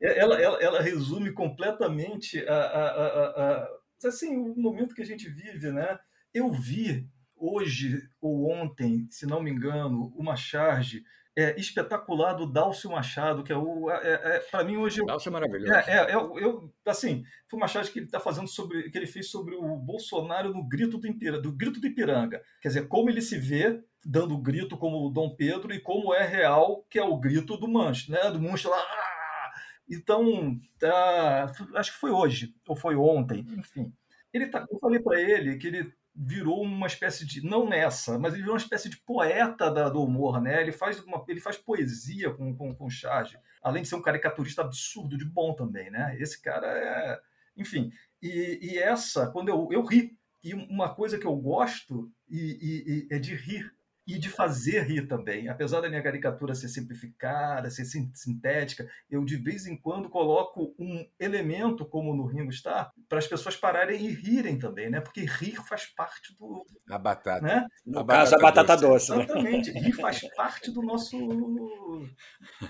ela, 0.01 0.41
ela, 0.41 0.61
ela 0.61 0.81
resume 0.81 1.31
completamente 1.31 2.45
a, 2.45 2.53
a, 2.53 2.87
a, 2.87 3.63
a, 3.63 3.69
assim, 4.05 4.35
o 4.35 4.53
momento 4.57 4.93
que 4.93 5.01
a 5.01 5.05
gente 5.05 5.29
vive, 5.29 5.71
né? 5.71 5.97
Eu 6.33 6.51
vi 6.51 7.07
hoje 7.37 8.05
ou 8.19 8.51
ontem, 8.51 9.07
se 9.09 9.25
não 9.25 9.41
me 9.41 9.49
engano, 9.49 10.13
uma 10.17 10.35
charge 10.35 11.01
é, 11.33 11.57
espetacular 11.57 12.33
do 12.33 12.45
Dálcio 12.45 12.91
Machado, 12.91 13.41
que 13.41 13.53
é 13.53 13.57
o. 13.57 13.89
É, 13.89 14.35
é, 14.35 14.39
para 14.51 14.65
mim, 14.65 14.75
hoje. 14.75 15.03
Dálcio 15.05 15.29
é 15.29 15.31
maravilhoso. 15.31 15.73
É, 15.73 16.11
é, 16.11 16.13
eu, 16.13 16.37
eu, 16.37 16.73
assim, 16.85 17.23
foi 17.47 17.57
uma 17.57 17.69
charge 17.69 17.89
que 17.89 17.99
ele 17.99 18.05
está 18.05 18.19
fazendo 18.19 18.49
sobre. 18.49 18.89
que 18.89 18.97
ele 18.97 19.07
fez 19.07 19.31
sobre 19.31 19.55
o 19.55 19.77
Bolsonaro 19.77 20.53
no 20.53 20.67
grito 20.67 20.97
do, 20.97 21.07
Ipiranga, 21.07 21.41
do 21.41 21.51
grito 21.53 21.79
do 21.79 21.87
Ipiranga. 21.87 22.43
Quer 22.61 22.67
dizer, 22.67 22.87
como 22.87 23.09
ele 23.09 23.21
se 23.21 23.39
vê 23.39 23.81
dando 24.05 24.37
grito 24.37 24.77
como 24.77 25.05
o 25.05 25.09
Dom 25.09 25.35
Pedro 25.35 25.73
e 25.73 25.79
como 25.79 26.13
é 26.13 26.25
real, 26.25 26.85
que 26.89 26.99
é 26.99 27.03
o 27.03 27.17
grito 27.17 27.57
do 27.57 27.67
Mancho, 27.67 28.11
né? 28.11 28.29
Do 28.31 28.41
Mancho 28.41 28.69
lá. 28.69 28.77
Ah! 28.77 29.51
Então, 29.89 30.59
tá, 30.79 31.51
acho 31.75 31.93
que 31.93 31.99
foi 31.99 32.11
hoje, 32.11 32.55
ou 32.67 32.75
foi 32.75 32.95
ontem, 32.95 33.45
enfim. 33.57 33.93
Ele 34.33 34.47
tá, 34.47 34.65
eu 34.69 34.79
falei 34.79 34.99
para 34.99 35.21
ele 35.21 35.57
que 35.57 35.67
ele 35.67 35.93
virou 36.15 36.61
uma 36.61 36.87
espécie 36.87 37.25
de 37.25 37.45
não 37.45 37.67
nessa, 37.67 38.17
mas 38.19 38.33
ele 38.33 38.43
virou 38.43 38.55
uma 38.55 38.61
espécie 38.61 38.89
de 38.89 38.97
poeta 38.97 39.69
da, 39.71 39.89
do 39.89 40.01
humor, 40.03 40.41
né? 40.41 40.61
Ele 40.61 40.71
faz 40.71 40.99
uma, 41.03 41.23
ele 41.27 41.41
faz 41.41 41.57
poesia 41.57 42.31
com 42.31 42.55
com, 42.55 42.73
com 42.73 42.89
charge, 42.89 43.37
além 43.61 43.83
de 43.83 43.89
ser 43.89 43.95
um 43.95 44.01
caricaturista 44.01 44.61
absurdo 44.61 45.17
de 45.17 45.25
bom 45.25 45.53
também, 45.53 45.89
né? 45.91 46.15
Esse 46.19 46.41
cara 46.41 46.67
é, 46.67 47.19
enfim. 47.57 47.91
E, 48.21 48.59
e 48.61 48.77
essa, 48.77 49.27
quando 49.31 49.49
eu, 49.49 49.67
eu 49.71 49.83
ri, 49.83 50.17
e 50.43 50.53
uma 50.53 50.93
coisa 50.93 51.17
que 51.17 51.25
eu 51.25 51.35
gosto 51.35 52.11
e, 52.29 52.37
e, 52.61 53.07
e 53.11 53.15
é 53.15 53.19
de 53.19 53.35
rir 53.35 53.71
e 54.05 54.19
de 54.19 54.29
fazer 54.29 54.83
rir 54.83 55.07
também. 55.07 55.47
Apesar 55.47 55.81
da 55.81 55.89
minha 55.89 56.03
caricatura 56.03 56.53
ser 56.53 56.67
simplificada, 56.67 57.69
ser 57.69 57.85
sintética, 57.85 58.89
eu 59.09 59.23
de 59.23 59.37
vez 59.37 59.65
em 59.65 59.77
quando 59.77 60.09
coloco 60.09 60.75
um 60.77 61.07
elemento, 61.19 61.85
como 61.85 62.13
no 62.13 62.25
Ringo 62.25 62.49
está, 62.49 62.91
para 63.07 63.19
as 63.19 63.27
pessoas 63.27 63.55
pararem 63.55 64.05
e 64.05 64.09
rirem 64.09 64.59
também, 64.59 64.89
né? 64.89 64.99
Porque 64.99 65.21
rir 65.21 65.55
faz 65.67 65.85
parte 65.85 66.35
do. 66.37 66.65
A 66.89 66.97
batata. 66.97 67.41
Né? 67.41 67.67
No 67.85 67.99
a 67.99 68.05
caso, 68.05 68.31
batata 68.31 68.35
a 68.35 68.65
batata 68.65 68.87
doce. 68.87 69.07
doce 69.07 69.17
né? 69.17 69.23
Exatamente. 69.23 69.71
Rir 69.83 69.93
faz 69.93 70.21
parte 70.35 70.71
do 70.71 70.81
nosso 70.81 71.17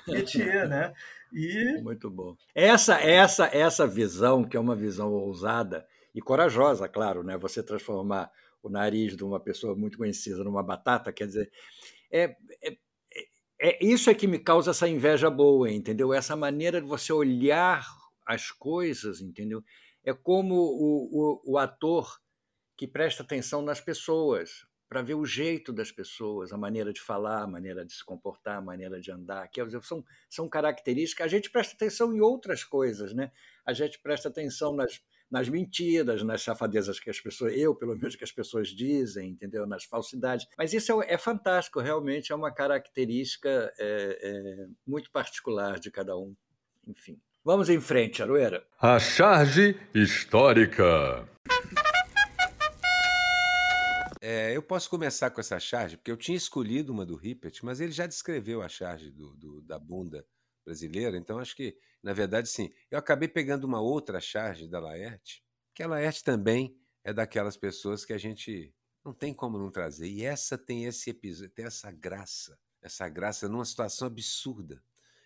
métier, 0.07 0.67
né? 0.67 0.93
E... 1.33 1.81
Muito 1.81 2.09
bom. 2.09 2.35
Essa, 2.53 2.99
essa, 3.01 3.45
essa 3.47 3.87
visão, 3.87 4.43
que 4.43 4.55
é 4.55 4.59
uma 4.59 4.75
visão 4.75 5.11
ousada 5.11 5.85
e 6.13 6.21
corajosa, 6.21 6.87
claro, 6.87 7.23
né? 7.23 7.37
Você 7.37 7.63
transformar 7.63 8.29
o 8.63 8.69
nariz 8.69 9.15
de 9.15 9.23
uma 9.23 9.39
pessoa 9.39 9.76
muito 9.76 9.97
conhecida 9.97 10.43
numa 10.43 10.63
batata, 10.63 11.12
quer 11.12 11.28
dizer, 11.28 11.52
é, 12.10 12.36
é, 12.63 12.78
é 13.60 13.86
isso 13.86 14.10
é 14.10 14.15
que 14.15 14.26
me 14.26 14.39
causa 14.39 14.71
essa 14.71 14.88
inveja 14.88 15.30
boa, 15.30 15.69
entendeu? 15.69 16.13
Essa 16.13 16.36
maneira 16.36 16.82
de 16.82 16.88
você 16.88 17.12
olhar 17.12 17.86
as 18.26 18.52
coisas, 18.52 19.21
entendeu? 19.21 19.63
É 20.04 20.13
como 20.13 20.56
o, 20.56 21.41
o, 21.45 21.54
o 21.54 21.58
ator 21.58 22.19
que 22.78 22.88
presta 22.88 23.21
atenção 23.21 23.62
nas 23.62 23.82
pessoas, 23.82 24.65
para 24.93 25.02
ver 25.02 25.15
o 25.15 25.26
jeito 25.26 25.73
das 25.73 25.91
pessoas, 25.91 26.54
a 26.54 26.58
maneira 26.58 26.93
de 26.93 27.02
falar, 27.02 27.41
a 27.41 27.47
maneira 27.47 27.84
de 27.84 27.91
se 27.91 28.06
comportar, 28.06 28.58
a 28.58 28.62
maneira 28.62 29.02
de 29.02 29.12
andar, 29.12 29.47
que 29.47 29.60
são, 29.82 30.06
são 30.30 30.47
características. 30.47 31.26
A 31.26 31.28
gente 31.28 31.49
presta 31.49 31.73
atenção 31.73 32.13
em 32.13 32.21
outras 32.21 32.63
coisas, 32.63 33.12
né? 33.12 33.32
A 33.65 33.73
gente 33.73 33.99
presta 33.99 34.30
atenção 34.30 34.76
nas, 34.76 35.02
nas 35.33 35.49
mentiras, 35.49 36.21
nas 36.21 36.43
safadezas 36.43 36.99
que 36.99 37.09
as 37.09 37.19
pessoas, 37.19 37.57
eu 37.57 37.73
pelo 37.73 37.95
menos 37.95 38.15
que 38.15 38.23
as 38.23 38.31
pessoas 38.31 38.67
dizem, 38.67 39.31
entendeu? 39.31 39.65
Nas 39.65 39.83
falsidades. 39.83 40.45
Mas 40.55 40.73
isso 40.73 41.01
é, 41.01 41.15
é 41.15 41.17
fantástico, 41.17 41.79
realmente 41.79 42.31
é 42.31 42.35
uma 42.35 42.53
característica 42.53 43.73
é, 43.79 44.19
é, 44.21 44.67
muito 44.85 45.09
particular 45.09 45.79
de 45.79 45.89
cada 45.89 46.15
um. 46.15 46.35
Enfim. 46.87 47.19
Vamos 47.43 47.67
em 47.67 47.81
frente, 47.81 48.21
Aroeira. 48.21 48.63
A 48.79 48.99
charge 48.99 49.75
histórica. 49.91 51.27
É, 54.21 54.55
eu 54.55 54.61
posso 54.61 54.87
começar 54.87 55.31
com 55.31 55.41
essa 55.41 55.59
charge, 55.59 55.97
porque 55.97 56.11
eu 56.11 56.15
tinha 56.15 56.37
escolhido 56.37 56.93
uma 56.93 57.07
do 57.07 57.15
Rippert, 57.15 57.59
mas 57.63 57.81
ele 57.81 57.91
já 57.91 58.05
descreveu 58.05 58.61
a 58.61 58.69
charge 58.69 59.09
do, 59.09 59.35
do, 59.35 59.61
da 59.63 59.79
bunda 59.79 60.23
brasileira, 60.63 61.17
então 61.17 61.39
acho 61.39 61.56
que, 61.56 61.78
na 62.02 62.13
verdade, 62.13 62.49
sim. 62.49 62.71
Eu 62.89 62.97
acabei 62.99 63.28
pegando 63.28 63.65
uma 63.65 63.82
outra 63.82 64.19
charge 64.19 64.67
da 64.67 64.80
Laerte, 64.80 65.43
que 65.73 65.84
a 65.84 65.88
Laerte 65.88 66.23
também 66.23 66.78
é 67.04 67.13
daquelas 67.13 67.58
pessoas 67.58 68.06
que 68.06 68.13
a 68.13 68.17
gente 68.17 68.73
não 69.04 69.13
tem 69.13 69.34
como 69.34 69.58
não 69.58 69.69
trazer. 69.69 70.08
E 70.08 70.23
essa 70.23 70.58
tem 70.58 70.86
esse 70.86 71.10
episódio, 71.10 71.54
tem 71.54 71.65
essa 71.65 71.91
graça, 71.91 72.58
essa 72.82 73.08
graça 73.10 73.49
numa 73.49 73.65
situação 73.65 74.08
absurda. 74.08 74.82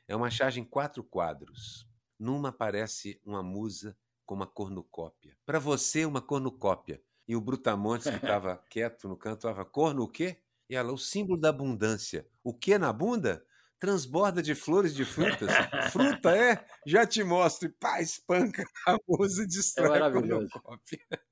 É 0.08 0.16
uma 0.16 0.30
charge 0.30 0.60
em 0.60 0.66
quatro 0.66 1.04
quadros. 1.04 1.88
Numa 2.18 2.50
aparece 2.50 3.22
uma 3.24 3.44
musa 3.44 3.96
com 4.26 4.34
uma 4.36 4.48
cornucópia. 4.48 5.38
Para 5.46 5.60
você, 5.60 6.06
uma 6.06 6.22
cornucópia. 6.22 7.02
E 7.28 7.36
o 7.36 7.42
Brutamontes, 7.42 8.10
que 8.10 8.16
estava 8.16 8.58
quieto 8.70 9.08
no 9.08 9.18
canto, 9.18 9.44
falava: 9.44 9.66
corno 9.66 10.04
o 10.04 10.08
quê? 10.08 10.42
E 10.70 10.76
ela, 10.76 10.92
o 10.92 10.98
símbolo 10.98 11.40
da 11.40 11.50
abundância. 11.50 12.28
O 12.44 12.54
que 12.54 12.78
na 12.78 12.92
bunda? 12.92 13.46
Transborda 13.80 14.42
de 14.42 14.56
flores 14.56 14.94
de 14.96 15.06
frutas. 15.06 15.60
Fruta 15.92 16.36
é? 16.36 16.66
Já 16.86 17.06
te 17.06 17.24
mostro. 17.24 17.68
E 17.70 17.72
pá, 17.72 18.02
espanca 18.02 18.64
a 18.88 18.98
musa 19.08 19.44
e 19.44 19.46
É 19.46 19.48
destrói 19.48 20.00
a 20.02 20.10
maravilhoso. 20.10 20.50
cornucópia. 20.52 21.00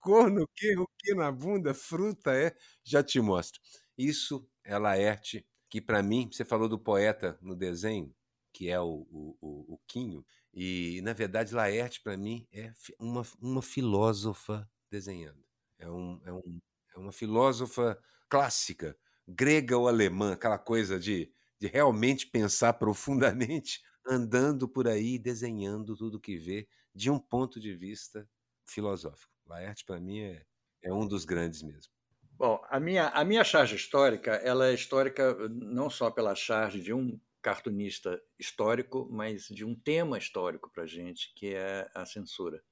Corno 0.00 0.42
o 0.44 0.48
quê? 0.54 0.76
O 0.78 0.86
que 0.98 1.14
na 1.14 1.30
bunda? 1.30 1.74
Fruta 1.74 2.32
é? 2.34 2.56
Já 2.84 3.02
te 3.02 3.20
mostro. 3.20 3.60
Isso 3.96 4.48
é 4.64 4.78
Laerte, 4.78 5.46
que 5.68 5.80
para 5.80 6.02
mim, 6.02 6.28
você 6.32 6.44
falou 6.44 6.68
do 6.68 6.78
poeta 6.78 7.38
no 7.42 7.54
desenho, 7.54 8.14
que 8.52 8.68
é 8.70 8.80
o, 8.80 9.06
o, 9.10 9.36
o, 9.40 9.74
o 9.74 9.80
Quinho, 9.86 10.24
e 10.52 11.00
na 11.02 11.12
verdade 11.12 11.54
Laerte 11.54 12.00
para 12.02 12.16
mim 12.16 12.46
é 12.52 12.72
uma, 12.98 13.22
uma 13.40 13.62
filósofa 13.62 14.68
desenhando. 14.90 15.44
É, 15.78 15.88
um, 15.88 16.20
é, 16.24 16.32
um, 16.32 16.60
é 16.94 16.98
uma 16.98 17.12
filósofa 17.12 17.98
clássica, 18.28 18.96
grega 19.34 19.76
ou 19.76 19.88
alemã, 19.88 20.32
aquela 20.32 20.58
coisa 20.58 20.98
de, 20.98 21.32
de 21.58 21.66
realmente 21.66 22.26
pensar 22.26 22.74
profundamente, 22.78 23.80
andando 24.06 24.68
por 24.68 24.88
aí 24.88 25.18
desenhando 25.18 25.96
tudo 25.96 26.20
que 26.20 26.36
vê 26.36 26.68
de 26.94 27.10
um 27.10 27.18
ponto 27.18 27.60
de 27.60 27.74
vista 27.74 28.28
filosófico. 28.66 29.32
Laerte 29.46 29.84
para 29.84 30.00
mim 30.00 30.20
é, 30.20 30.44
é 30.82 30.92
um 30.92 31.06
dos 31.06 31.24
grandes 31.24 31.62
mesmo. 31.62 31.92
Bom, 32.32 32.58
a 32.70 32.80
minha, 32.80 33.08
a 33.08 33.24
minha 33.24 33.44
charge 33.44 33.76
histórica, 33.76 34.32
ela 34.36 34.68
é 34.68 34.74
histórica 34.74 35.36
não 35.50 35.90
só 35.90 36.10
pela 36.10 36.34
charge 36.34 36.80
de 36.80 36.92
um 36.92 37.20
cartunista 37.42 38.20
histórico, 38.38 39.08
mas 39.10 39.46
de 39.46 39.64
um 39.64 39.74
tema 39.74 40.16
histórico 40.16 40.70
para 40.72 40.84
a 40.84 40.86
gente, 40.86 41.32
que 41.34 41.54
é 41.54 41.90
a 41.94 42.06
censura. 42.06 42.62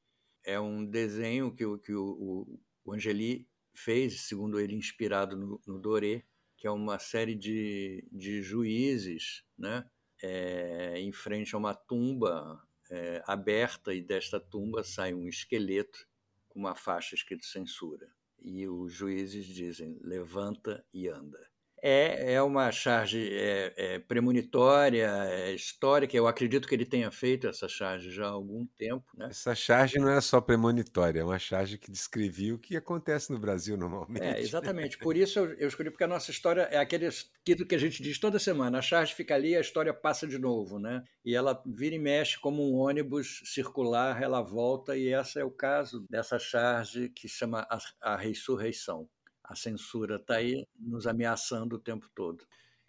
É 0.45 0.59
um 0.59 0.85
desenho 0.85 1.55
que, 1.55 1.65
que 1.81 1.93
o, 1.93 2.05
o, 2.05 2.61
o 2.85 2.95
Angeli 2.95 3.47
fez, 3.75 4.23
segundo 4.23 4.59
ele, 4.59 4.75
inspirado 4.75 5.37
no, 5.37 5.61
no 5.67 5.79
Doré, 5.79 6.25
que 6.59 6.67
é 6.67 6.71
uma 6.71 6.99
série 6.99 7.35
de, 7.35 8.07
de 8.13 8.43
juízes 8.43 9.45
né, 9.57 9.89
é, 10.23 10.99
em 10.99 11.13
frente 11.13 11.55
a 11.55 11.59
uma 11.59 11.75
tumba 11.75 12.63
é, 12.91 13.23
aberta, 13.27 13.95
e 13.95 14.03
desta 14.03 14.39
tumba 14.39 14.85
sai 14.85 15.15
um 15.15 15.29
esqueleto 15.29 16.07
com 16.49 16.59
uma 16.59 16.75
faixa 16.75 17.15
escrito 17.15 17.47
censura 17.47 18.11
e 18.41 18.69
os 18.69 18.93
juízes 18.93 19.47
dizem 19.47 19.99
levanta 20.03 20.85
e 20.93 21.09
anda. 21.09 21.51
É, 21.83 22.35
é 22.35 22.43
uma 22.43 22.71
charge 22.73 23.29
é, 23.33 23.73
é 23.77 23.99
premonitória, 23.99 25.07
é 25.29 25.53
histórica. 25.53 26.17
Eu 26.17 26.27
acredito 26.27 26.67
que 26.69 26.75
ele 26.75 26.85
tenha 26.87 27.11
feito 27.11 27.47
essa 27.47 27.69
charge 27.69 28.11
já 28.11 28.27
há 28.27 28.31
algum 28.31 28.67
tempo. 28.67 29.05
Né? 29.17 29.29
Essa 29.31 29.55
charge 29.55 29.99
não 29.99 30.11
é 30.11 30.21
só 30.21 30.41
premonitória, 30.41 31.21
é 31.21 31.25
uma 31.25 31.39
charge 31.39 31.79
que 31.79 31.91
descrevia 31.91 32.55
o 32.55 32.59
que 32.59 32.77
acontece 32.77 33.31
no 33.31 33.39
Brasil 33.39 33.75
É, 33.75 33.79
normalmente. 33.79 34.41
exatamente. 34.41 34.99
Por 34.99 35.17
isso 35.17 35.39
eu, 35.39 35.53
eu 35.55 35.69
escolhi, 35.69 35.91
porque 35.91 36.05
a 36.05 36.09
nossa 36.09 36.31
história 36.31 36.63
é 36.63 36.79
aquele 36.79 37.09
que 37.45 37.75
a 37.75 37.79
gente 37.79 38.03
diz 38.03 38.19
toda 38.19 38.39
semana. 38.39 38.79
A 38.79 38.83
charge 38.83 39.15
fica 39.15 39.35
ali, 39.35 39.57
a 39.57 39.61
história 39.61 39.93
passa 39.93 40.27
de 40.27 40.39
novo, 40.39 40.79
né? 40.79 41.05
E 41.25 41.35
ela 41.35 41.63
vira 41.67 41.95
e 41.95 41.99
mexe 41.99 42.39
como 42.39 42.63
um 42.63 42.77
ônibus 42.77 43.43
circular, 43.45 44.23
ela 44.23 44.43
volta, 44.43 44.97
e 44.97 45.13
esse 45.13 45.39
é 45.39 45.45
o 45.45 45.51
caso 45.51 46.05
dessa 46.09 46.39
charge 46.39 47.11
que 47.11 47.29
chama 47.29 47.67
a, 47.71 47.79
a 48.01 48.17
ressurreição. 48.17 49.09
A 49.49 49.55
censura 49.55 50.17
está 50.17 50.37
aí 50.37 50.67
nos 50.79 51.07
ameaçando 51.07 51.77
o 51.77 51.81
tempo 51.81 52.07
todo. 52.15 52.47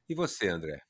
E 0.09 0.13
você, 0.13 0.49
André? 0.49 0.81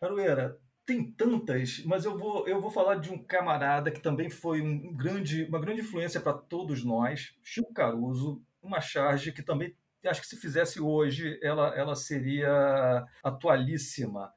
Caroeira, 0.00 0.58
tem 0.86 1.12
tantas, 1.12 1.82
mas 1.84 2.04
eu 2.04 2.16
vou, 2.16 2.46
eu 2.46 2.60
vou 2.60 2.70
falar 2.70 2.96
de 2.96 3.10
um 3.10 3.22
camarada 3.22 3.90
que 3.90 4.00
também 4.00 4.30
foi 4.30 4.60
um 4.60 4.94
grande, 4.94 5.44
uma 5.44 5.60
grande 5.60 5.80
influência 5.80 6.20
para 6.20 6.32
todos 6.32 6.84
nós, 6.84 7.34
Chico 7.42 7.72
Caruso, 7.72 8.42
uma 8.62 8.80
charge 8.80 9.32
que 9.32 9.42
também 9.42 9.76
acho 10.04 10.20
que 10.20 10.26
se 10.26 10.36
fizesse 10.36 10.80
hoje 10.80 11.38
ela, 11.42 11.68
ela 11.76 11.94
seria 11.94 13.06
atualíssima. 13.22 14.32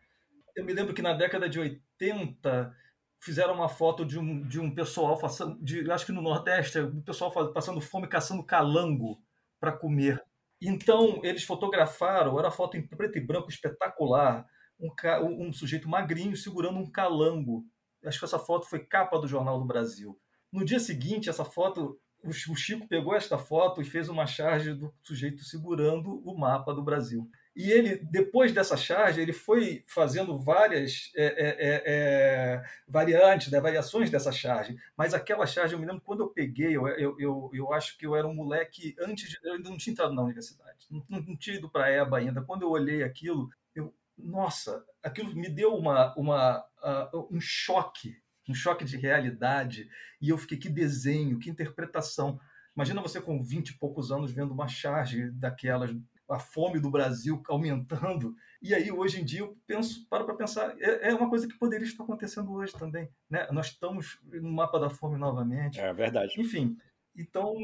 Eu 0.56 0.64
me 0.64 0.74
lembro 0.74 0.94
que 0.94 1.02
na 1.02 1.14
década 1.14 1.50
de 1.50 1.60
80 1.60 2.76
fizeram 3.20 3.56
uma 3.56 3.68
foto 3.68 4.06
de 4.06 4.20
um, 4.20 4.48
de 4.48 4.60
um 4.60 4.74
pessoal 4.74 5.18
passando, 5.18 5.58
de, 5.64 5.90
acho 5.92 6.06
que 6.06 6.12
no 6.12 6.22
Nordeste, 6.22 6.80
um 6.80 7.02
pessoal 7.02 7.32
passando 7.52 7.82
fome 7.82 8.08
caçando 8.08 8.44
calango 8.44 9.25
para 9.60 9.72
comer. 9.72 10.22
Então 10.62 11.20
eles 11.24 11.44
fotografaram, 11.44 12.40
era 12.40 12.52
foto 12.52 12.78
em 12.78 12.88
preto 12.88 13.18
e 13.18 13.26
branco 13.26 13.50
espetacular 13.50 14.46
um, 14.80 15.48
um, 15.48 15.54
sujeito 15.54 15.90
magrinho 15.90 16.36
segurando 16.36 16.78
um 16.78 16.90
calango. 16.90 17.64
Acho 18.04 18.20
que 18.20 18.26
essa 18.26 18.40
foto 18.40 18.68
foi 18.68 18.86
capa 18.86 19.20
do 19.20 19.28
Jornal 19.28 19.60
do 19.60 19.66
Brasil. 19.66 20.20
No 20.52 20.64
dia 20.64 20.80
seguinte, 20.80 21.30
essa 21.30 21.44
foto, 21.44 22.00
o 22.24 22.56
Chico 22.56 22.88
pegou 22.88 23.16
esta 23.16 23.38
foto 23.38 23.82
e 23.82 23.86
fez 23.86 24.10
uma 24.10 24.26
charge 24.26 24.74
do 24.74 24.94
sujeito 25.02 25.44
segurando 25.44 26.22
o 26.24 26.38
mapa 26.38 26.74
do 26.74 26.84
Brasil. 26.84 27.30
E 27.56 27.72
ele, 27.72 27.96
depois 27.96 28.52
dessa 28.52 28.76
charge, 28.76 29.22
ele 29.22 29.32
foi 29.32 29.82
fazendo 29.88 30.38
várias 30.38 31.10
é, 31.16 31.26
é, 31.26 31.84
é, 31.86 32.64
variantes, 32.86 33.50
né, 33.50 33.62
variações 33.62 34.10
dessa 34.10 34.30
charge. 34.30 34.76
Mas 34.98 35.14
aquela 35.14 35.48
charge, 35.48 35.74
eu 35.74 35.80
me 35.80 35.86
lembro 35.86 36.02
quando 36.02 36.22
eu 36.22 36.28
peguei, 36.28 36.76
eu, 36.76 36.86
eu, 36.90 37.16
eu, 37.18 37.50
eu 37.54 37.74
acho 37.74 37.98
que 37.98 38.06
eu 38.06 38.14
era 38.14 38.28
um 38.28 38.34
moleque 38.34 38.94
antes 39.00 39.30
de. 39.30 39.40
Eu 39.42 39.54
ainda 39.54 39.70
não 39.70 39.78
tinha 39.78 39.94
entrado 39.94 40.14
na 40.14 40.22
universidade, 40.22 40.86
não, 40.92 41.06
não 41.10 41.38
tinha 41.38 41.56
ido 41.56 41.70
para 41.70 41.86
a 41.86 41.92
EBA 41.92 42.18
ainda. 42.18 42.42
Quando 42.42 42.64
eu 42.64 42.70
olhei 42.70 43.04
aquilo, 43.04 43.50
eu, 43.74 43.96
nossa, 44.18 44.84
aquilo 45.02 45.34
me 45.34 45.48
deu 45.48 45.74
uma, 45.76 46.14
uma, 46.18 46.60
uh, 46.84 47.28
um 47.32 47.40
choque, 47.40 48.18
um 48.50 48.54
choque 48.54 48.84
de 48.84 48.98
realidade. 48.98 49.90
E 50.22 50.28
eu 50.28 50.38
fiquei, 50.38 50.58
que 50.58 50.68
desenho, 50.68 51.40
que 51.40 51.50
interpretação. 51.50 52.38
Imagina 52.76 53.02
você 53.02 53.22
com 53.22 53.42
20 53.42 53.70
e 53.70 53.78
poucos 53.78 54.12
anos 54.12 54.34
vendo 54.34 54.54
uma 54.54 54.68
charge 54.68 55.32
daquelas, 55.32 55.92
a 56.30 56.40
fome 56.40 56.80
do 56.80 56.90
Brasil 56.90 57.42
aumentando. 57.48 58.36
E 58.62 58.74
aí, 58.74 58.92
hoje 58.92 59.22
em 59.22 59.26
dia, 59.26 59.42
eu 59.42 59.54
penso, 59.68 60.08
paro 60.10 60.26
para 60.26 60.36
pensar, 60.36 60.76
é, 60.80 61.10
é, 61.10 61.14
uma 61.14 61.30
coisa 61.30 61.48
que 61.48 61.58
poderia 61.58 61.86
estar 61.86 62.04
acontecendo 62.04 62.52
hoje 62.54 62.74
também. 62.74 63.10
Né? 63.30 63.48
Nós 63.52 63.68
estamos 63.68 64.20
no 64.24 64.52
mapa 64.52 64.80
da 64.80 64.90
fome 64.90 65.18
novamente. 65.18 65.80
É 65.80 65.94
verdade. 65.94 66.34
Enfim, 66.38 66.78
então, 67.16 67.56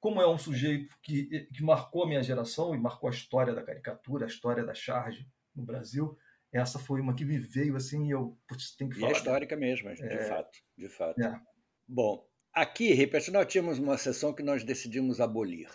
como 0.00 0.20
é 0.20 0.28
um 0.28 0.38
sujeito 0.38 0.96
que, 1.02 1.48
que 1.52 1.62
marcou 1.62 2.04
a 2.04 2.06
minha 2.06 2.22
geração 2.22 2.74
e 2.74 2.78
marcou 2.78 3.08
a 3.08 3.12
história 3.12 3.54
da 3.54 3.62
caricatura, 3.62 4.26
a 4.26 4.28
história 4.28 4.64
da 4.64 4.74
charge, 4.74 5.28
no 5.54 5.64
Brasil, 5.64 6.16
essa 6.52 6.78
foi 6.78 7.00
uma 7.00 7.14
que 7.14 7.24
me 7.24 7.38
veio 7.38 7.76
assim 7.76 8.06
e 8.06 8.10
eu 8.10 8.38
putz, 8.46 8.74
tenho 8.74 8.90
que 8.90 8.98
falar. 8.98 9.12
E 9.12 9.14
é 9.14 9.18
histórica 9.18 9.56
mesmo, 9.56 9.92
de 9.94 10.02
é... 10.02 10.28
fato, 10.28 10.58
de 10.76 10.88
fato. 10.88 11.20
É. 11.20 11.40
Bom, 11.86 12.26
aqui, 12.52 12.92
Ripert, 12.94 13.30
nós 13.30 13.46
tínhamos 13.46 13.78
uma 13.78 13.98
sessão 13.98 14.32
que 14.32 14.42
nós 14.42 14.64
decidimos 14.64 15.20
abolir, 15.20 15.68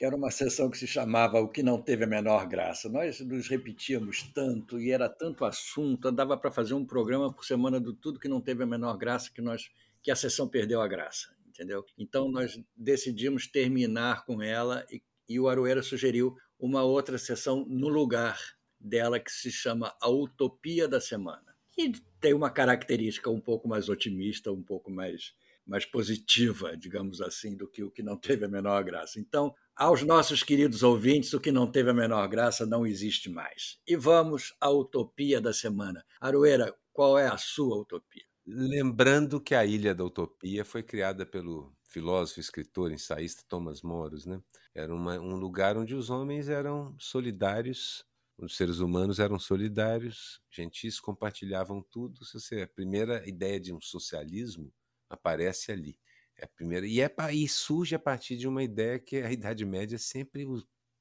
que 0.00 0.06
era 0.06 0.16
uma 0.16 0.30
sessão 0.30 0.70
que 0.70 0.78
se 0.78 0.86
chamava 0.86 1.38
O 1.38 1.48
que 1.50 1.62
não 1.62 1.78
teve 1.78 2.04
a 2.04 2.06
menor 2.06 2.46
graça. 2.46 2.88
Nós 2.88 3.20
nos 3.20 3.48
repetíamos 3.48 4.22
tanto 4.32 4.80
e 4.80 4.90
era 4.90 5.10
tanto 5.10 5.44
assunto, 5.44 6.10
dava 6.10 6.38
para 6.38 6.50
fazer 6.50 6.72
um 6.72 6.86
programa 6.86 7.30
por 7.30 7.44
semana 7.44 7.78
do 7.78 7.92
tudo 7.92 8.18
que 8.18 8.26
não 8.26 8.40
teve 8.40 8.62
a 8.62 8.66
menor 8.66 8.96
graça 8.96 9.30
que 9.30 9.42
nós 9.42 9.68
que 10.02 10.10
a 10.10 10.16
sessão 10.16 10.48
perdeu 10.48 10.80
a 10.80 10.88
graça, 10.88 11.36
entendeu? 11.46 11.84
Então 11.98 12.30
nós 12.30 12.58
decidimos 12.74 13.46
terminar 13.46 14.24
com 14.24 14.40
ela 14.40 14.86
e, 14.90 15.02
e 15.28 15.38
o 15.38 15.50
Aroeira 15.50 15.82
sugeriu 15.82 16.34
uma 16.58 16.82
outra 16.82 17.18
sessão 17.18 17.66
no 17.68 17.88
lugar 17.88 18.40
dela 18.80 19.20
que 19.20 19.30
se 19.30 19.52
chama 19.52 19.94
A 20.00 20.08
Utopia 20.08 20.88
da 20.88 20.98
Semana. 20.98 21.54
E 21.76 21.92
tem 22.18 22.32
uma 22.32 22.48
característica 22.48 23.28
um 23.28 23.38
pouco 23.38 23.68
mais 23.68 23.90
otimista, 23.90 24.50
um 24.50 24.62
pouco 24.62 24.90
mais, 24.90 25.34
mais 25.66 25.84
positiva, 25.84 26.74
digamos 26.74 27.20
assim, 27.20 27.54
do 27.54 27.68
que 27.68 27.84
o 27.84 27.90
que 27.90 28.02
não 28.02 28.16
teve 28.16 28.46
a 28.46 28.48
menor 28.48 28.82
graça. 28.82 29.20
Então, 29.20 29.54
aos 29.80 30.02
nossos 30.02 30.42
queridos 30.42 30.82
ouvintes, 30.82 31.32
o 31.32 31.40
que 31.40 31.50
não 31.50 31.66
teve 31.66 31.88
a 31.88 31.94
menor 31.94 32.28
graça 32.28 32.66
não 32.66 32.86
existe 32.86 33.30
mais. 33.30 33.80
E 33.88 33.96
vamos 33.96 34.54
à 34.60 34.68
Utopia 34.70 35.40
da 35.40 35.54
Semana. 35.54 36.04
Aroeira, 36.20 36.76
qual 36.92 37.18
é 37.18 37.28
a 37.28 37.38
sua 37.38 37.78
utopia? 37.78 38.24
Lembrando 38.46 39.40
que 39.40 39.54
a 39.54 39.64
Ilha 39.64 39.94
da 39.94 40.04
Utopia 40.04 40.66
foi 40.66 40.82
criada 40.82 41.24
pelo 41.24 41.74
filósofo, 41.82 42.40
escritor, 42.40 42.92
ensaísta 42.92 43.42
Thomas 43.48 43.80
Moros, 43.80 44.26
né? 44.26 44.42
Era 44.74 44.94
uma, 44.94 45.18
um 45.18 45.36
lugar 45.36 45.78
onde 45.78 45.94
os 45.94 46.10
homens 46.10 46.48
eram 46.50 46.94
solidários 46.98 48.04
Os 48.38 48.56
seres 48.56 48.80
humanos 48.80 49.18
eram 49.18 49.38
solidários, 49.38 50.42
gentis, 50.50 51.00
compartilhavam 51.00 51.82
tudo. 51.90 52.22
Se 52.24 52.34
você, 52.38 52.62
a 52.62 52.68
primeira 52.68 53.26
ideia 53.26 53.58
de 53.58 53.72
um 53.72 53.80
socialismo 53.80 54.70
aparece 55.08 55.72
ali. 55.72 55.98
É 56.40 56.44
a 56.44 56.48
primeira 56.48 56.86
e 56.86 57.00
é 57.00 57.10
e 57.34 57.48
surge 57.48 57.94
a 57.94 57.98
partir 57.98 58.36
de 58.36 58.48
uma 58.48 58.62
ideia 58.62 58.98
que 58.98 59.16
a 59.18 59.30
Idade 59.30 59.64
Média 59.66 59.98
sempre 59.98 60.46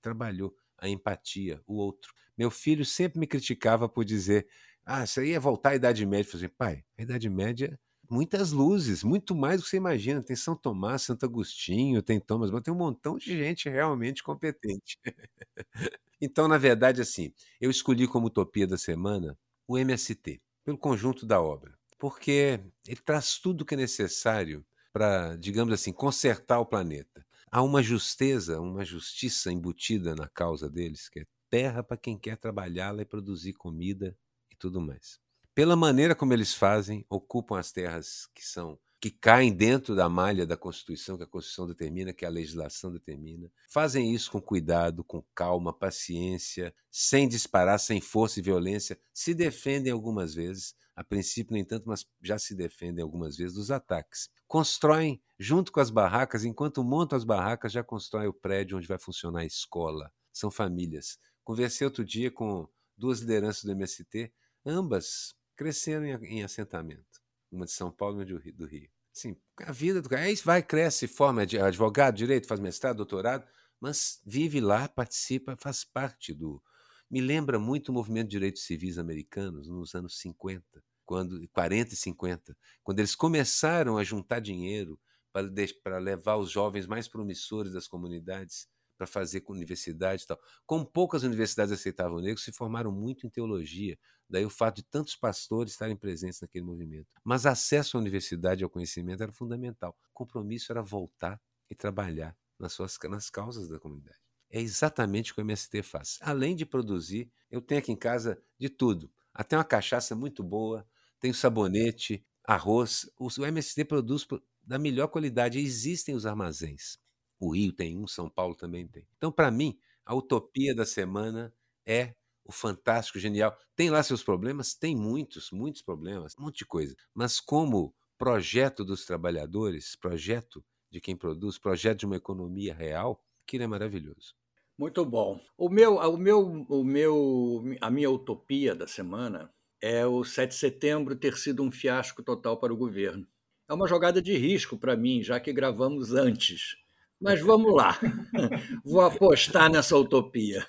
trabalhou, 0.01 0.53
a 0.77 0.89
empatia, 0.89 1.61
o 1.65 1.75
outro. 1.75 2.13
Meu 2.37 2.51
filho 2.51 2.85
sempre 2.85 3.19
me 3.19 3.27
criticava 3.27 3.87
por 3.87 4.03
dizer: 4.05 4.47
"Ah, 4.85 5.03
isso 5.05 5.19
aí 5.21 5.31
é 5.33 5.39
voltar 5.39 5.69
à 5.71 5.75
Idade 5.75 6.05
Média". 6.05 6.27
Eu 6.27 6.31
falei: 6.31 6.45
assim, 6.47 6.55
"Pai, 6.57 6.83
a 6.97 7.01
Idade 7.03 7.29
Média 7.29 7.79
muitas 8.11 8.51
luzes, 8.51 9.03
muito 9.03 9.35
mais 9.35 9.61
do 9.61 9.63
que 9.63 9.69
você 9.69 9.77
imagina. 9.77 10.23
Tem 10.23 10.35
São 10.35 10.55
Tomás, 10.55 11.03
Santo 11.03 11.25
Agostinho, 11.25 12.01
tem 12.01 12.19
Thomas, 12.19 12.49
mas 12.51 12.61
tem 12.63 12.73
um 12.73 12.77
montão 12.77 13.17
de 13.17 13.37
gente 13.37 13.69
realmente 13.69 14.23
competente. 14.23 14.97
então, 16.21 16.47
na 16.47 16.57
verdade, 16.57 17.01
assim, 17.01 17.33
eu 17.61 17.69
escolhi 17.69 18.07
como 18.07 18.27
utopia 18.27 18.67
da 18.67 18.77
semana 18.77 19.37
o 19.67 19.77
MST, 19.77 20.41
pelo 20.65 20.77
conjunto 20.77 21.25
da 21.25 21.41
obra, 21.41 21.77
porque 21.99 22.59
ele 22.87 23.01
traz 23.05 23.37
tudo 23.39 23.65
que 23.65 23.73
é 23.75 23.77
necessário 23.77 24.65
para, 24.99 25.37
digamos 25.37 25.73
assim, 25.73 25.93
consertar 25.93 26.59
o 26.59 26.65
planeta. 26.65 27.25
Há 27.49 27.63
uma 27.63 27.81
justeza, 27.81 28.59
uma 28.59 28.83
justiça 28.83 29.49
embutida 29.49 30.13
na 30.13 30.27
causa 30.27 30.69
deles, 30.69 31.07
que 31.07 31.21
é 31.21 31.25
terra 31.49 31.81
para 31.81 31.95
quem 31.95 32.17
quer 32.17 32.35
trabalhá-la 32.35 33.01
e 33.01 33.05
produzir 33.05 33.53
comida 33.53 34.13
e 34.51 34.55
tudo 34.57 34.81
mais 34.81 35.17
pela 35.59 35.75
maneira 35.75 36.15
como 36.15 36.31
eles 36.31 36.53
fazem, 36.53 37.05
ocupam 37.09 37.59
as 37.59 37.69
terras 37.69 38.29
que 38.33 38.45
são 38.45 38.79
que 39.01 39.11
caem 39.11 39.51
dentro 39.51 39.93
da 39.93 40.07
malha 40.07 40.45
da 40.45 40.55
Constituição, 40.55 41.17
que 41.17 41.23
a 41.23 41.27
Constituição 41.27 41.67
determina, 41.67 42.13
que 42.13 42.25
a 42.25 42.29
legislação 42.29 42.91
determina. 42.91 43.51
Fazem 43.69 44.13
isso 44.13 44.31
com 44.31 44.41
cuidado, 44.41 45.03
com 45.03 45.21
calma, 45.35 45.73
paciência, 45.73 46.73
sem 46.89 47.27
disparar, 47.27 47.77
sem 47.77 47.99
força 47.99 48.39
e 48.39 48.43
violência. 48.43 48.97
Se 49.13 49.33
defendem 49.33 49.91
algumas 49.91 50.33
vezes, 50.33 50.75
a 50.99 51.03
princípio, 51.05 51.53
no 51.53 51.57
entanto, 51.57 51.85
mas 51.87 52.05
já 52.21 52.37
se 52.37 52.53
defendem 52.53 53.01
algumas 53.01 53.37
vezes 53.37 53.53
dos 53.53 53.71
ataques. 53.71 54.29
Constroem, 54.45 55.21
junto 55.39 55.71
com 55.71 55.79
as 55.79 55.89
barracas, 55.89 56.43
enquanto 56.43 56.83
montam 56.83 57.17
as 57.17 57.23
barracas, 57.23 57.71
já 57.71 57.81
constroem 57.81 58.27
o 58.27 58.33
prédio 58.33 58.77
onde 58.77 58.85
vai 58.85 58.99
funcionar 58.99 59.39
a 59.39 59.45
escola. 59.45 60.11
São 60.33 60.51
famílias. 60.51 61.17
Conversei 61.41 61.87
outro 61.87 62.03
dia 62.03 62.29
com 62.29 62.67
duas 62.97 63.21
lideranças 63.21 63.63
do 63.63 63.71
MST, 63.71 64.29
ambas 64.65 65.33
crescendo 65.55 66.05
em, 66.05 66.43
assentamento. 66.43 67.21
Uma 67.49 67.63
de 67.63 67.71
São 67.71 67.89
Paulo 67.89 68.21
e 68.21 68.33
uma 68.33 68.41
do 68.51 68.65
Rio. 68.65 68.89
Sim, 69.13 69.37
a 69.59 69.71
vida 69.71 70.01
do 70.01 70.09
cara. 70.09 70.23
Aí 70.23 70.35
vai, 70.35 70.61
cresce, 70.61 71.07
forma 71.07 71.43
advogado, 71.43 72.17
direito, 72.17 72.45
faz 72.45 72.59
mestrado, 72.59 72.97
doutorado, 72.97 73.47
mas 73.79 74.21
vive 74.25 74.59
lá, 74.59 74.89
participa, 74.89 75.55
faz 75.55 75.85
parte 75.85 76.33
do. 76.33 76.61
Me 77.09 77.21
lembra 77.21 77.57
muito 77.57 77.87
o 77.87 77.93
movimento 77.93 78.27
de 78.27 78.31
direitos 78.31 78.65
civis 78.65 78.97
americanos 78.97 79.69
nos 79.69 79.95
anos 79.95 80.19
50, 80.19 80.83
quando 81.10 81.41
40 81.49 81.91
e 81.91 81.97
50, 81.97 82.55
quando 82.84 82.99
eles 82.99 83.16
começaram 83.16 83.97
a 83.97 84.03
juntar 84.03 84.39
dinheiro 84.39 84.99
para, 85.34 85.97
levar 85.97 86.36
os 86.36 86.51
jovens 86.51 86.86
mais 86.86 87.07
promissores 87.07 87.74
das 87.74 87.88
comunidades 87.88 88.68
para 88.95 89.07
fazer 89.07 89.41
com 89.41 89.51
universidade 89.53 90.22
e 90.22 90.28
tal. 90.28 90.39
Como 90.68 90.86
poucas 90.86 91.24
universidades 91.24 91.74
aceitavam 91.74 92.20
negros, 92.20 92.43
se 92.43 92.51
formaram 92.51 92.91
muito 92.91 93.26
em 93.26 93.30
teologia. 93.32 93.97
Daí 94.30 94.45
o 94.45 94.51
fato 94.51 94.76
de 94.76 94.84
tantos 94.84 95.16
pastores 95.16 95.72
estarem 95.72 95.95
presentes 95.95 96.41
naquele 96.41 96.64
movimento. 96.64 97.07
Mas 97.24 97.47
acesso 97.47 97.97
à 97.97 97.99
universidade 97.99 98.62
e 98.62 98.64
ao 98.64 98.70
conhecimento 98.70 99.24
era 99.24 99.32
fundamental. 99.32 99.97
O 100.12 100.14
compromisso 100.14 100.72
era 100.72 100.84
voltar 100.84 101.41
e 101.72 101.74
trabalhar 101.74 102.38
nas, 102.60 102.74
suas, 102.74 102.95
nas 103.10 103.32
causas 103.32 103.68
da 103.68 103.80
comunidade. 103.80 104.20
É 104.47 104.62
exatamente 104.62 105.32
o 105.32 105.36
que 105.36 105.41
o 105.41 105.43
MST 105.43 105.82
faz. 105.82 106.20
Além 106.22 106.55
de 106.55 106.68
produzir, 106.68 107.32
eu 107.49 107.62
tenho 107.62 107.80
aqui 107.80 107.91
em 107.91 107.97
casa 107.97 108.39
de 108.60 108.70
tudo. 108.70 109.12
Até 109.34 109.55
uma 109.55 109.64
cachaça 109.64 110.16
muito 110.16 110.43
boa, 110.43 110.86
tenho 111.20 111.34
sabonete, 111.34 112.26
arroz. 112.43 113.09
O 113.20 113.30
MST 113.45 113.86
produz 113.86 114.26
da 114.63 114.80
melhor 114.80 115.07
qualidade. 115.07 115.59
Existem 115.59 116.15
os 116.15 116.26
armazéns. 116.26 116.97
O 117.39 117.53
Rio 117.53 117.72
tem 117.72 117.97
um, 117.97 118.07
São 118.07 118.30
Paulo 118.30 118.55
também 118.55 118.88
tem. 118.88 119.07
Então, 119.17 119.32
para 119.32 119.49
mim, 119.49 119.78
a 120.05 120.15
utopia 120.15 120.76
da 120.76 120.86
semana 120.86 121.53
é 121.86 122.15
o 122.43 122.51
fantástico, 122.51 123.20
genial. 123.20 123.55
Tem 123.76 123.89
lá 123.89 124.01
seus 124.01 124.24
problemas? 124.24 124.74
Tem 124.74 124.95
muitos, 124.95 125.51
muitos 125.51 125.82
problemas, 125.82 126.34
um 126.38 126.43
monte 126.43 126.59
de 126.59 126.65
coisa. 126.65 126.95
Mas 127.13 127.39
como 127.39 127.93
projeto 128.17 128.84
dos 128.84 129.05
trabalhadores, 129.05 129.95
projeto 129.95 130.65
de 130.91 130.99
quem 130.99 131.15
produz, 131.15 131.57
projeto 131.57 131.99
de 131.99 132.05
uma 132.05 132.15
economia 132.15 132.74
real, 132.74 133.24
aquilo 133.43 133.63
é 133.63 133.67
maravilhoso. 133.67 134.34
Muito 134.78 135.05
bom. 135.05 135.39
O 135.57 135.70
meu, 135.70 135.97
o 135.97 136.17
meu, 136.17 136.65
o 136.70 136.84
meu, 136.84 137.63
a 137.82 137.91
minha 137.91 138.09
utopia 138.09 138.74
da 138.74 138.88
semana 138.88 139.53
é 139.82 140.05
o 140.05 140.23
7 140.23 140.49
de 140.49 140.55
setembro 140.55 141.15
ter 141.15 141.38
sido 141.38 141.63
um 141.63 141.71
fiasco 141.71 142.21
total 142.21 142.59
para 142.59 142.73
o 142.73 142.77
governo. 142.77 143.27
É 143.67 143.73
uma 143.73 143.88
jogada 143.88 144.21
de 144.21 144.36
risco 144.36 144.77
para 144.77 144.97
mim, 144.97 145.21
já 145.21 145.39
que 145.39 145.53
gravamos 145.53 146.13
antes. 146.13 146.75
Mas 147.19 147.41
vamos 147.41 147.73
lá. 147.75 147.99
Vou 148.84 149.01
apostar 149.01 149.69
nessa 149.69 149.95
utopia. 149.97 150.65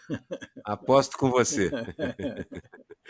Aposto 0.64 1.16
com 1.16 1.30
você. 1.30 1.70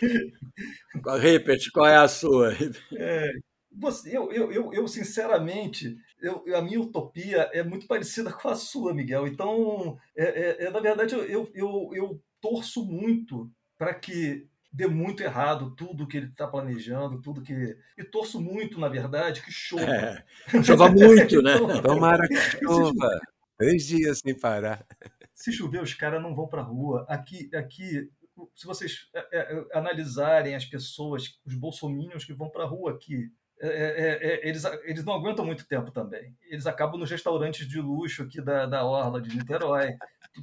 Repete, 1.20 1.72
qual 1.72 1.86
é 1.86 1.96
a 1.96 2.06
sua? 2.06 2.52
É, 2.96 3.30
você, 3.72 4.16
eu, 4.16 4.30
eu, 4.30 4.52
eu, 4.52 4.72
eu, 4.72 4.88
sinceramente, 4.88 5.96
eu, 6.20 6.44
a 6.54 6.60
minha 6.60 6.80
utopia 6.80 7.48
é 7.52 7.62
muito 7.62 7.86
parecida 7.86 8.32
com 8.32 8.48
a 8.48 8.54
sua, 8.54 8.92
Miguel. 8.92 9.26
Então, 9.26 9.98
é, 10.16 10.24
é, 10.24 10.64
é 10.66 10.70
na 10.70 10.80
verdade, 10.80 11.14
eu, 11.14 11.50
eu, 11.54 11.90
eu 11.94 12.22
torço 12.40 12.84
muito 12.84 13.50
para 13.78 13.94
que 13.94 14.46
dê 14.72 14.86
muito 14.86 15.22
errado 15.22 15.74
tudo 15.74 16.06
que 16.06 16.16
ele 16.16 16.26
está 16.26 16.46
planejando, 16.46 17.20
tudo 17.20 17.42
que. 17.42 17.76
E 17.98 18.04
torço 18.04 18.40
muito, 18.40 18.78
na 18.78 18.88
verdade, 18.88 19.42
que 19.42 19.50
chova. 19.50 19.84
É, 19.84 20.24
chova 20.62 20.90
muito, 20.90 21.42
né? 21.42 21.54
Tomara 21.82 22.26
que 22.28 22.36
chova. 22.36 23.20
Três 23.58 23.86
dias 23.86 24.20
sem 24.20 24.38
parar. 24.38 24.86
Se 25.34 25.52
chover, 25.52 25.82
os 25.82 25.94
caras 25.94 26.22
não 26.22 26.34
vão 26.34 26.48
para 26.48 26.62
a 26.62 26.64
rua. 26.64 27.04
Aqui, 27.08 27.50
aqui, 27.54 28.10
se 28.54 28.66
vocês 28.66 29.08
é, 29.14 29.26
é, 29.32 29.64
analisarem 29.78 30.54
as 30.54 30.64
pessoas, 30.64 31.38
os 31.44 31.54
bolsominions 31.54 32.24
que 32.24 32.32
vão 32.32 32.48
para 32.48 32.64
a 32.64 32.66
rua 32.66 32.92
aqui, 32.92 33.30
é, 33.62 33.68
é, 33.68 34.32
é, 34.32 34.48
eles, 34.48 34.64
eles 34.84 35.04
não 35.04 35.12
aguentam 35.12 35.44
muito 35.44 35.66
tempo 35.66 35.90
também. 35.90 36.34
Eles 36.48 36.66
acabam 36.66 36.98
nos 36.98 37.10
restaurantes 37.10 37.68
de 37.68 37.78
luxo 37.78 38.22
aqui 38.22 38.40
da, 38.40 38.64
da 38.64 38.84
Orla 38.84 39.20
de 39.20 39.36
Niterói, 39.36 39.94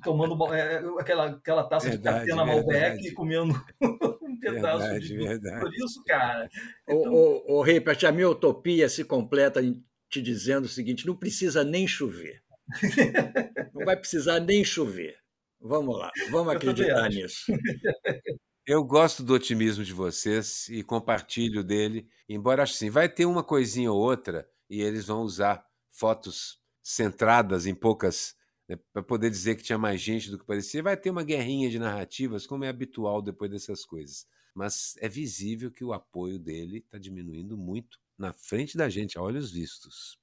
tomando 0.03 0.53
é, 0.53 0.83
aquela, 0.99 1.25
aquela 1.25 1.63
taça 1.63 1.89
verdade, 1.89 2.25
de 2.25 2.31
catena 2.31 2.45
Malbec 2.45 3.07
e 3.07 3.11
comendo 3.11 3.53
pedaço 4.39 4.79
verdade, 4.79 5.07
de. 5.07 5.17
Verdade. 5.17 5.59
Por 5.61 5.73
isso, 5.73 6.03
cara. 6.05 6.49
Então... 6.83 7.13
O, 7.13 7.55
o, 7.55 7.57
o 7.57 7.61
Ripert, 7.61 8.03
a 8.05 8.11
minha 8.11 8.29
utopia 8.29 8.87
se 8.89 9.03
completa 9.03 9.61
te 10.09 10.21
dizendo 10.21 10.65
o 10.65 10.69
seguinte: 10.69 11.05
não 11.05 11.15
precisa 11.15 11.63
nem 11.63 11.87
chover. 11.87 12.41
Não 13.73 13.85
vai 13.85 13.95
precisar 13.95 14.41
nem 14.41 14.61
chover. 14.61 15.15
Vamos 15.61 15.97
lá, 15.97 16.11
vamos 16.29 16.53
acreditar 16.53 17.09
nisso. 17.09 17.45
Eu 18.67 18.83
gosto 18.83 19.23
do 19.23 19.33
otimismo 19.33 19.81
de 19.81 19.93
vocês 19.93 20.67
e 20.67 20.83
compartilho 20.83 21.63
dele, 21.63 22.05
embora 22.27 22.63
acho 22.63 22.73
assim, 22.73 22.89
vai 22.89 23.07
ter 23.07 23.25
uma 23.25 23.41
coisinha 23.41 23.89
ou 23.89 23.97
outra 23.97 24.45
e 24.69 24.81
eles 24.81 25.05
vão 25.05 25.21
usar 25.21 25.65
fotos 25.89 26.59
centradas 26.83 27.65
em 27.65 27.73
poucas 27.73 28.35
né, 28.67 28.77
para 28.91 29.01
poder 29.03 29.29
dizer 29.29 29.55
que 29.55 29.63
tinha 29.63 29.77
mais 29.77 30.01
gente 30.01 30.29
do 30.29 30.37
que 30.37 30.45
parecia. 30.45 30.83
Vai 30.83 30.97
ter 30.97 31.09
uma 31.09 31.23
guerrinha 31.23 31.69
de 31.69 31.79
narrativas, 31.79 32.45
como 32.45 32.63
é 32.63 32.69
habitual 32.69 33.21
depois 33.21 33.49
dessas 33.49 33.85
coisas. 33.85 34.25
Mas 34.53 34.95
é 34.99 35.07
visível 35.07 35.71
que 35.71 35.83
o 35.83 35.93
apoio 35.93 36.39
dele 36.39 36.79
está 36.79 36.97
diminuindo 36.97 37.57
muito 37.57 37.99
na 38.17 38.33
frente 38.33 38.75
da 38.75 38.89
gente, 38.89 39.17
a 39.17 39.21
olhos 39.21 39.51
vistos. 39.51 40.17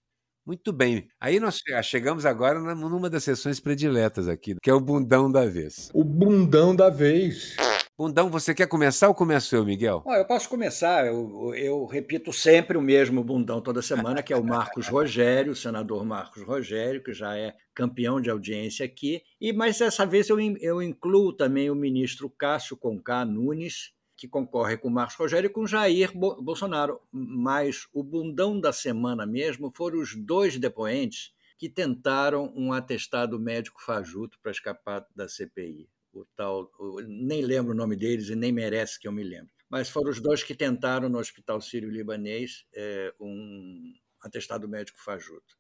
Muito 0.45 0.73
bem. 0.73 1.09
Aí 1.19 1.41
nós 1.41 1.63
chegamos 1.83 2.27
agora 2.27 2.61
numa 2.75 3.09
das 3.09 3.25
sessões 3.25 3.61
prediletas 3.61 4.29
aqui, 4.29 4.57
que 4.63 4.69
é 4.69 4.75
o 4.75 4.81
bundão 4.81 5.31
da 5.31 5.47
vez. 5.47 5.91
O 5.95 6.05
bundão 6.05 6.77
da 6.77 6.91
vez. 6.91 7.57
Bundão, 7.97 8.29
você 8.29 8.53
quer 8.53 8.67
começar 8.67 9.07
ou 9.07 9.15
começo 9.15 9.55
eu, 9.55 9.65
Miguel? 9.65 10.03
Oh, 10.05 10.15
eu 10.15 10.25
posso 10.25 10.49
começar. 10.49 11.07
Eu, 11.07 11.55
eu, 11.55 11.87
repito 11.87 12.33
sempre 12.33 12.77
o 12.77 12.83
mesmo 12.83 13.23
bundão 13.23 13.61
toda 13.61 13.81
semana, 13.81 14.21
que 14.21 14.33
é 14.33 14.37
o 14.37 14.43
Marcos 14.43 14.89
Rogério, 14.89 15.53
o 15.53 15.57
senador 15.57 16.05
Marcos 16.05 16.43
Rogério, 16.43 17.01
que 17.01 17.13
já 17.13 17.39
é 17.39 17.55
campeão 17.73 18.21
de 18.21 18.29
audiência 18.29 18.85
aqui. 18.85 19.23
E 19.41 19.53
Mas 19.53 19.79
dessa 19.79 20.05
vez 20.05 20.29
eu, 20.29 20.41
eu 20.41 20.83
incluo 20.83 21.33
também 21.33 21.71
o 21.71 21.75
ministro 21.77 22.29
Cássio 22.29 22.77
Conká 22.77 23.25
Nunes, 23.25 23.93
que 24.17 24.27
concorre 24.27 24.77
com 24.77 24.91
Marcos 24.91 25.15
Rogério 25.15 25.47
e 25.47 25.53
com 25.53 25.65
Jair 25.65 26.11
Bolsonaro. 26.13 27.01
Mas 27.13 27.87
o 27.93 28.03
bundão 28.03 28.61
da 28.61 28.73
semana 28.73 29.25
mesmo 29.25 29.71
foram 29.71 30.01
os 30.01 30.17
dois 30.17 30.59
depoentes 30.59 31.33
que 31.57 31.69
tentaram 31.69 32.53
um 32.57 32.73
atestado 32.73 33.39
médico 33.39 33.81
fajuto 33.81 34.37
para 34.43 34.51
escapar 34.51 35.07
da 35.15 35.29
CPI. 35.29 35.89
O 36.21 36.27
tal, 36.37 36.71
o, 36.79 37.01
nem 37.01 37.43
lembro 37.43 37.73
o 37.73 37.77
nome 37.77 37.97
deles 37.97 38.29
e 38.29 38.37
nem 38.37 38.53
merece 38.53 38.99
que 38.99 39.09
eu 39.09 39.13
me 39.13 39.23
lembre. 39.23 39.53
Mas 39.69 39.89
foram 39.89 40.11
os 40.11 40.21
dois 40.21 40.43
que 40.43 40.55
tentaram 40.55 41.09
no 41.09 41.19
Hospital 41.19 41.61
Sírio-Libanês 41.61 42.65
é, 42.75 43.15
um 43.21 43.93
atestado 44.21 44.69
médico 44.69 44.99
fajuto. 45.03 45.57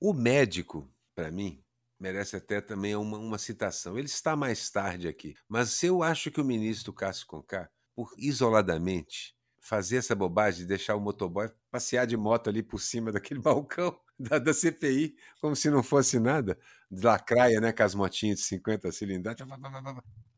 O 0.00 0.12
médico, 0.12 0.92
para 1.14 1.30
mim, 1.30 1.62
merece 1.98 2.36
até 2.36 2.60
também 2.60 2.94
uma, 2.96 3.18
uma 3.18 3.38
citação. 3.38 3.96
Ele 3.96 4.06
está 4.06 4.36
mais 4.36 4.68
tarde 4.70 5.08
aqui, 5.08 5.34
mas 5.48 5.82
eu 5.82 6.02
acho 6.02 6.30
que 6.30 6.40
o 6.40 6.44
ministro 6.44 6.92
Cássio 6.92 7.26
Conká, 7.26 7.70
por 7.94 8.12
isoladamente 8.18 9.34
fazer 9.60 9.96
essa 9.96 10.14
bobagem 10.14 10.60
de 10.60 10.66
deixar 10.66 10.94
o 10.94 11.00
motoboy 11.00 11.48
passear 11.70 12.06
de 12.06 12.16
moto 12.16 12.50
ali 12.50 12.62
por 12.62 12.78
cima 12.78 13.10
daquele 13.10 13.40
balcão 13.40 13.98
da, 14.18 14.38
da 14.38 14.52
CPI, 14.52 15.16
como 15.40 15.54
se 15.56 15.70
não 15.70 15.82
fosse 15.82 16.18
nada, 16.18 16.58
de 16.90 17.04
lacraia, 17.04 17.60
né, 17.60 17.72
com 17.72 17.82
as 17.82 17.94
motinhas 17.94 18.38
de 18.38 18.44
50 18.44 18.90
cilindradas, 18.92 19.46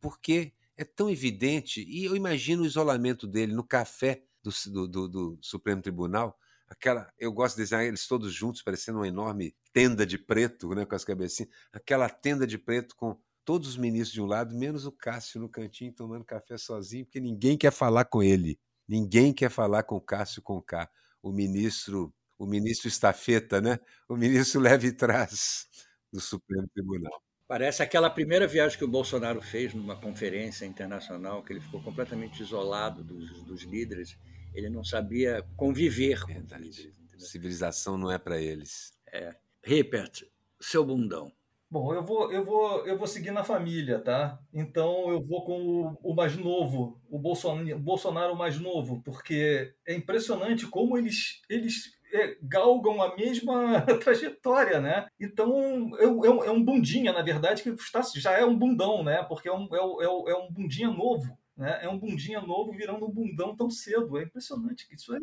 porque 0.00 0.52
é 0.76 0.84
tão 0.84 1.10
evidente, 1.10 1.84
e 1.88 2.04
eu 2.04 2.14
imagino 2.14 2.62
o 2.62 2.66
isolamento 2.66 3.26
dele 3.26 3.54
no 3.54 3.64
café 3.64 4.22
do, 4.42 4.86
do, 4.86 5.08
do 5.08 5.38
Supremo 5.40 5.82
Tribunal, 5.82 6.38
aquela, 6.68 7.12
eu 7.18 7.32
gosto 7.32 7.56
de 7.56 7.62
desenhar 7.62 7.84
eles 7.84 8.06
todos 8.06 8.32
juntos, 8.32 8.62
parecendo 8.62 8.98
uma 8.98 9.08
enorme 9.08 9.54
tenda 9.72 10.06
de 10.06 10.18
preto, 10.18 10.74
né, 10.74 10.84
com 10.84 10.94
as 10.94 11.04
cabecinhas, 11.04 11.50
aquela 11.72 12.08
tenda 12.08 12.46
de 12.46 12.58
preto 12.58 12.94
com 12.96 13.18
todos 13.44 13.68
os 13.68 13.76
ministros 13.76 14.12
de 14.12 14.20
um 14.20 14.26
lado, 14.26 14.54
menos 14.54 14.86
o 14.86 14.92
Cássio 14.92 15.40
no 15.40 15.48
cantinho 15.48 15.92
tomando 15.92 16.24
café 16.24 16.58
sozinho, 16.58 17.04
porque 17.04 17.20
ninguém 17.20 17.56
quer 17.56 17.70
falar 17.70 18.04
com 18.04 18.22
ele. 18.22 18.58
Ninguém 18.88 19.32
quer 19.32 19.50
falar 19.50 19.84
com 19.84 19.96
o 19.96 20.00
Cássio 20.00 20.42
Conká, 20.42 20.90
o 21.22 21.32
ministro, 21.32 22.12
o 22.38 22.46
ministro 22.46 22.88
estafeta, 22.88 23.60
né? 23.60 23.78
O 24.08 24.16
ministro 24.16 24.60
leve 24.60 24.92
trás 24.92 25.66
do 26.12 26.20
Supremo 26.20 26.68
Tribunal. 26.74 27.22
Parece 27.48 27.82
aquela 27.82 28.10
primeira 28.10 28.46
viagem 28.46 28.76
que 28.76 28.84
o 28.84 28.88
Bolsonaro 28.88 29.40
fez 29.40 29.72
numa 29.72 29.94
conferência 29.94 30.66
internacional, 30.66 31.44
que 31.44 31.52
ele 31.52 31.60
ficou 31.60 31.80
completamente 31.80 32.42
isolado 32.42 33.04
dos, 33.04 33.44
dos 33.44 33.62
líderes. 33.62 34.18
Ele 34.52 34.68
não 34.68 34.82
sabia 34.82 35.46
conviver 35.56 36.22
com 36.22 36.32
os 36.32 36.52
líderes. 36.52 36.92
Entendeu? 36.98 37.26
Civilização 37.26 37.96
não 37.96 38.10
é 38.10 38.18
para 38.18 38.40
eles. 38.40 38.92
É. 39.12 39.36
Ripert, 39.62 40.24
seu 40.60 40.84
bundão. 40.84 41.32
Bom, 41.68 41.92
eu 41.92 42.02
vou, 42.02 42.32
eu 42.32 42.44
vou, 42.44 42.86
eu 42.86 42.96
vou 42.96 43.06
seguir 43.06 43.32
na 43.32 43.42
família, 43.42 43.98
tá? 43.98 44.38
Então 44.54 45.10
eu 45.10 45.20
vou 45.20 45.44
com 45.44 45.60
o, 45.60 46.12
o 46.12 46.14
mais 46.14 46.36
novo, 46.36 47.00
o 47.08 47.18
Bolsonaro, 47.18 47.76
o 47.76 47.78
Bolsonaro 47.78 48.36
mais 48.36 48.58
novo, 48.58 49.02
porque 49.02 49.74
é 49.84 49.94
impressionante 49.94 50.66
como 50.68 50.96
eles, 50.96 51.42
eles 51.50 51.96
galgam 52.42 53.02
a 53.02 53.16
mesma 53.16 53.80
trajetória, 54.02 54.80
né? 54.80 55.06
Então 55.20 55.90
é, 55.98 56.04
é, 56.04 56.48
é, 56.48 56.50
um 56.50 56.62
bundinha, 56.62 57.12
na 57.12 57.22
verdade, 57.22 57.62
que 57.62 57.70
está, 57.70 58.02
já 58.14 58.32
é 58.32 58.44
um 58.44 58.56
bundão, 58.56 59.02
né? 59.02 59.22
Porque 59.24 59.48
é 59.48 59.52
um, 59.52 59.68
é, 59.72 59.78
é, 59.78 60.32
é 60.32 60.36
um 60.36 60.50
bundinha 60.50 60.88
novo. 60.88 61.36
Né? 61.56 61.78
É 61.82 61.88
um 61.88 61.98
bundinha 61.98 62.40
novo 62.40 62.72
virando 62.72 63.06
um 63.06 63.10
bundão 63.10 63.56
tão 63.56 63.70
cedo. 63.70 64.18
É 64.18 64.24
impressionante. 64.24 64.86
Isso 64.92 65.14
é... 65.14 65.18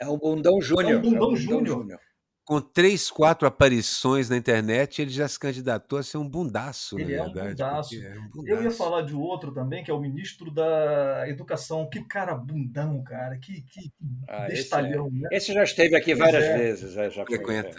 é 0.00 0.08
um 0.08 0.18
bundão 0.18 0.60
júnior. 0.60 0.92
É 0.92 0.96
um 0.96 1.00
bundão, 1.00 1.22
é 1.22 1.26
um 1.26 1.30
bundão 1.30 1.36
júnior 1.36 2.00
com 2.48 2.62
três, 2.62 3.10
quatro 3.10 3.46
aparições 3.46 4.30
na 4.30 4.36
internet, 4.38 5.02
ele 5.02 5.10
já 5.10 5.28
se 5.28 5.38
candidatou 5.38 5.98
a 5.98 6.02
ser 6.02 6.16
um 6.16 6.26
bundaço, 6.26 6.98
ele 6.98 7.12
é 7.12 7.22
um 7.22 7.30
bundaço. 7.30 7.94
é 7.94 8.18
um 8.18 8.26
bundaço. 8.30 8.48
Eu 8.48 8.62
ia 8.62 8.70
falar 8.70 9.02
de 9.02 9.14
outro 9.14 9.52
também, 9.52 9.84
que 9.84 9.90
é 9.90 9.94
o 9.94 10.00
ministro 10.00 10.50
da 10.50 11.28
Educação. 11.28 11.86
Que 11.90 12.02
cara 12.02 12.34
bundão, 12.34 13.04
cara. 13.04 13.36
Que, 13.36 13.60
que 13.60 13.92
ah, 14.26 14.46
bestalhão. 14.46 15.08
Esse, 15.08 15.16
é. 15.16 15.20
né? 15.20 15.28
esse 15.30 15.52
já 15.52 15.62
esteve 15.62 15.94
aqui 15.94 16.14
várias 16.14 16.42
é. 16.42 16.56
vezes. 16.56 16.96
É, 16.96 17.10
já 17.10 17.26
Frequenta. 17.26 17.76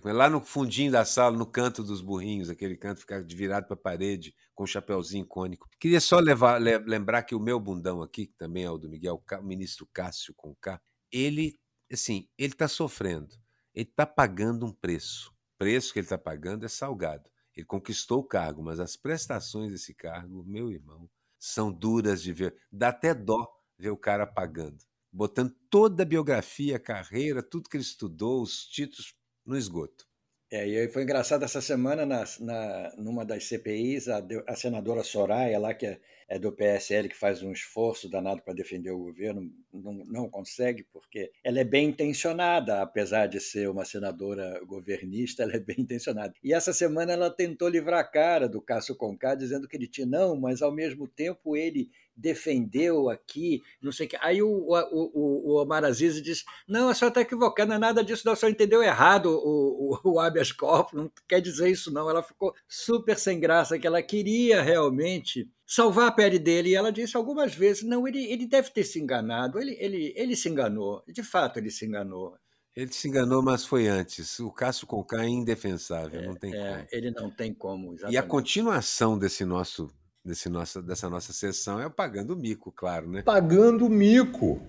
Foi, 0.00 0.12
Lá 0.14 0.30
no 0.30 0.40
fundinho 0.40 0.90
da 0.90 1.04
sala, 1.04 1.36
no 1.36 1.44
canto 1.44 1.82
dos 1.82 2.00
burrinhos, 2.00 2.48
aquele 2.48 2.78
canto 2.78 3.00
ficar 3.00 3.22
virado 3.22 3.66
para 3.66 3.74
a 3.74 3.80
parede, 3.80 4.34
com 4.54 4.64
um 4.64 4.66
chapéuzinho 4.66 5.26
cônico. 5.26 5.68
Queria 5.78 6.00
só 6.00 6.18
levar, 6.20 6.58
lembrar 6.58 7.22
que 7.24 7.34
o 7.34 7.40
meu 7.40 7.60
bundão 7.60 8.00
aqui, 8.00 8.28
que 8.28 8.36
também 8.38 8.64
é 8.64 8.70
o 8.70 8.78
do 8.78 8.88
Miguel, 8.88 9.22
o 9.30 9.42
ministro 9.42 9.86
Cássio 9.92 10.32
com 10.34 10.54
K, 10.54 10.80
ele, 11.12 11.58
assim, 11.92 12.26
ele 12.38 12.54
está 12.54 12.66
sofrendo 12.66 13.39
ele 13.74 13.88
está 13.88 14.06
pagando 14.06 14.66
um 14.66 14.72
preço. 14.72 15.30
O 15.54 15.58
preço 15.58 15.92
que 15.92 15.98
ele 15.98 16.06
está 16.06 16.18
pagando 16.18 16.64
é 16.64 16.68
salgado. 16.68 17.30
Ele 17.56 17.66
conquistou 17.66 18.20
o 18.20 18.24
cargo, 18.24 18.62
mas 18.62 18.80
as 18.80 18.96
prestações 18.96 19.72
desse 19.72 19.94
cargo, 19.94 20.44
meu 20.44 20.70
irmão, 20.70 21.08
são 21.38 21.72
duras 21.72 22.22
de 22.22 22.32
ver. 22.32 22.56
Dá 22.70 22.88
até 22.88 23.14
dó 23.14 23.46
ver 23.78 23.90
o 23.90 23.96
cara 23.96 24.26
pagando, 24.26 24.78
botando 25.12 25.54
toda 25.68 26.02
a 26.02 26.06
biografia, 26.06 26.76
a 26.76 26.80
carreira, 26.80 27.42
tudo 27.42 27.68
que 27.68 27.76
ele 27.76 27.82
estudou, 27.82 28.42
os 28.42 28.66
títulos 28.66 29.14
no 29.44 29.56
esgoto. 29.56 30.06
É, 30.52 30.66
e 30.66 30.88
foi 30.88 31.04
engraçado 31.04 31.44
essa 31.44 31.60
semana, 31.60 32.04
na, 32.04 32.24
na, 32.40 32.92
numa 32.96 33.24
das 33.24 33.44
CPIs, 33.44 34.08
a, 34.08 34.20
a 34.48 34.56
senadora 34.56 35.04
Soraya, 35.04 35.58
lá 35.58 35.72
que 35.72 35.86
é, 35.86 36.00
é, 36.30 36.38
do 36.38 36.52
PSL, 36.52 37.08
que 37.08 37.16
faz 37.16 37.42
um 37.42 37.50
esforço 37.50 38.08
danado 38.08 38.40
para 38.40 38.54
defender 38.54 38.92
o 38.92 38.98
governo, 38.98 39.50
não, 39.74 39.92
não 39.92 40.30
consegue, 40.30 40.86
porque 40.92 41.32
ela 41.42 41.58
é 41.58 41.64
bem 41.64 41.88
intencionada, 41.88 42.80
apesar 42.80 43.26
de 43.26 43.40
ser 43.40 43.68
uma 43.68 43.84
senadora 43.84 44.60
governista, 44.64 45.42
ela 45.42 45.56
é 45.56 45.58
bem 45.58 45.80
intencionada. 45.80 46.32
E 46.40 46.54
essa 46.54 46.72
semana 46.72 47.12
ela 47.12 47.30
tentou 47.30 47.68
livrar 47.68 47.98
a 47.98 48.04
cara 48.04 48.48
do 48.48 48.62
Cássio 48.62 48.94
Conká, 48.94 49.34
dizendo 49.34 49.66
que 49.66 49.76
ele 49.76 49.88
tinha, 49.88 50.06
não, 50.06 50.36
mas 50.36 50.62
ao 50.62 50.70
mesmo 50.70 51.08
tempo 51.08 51.56
ele 51.56 51.90
defendeu 52.16 53.08
aqui, 53.08 53.60
não 53.82 53.90
sei 53.90 54.06
o 54.06 54.10
que. 54.10 54.18
Aí 54.20 54.40
o, 54.40 54.48
o, 54.48 55.52
o, 55.52 55.62
Omar 55.62 55.84
Aziz 55.84 56.22
disse: 56.22 56.44
Não, 56.68 56.90
a 56.90 56.94
senhora 56.94 57.10
está 57.10 57.20
equivocada, 57.22 57.70
não 57.70 57.76
é 57.76 57.78
nada 57.78 58.04
disso, 58.04 58.22
não, 58.24 58.34
a 58.34 58.36
senhora 58.36 58.54
entendeu 58.54 58.82
errado 58.82 59.30
o, 59.30 59.98
o, 60.04 60.12
o 60.12 60.20
habeas 60.20 60.52
corpus, 60.52 60.92
não 60.92 61.10
quer 61.26 61.40
dizer 61.40 61.70
isso, 61.70 61.92
não. 61.92 62.08
Ela 62.08 62.22
ficou 62.22 62.54
super 62.68 63.18
sem 63.18 63.40
graça, 63.40 63.78
que 63.78 63.86
ela 63.86 64.02
queria 64.02 64.62
realmente 64.62 65.48
salvar 65.70 66.08
a 66.08 66.12
pele 66.12 66.38
dele. 66.38 66.70
E 66.70 66.74
ela 66.74 66.90
disse 66.90 67.16
algumas 67.16 67.54
vezes: 67.54 67.84
Não, 67.84 68.06
ele, 68.06 68.24
ele 68.24 68.46
deve 68.46 68.70
ter 68.70 68.84
se 68.84 69.00
enganado, 69.00 69.60
ele, 69.60 69.76
ele, 69.78 70.12
ele 70.16 70.34
se 70.34 70.48
enganou, 70.48 71.02
de 71.06 71.22
fato 71.22 71.58
ele 71.58 71.70
se 71.70 71.86
enganou. 71.86 72.36
Ele 72.74 72.92
se 72.92 73.08
enganou, 73.08 73.42
mas 73.42 73.64
foi 73.64 73.88
antes. 73.88 74.38
O 74.38 74.50
Cássio 74.50 74.86
Conká 74.86 75.24
é 75.24 75.28
indefensável, 75.28 76.20
é, 76.20 76.26
não 76.26 76.34
tem 76.34 76.54
é, 76.54 76.68
como. 76.68 76.86
Ele 76.92 77.10
não 77.10 77.30
tem 77.30 77.54
como, 77.54 77.92
exatamente. 77.92 78.14
E 78.14 78.18
a 78.18 78.22
continuação 78.22 79.18
desse 79.18 79.44
nosso 79.44 79.88
desse 80.24 80.48
nossa, 80.48 80.82
dessa 80.82 81.08
nossa 81.08 81.32
sessão 81.32 81.80
é 81.80 81.88
pagando 81.88 82.34
o 82.34 82.36
mico, 82.36 82.70
claro, 82.70 83.10
né? 83.10 83.22
Pagando 83.22 83.86
o 83.86 83.90
mico. 83.90 84.62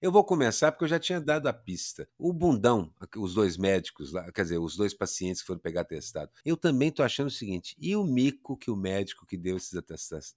Eu 0.00 0.10
vou 0.10 0.24
começar 0.24 0.72
porque 0.72 0.84
eu 0.84 0.88
já 0.88 0.98
tinha 0.98 1.20
dado 1.20 1.46
a 1.46 1.52
pista. 1.52 2.08
O 2.18 2.32
bundão, 2.32 2.90
os 3.18 3.34
dois 3.34 3.58
médicos 3.58 4.12
lá, 4.12 4.32
quer 4.32 4.44
dizer, 4.44 4.56
os 4.56 4.74
dois 4.74 4.94
pacientes 4.94 5.42
que 5.42 5.46
foram 5.46 5.60
pegar 5.60 5.82
atestado. 5.82 6.30
Eu 6.42 6.56
também 6.56 6.88
estou 6.88 7.04
achando 7.04 7.26
o 7.26 7.30
seguinte: 7.30 7.76
e 7.78 7.94
o 7.94 8.02
mico 8.02 8.56
que 8.56 8.70
o 8.70 8.76
médico 8.76 9.26
que 9.26 9.36
deu 9.36 9.58
esses 9.58 9.74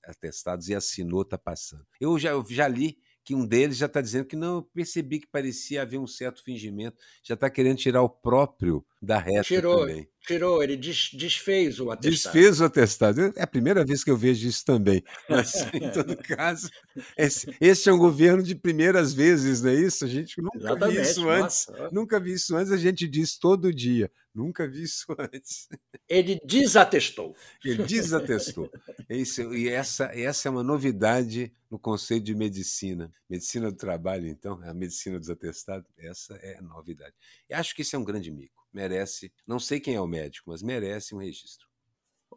atestados 0.05 0.67
e 0.67 0.75
assinou 0.75 1.21
está 1.21 1.37
passando? 1.37 1.85
Eu 1.97 2.19
já, 2.19 2.31
eu 2.31 2.45
já 2.49 2.67
li 2.67 2.97
que 3.23 3.33
um 3.33 3.45
deles 3.45 3.77
já 3.77 3.85
está 3.85 4.01
dizendo 4.01 4.25
que 4.25 4.35
não, 4.35 4.55
eu 4.55 4.63
percebi 4.63 5.19
que 5.19 5.27
parecia 5.27 5.81
haver 5.81 5.97
um 5.97 6.07
certo 6.07 6.43
fingimento, 6.43 6.97
já 7.23 7.35
está 7.35 7.49
querendo 7.49 7.77
tirar 7.77 8.01
o 8.01 8.09
próprio 8.09 8.85
da 9.03 9.19
reta 9.19 9.43
tirou, 9.43 9.81
também. 9.81 10.07
Tirou, 10.25 10.63
ele 10.63 10.77
des, 10.77 11.09
desfez 11.13 11.77
o 11.81 11.91
atestado. 11.91 12.33
Desfez 12.33 12.61
o 12.61 12.63
atestado. 12.63 13.33
É 13.35 13.43
a 13.43 13.47
primeira 13.47 13.83
vez 13.83 14.01
que 14.01 14.09
eu 14.09 14.15
vejo 14.15 14.47
isso 14.47 14.63
também. 14.63 15.03
Mas, 15.29 15.51
em 15.73 15.91
todo 15.91 16.15
caso, 16.15 16.69
esse, 17.17 17.53
esse, 17.59 17.89
é 17.89 17.93
um 17.93 17.97
governo 17.97 18.41
de 18.41 18.55
primeiras 18.55 19.13
vezes, 19.13 19.61
não 19.61 19.71
é 19.71 19.75
isso? 19.75 20.05
A 20.05 20.07
gente 20.07 20.41
nunca 20.41 20.57
Exatamente, 20.57 20.93
viu 20.93 21.01
isso 21.01 21.29
antes. 21.29 21.67
Nossa. 21.67 21.89
Nunca 21.91 22.19
vi 22.19 22.33
isso 22.33 22.55
antes, 22.55 22.71
a 22.71 22.77
gente 22.77 23.05
diz 23.05 23.37
todo 23.37 23.73
dia. 23.73 24.09
Nunca 24.33 24.65
vi 24.65 24.83
isso 24.83 25.05
antes. 25.19 25.67
Ele 26.07 26.39
desatestou. 26.45 27.35
Ele 27.63 27.83
desatestou. 27.83 28.71
Isso, 29.09 29.53
e 29.53 29.67
essa, 29.67 30.05
essa 30.17 30.47
é 30.47 30.51
uma 30.51 30.63
novidade 30.63 31.51
no 31.69 31.77
conceito 31.77 32.23
de 32.23 32.33
medicina. 32.33 33.11
Medicina 33.29 33.69
do 33.69 33.77
trabalho, 33.77 34.29
então, 34.29 34.61
a 34.63 34.73
medicina 34.73 35.19
dos 35.19 35.29
atestados, 35.29 35.91
essa 35.97 36.35
é 36.35 36.57
a 36.57 36.61
novidade. 36.61 37.13
E 37.49 37.53
acho 37.53 37.75
que 37.75 37.81
isso 37.81 37.97
é 37.97 37.99
um 37.99 38.05
grande 38.05 38.31
mico 38.31 38.62
merece, 38.73 39.31
não 39.47 39.59
sei 39.59 39.79
quem 39.79 39.95
é 39.95 40.01
o 40.01 40.07
médico, 40.07 40.49
mas 40.49 40.61
merece 40.61 41.13
um 41.13 41.19
registro. 41.19 41.67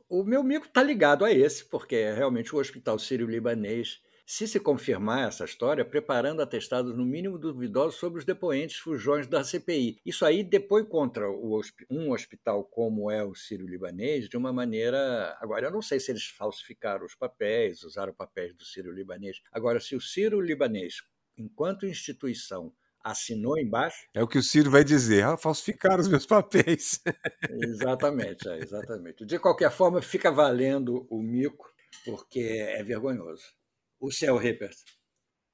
O 0.08 0.22
meu 0.22 0.44
mico 0.44 0.66
está 0.66 0.82
ligado 0.82 1.24
a 1.24 1.32
esse, 1.32 1.64
porque 1.64 2.12
realmente 2.12 2.54
o 2.54 2.58
Hospital 2.58 2.98
Sírio-Libanês, 2.98 4.00
se 4.26 4.46
se 4.46 4.58
confirmar 4.58 5.28
essa 5.28 5.44
história, 5.44 5.84
preparando 5.84 6.42
atestados 6.42 6.96
no 6.96 7.04
mínimo 7.04 7.38
duvidosos 7.38 7.98
sobre 7.98 8.18
os 8.18 8.24
depoentes 8.24 8.76
fujões 8.76 9.26
da 9.26 9.44
CPI. 9.44 10.00
Isso 10.04 10.24
aí 10.24 10.42
depois 10.42 10.86
contra 10.88 11.30
um 11.30 12.10
hospital 12.12 12.64
como 12.64 13.08
é 13.10 13.24
o 13.24 13.34
Sírio-Libanês 13.34 14.28
de 14.28 14.36
uma 14.36 14.52
maneira. 14.52 15.36
Agora, 15.40 15.66
eu 15.66 15.70
não 15.70 15.80
sei 15.80 16.00
se 16.00 16.10
eles 16.10 16.26
falsificaram 16.26 17.06
os 17.06 17.14
papéis, 17.14 17.84
usaram 17.84 18.12
papéis 18.12 18.52
do 18.54 18.64
Sírio-Libanês. 18.64 19.40
Agora, 19.52 19.78
se 19.78 19.94
o 19.94 20.00
Sírio-Libanês, 20.00 21.02
enquanto 21.36 21.86
instituição, 21.86 22.72
assinou 23.06 23.56
embaixo. 23.58 24.06
É 24.12 24.22
o 24.22 24.26
que 24.26 24.38
o 24.38 24.42
Ciro 24.42 24.70
vai 24.70 24.82
dizer, 24.82 25.24
ah, 25.24 25.36
falsificaram 25.36 26.00
os 26.00 26.08
meus 26.08 26.26
papéis. 26.26 27.00
exatamente, 27.48 28.48
é, 28.48 28.58
exatamente. 28.58 29.24
De 29.24 29.38
qualquer 29.38 29.70
forma, 29.70 30.02
fica 30.02 30.30
valendo 30.30 31.06
o 31.08 31.22
mico, 31.22 31.72
porque 32.04 32.40
é 32.40 32.82
vergonhoso. 32.82 33.44
O 34.00 34.10
céu, 34.10 34.36
Ripert. 34.36 34.76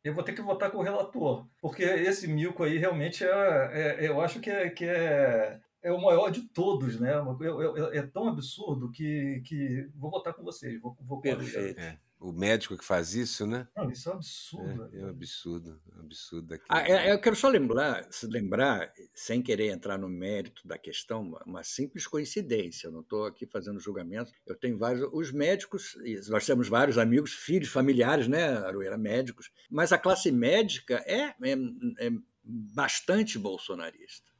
Eu 0.02 0.14
vou 0.14 0.24
ter 0.24 0.32
que 0.32 0.42
votar 0.42 0.70
com 0.70 0.78
o 0.78 0.82
relator, 0.82 1.46
porque 1.60 1.84
esse 1.84 2.26
mico 2.26 2.64
aí 2.64 2.76
realmente 2.76 3.22
é, 3.22 3.98
é 4.00 4.08
eu 4.08 4.20
acho 4.20 4.40
que 4.40 4.50
é, 4.50 4.68
que 4.68 4.84
é, 4.84 5.60
é 5.80 5.92
o 5.92 6.02
maior 6.02 6.30
de 6.30 6.48
todos, 6.48 6.98
né? 6.98 7.12
É, 7.12 7.96
é, 7.96 7.98
é 7.98 8.02
tão 8.02 8.26
absurdo 8.26 8.90
que, 8.90 9.40
que 9.46 9.88
vou 9.94 10.10
votar 10.10 10.34
com 10.34 10.42
vocês. 10.42 10.80
Vou, 10.80 10.96
vou 11.02 11.20
Perfeito. 11.20 11.78
É. 11.78 11.98
o 12.22 12.32
médico 12.32 12.78
que 12.78 12.84
faz 12.84 13.14
isso, 13.14 13.46
né? 13.46 13.66
Não, 13.76 13.90
isso 13.90 14.08
é 14.08 14.12
um 14.12 14.16
absurdo. 14.16 14.90
É, 14.92 14.98
é 14.98 15.04
um 15.04 15.08
absurdo, 15.08 15.82
um 15.96 16.00
absurdo. 16.00 16.60
Ah, 16.68 16.88
é, 16.88 17.12
eu 17.12 17.20
quero 17.20 17.34
só 17.34 17.48
lembrar, 17.48 18.06
se 18.10 18.26
lembrar, 18.26 18.92
sem 19.12 19.42
querer 19.42 19.70
entrar 19.70 19.98
no 19.98 20.08
mérito 20.08 20.66
da 20.66 20.78
questão, 20.78 21.36
uma 21.44 21.64
simples 21.64 22.06
coincidência. 22.06 22.86
Eu 22.86 22.92
não 22.92 23.00
estou 23.00 23.26
aqui 23.26 23.46
fazendo 23.46 23.80
julgamento. 23.80 24.32
Eu 24.46 24.54
tenho 24.54 24.78
vários, 24.78 25.08
os 25.12 25.32
médicos, 25.32 25.96
nós 26.28 26.46
temos 26.46 26.68
vários 26.68 26.96
amigos, 26.96 27.32
filhos, 27.32 27.68
familiares, 27.68 28.28
né, 28.28 28.56
Aroeira, 28.58 28.96
médicos. 28.96 29.50
Mas 29.68 29.92
a 29.92 29.98
classe 29.98 30.30
médica 30.30 31.02
é, 31.06 31.34
é, 31.42 31.52
é 31.98 32.10
bastante 32.44 33.38
bolsonarista. 33.38 34.31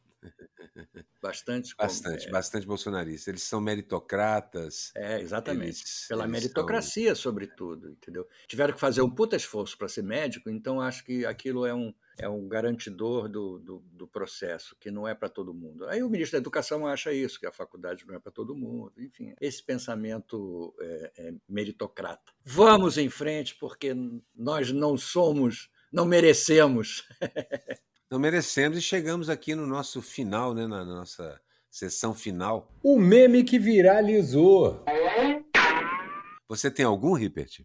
Bastante. 1.20 1.74
Bastante, 1.76 2.26
é, 2.26 2.30
bastante 2.30 2.66
bolsonarista. 2.66 3.30
Eles 3.30 3.42
são 3.42 3.60
meritocratas. 3.60 4.92
É, 4.94 5.20
exatamente. 5.20 5.80
Eles, 5.82 6.06
Pela 6.08 6.24
eles 6.24 6.32
meritocracia, 6.32 7.14
são... 7.14 7.22
sobretudo, 7.22 7.90
entendeu? 7.90 8.26
Tiveram 8.46 8.74
que 8.74 8.80
fazer 8.80 9.02
um 9.02 9.10
puta 9.10 9.36
esforço 9.36 9.78
para 9.78 9.88
ser 9.88 10.02
médico, 10.02 10.50
então 10.50 10.80
acho 10.80 11.04
que 11.04 11.24
aquilo 11.24 11.64
é 11.64 11.72
um, 11.72 11.94
é 12.18 12.28
um 12.28 12.48
garantidor 12.48 13.28
do, 13.28 13.58
do, 13.58 13.78
do 13.92 14.08
processo, 14.08 14.76
que 14.80 14.90
não 14.90 15.06
é 15.06 15.14
para 15.14 15.28
todo 15.28 15.54
mundo. 15.54 15.86
Aí 15.86 16.02
o 16.02 16.10
ministro 16.10 16.38
da 16.38 16.42
Educação 16.42 16.86
acha 16.86 17.12
isso, 17.12 17.38
que 17.38 17.46
a 17.46 17.52
faculdade 17.52 18.06
não 18.06 18.14
é 18.14 18.18
para 18.18 18.32
todo 18.32 18.56
mundo. 18.56 18.92
Enfim, 18.98 19.34
esse 19.40 19.62
pensamento 19.62 20.74
é, 20.80 21.12
é 21.16 21.34
meritocrata. 21.48 22.32
Vamos 22.44 22.98
em 22.98 23.08
frente, 23.08 23.56
porque 23.56 23.94
nós 24.34 24.72
não 24.72 24.96
somos, 24.96 25.70
não 25.92 26.04
merecemos. 26.04 27.06
Não 28.12 28.18
merecemos 28.18 28.76
e 28.76 28.82
chegamos 28.82 29.30
aqui 29.30 29.54
no 29.54 29.66
nosso 29.66 30.02
final, 30.02 30.52
né, 30.52 30.66
na 30.66 30.84
nossa 30.84 31.40
sessão 31.70 32.12
final. 32.12 32.70
O 32.82 32.98
meme 32.98 33.42
que 33.42 33.58
viralizou. 33.58 34.84
Você 36.46 36.70
tem 36.70 36.84
algum, 36.84 37.14
Ripert? 37.14 37.62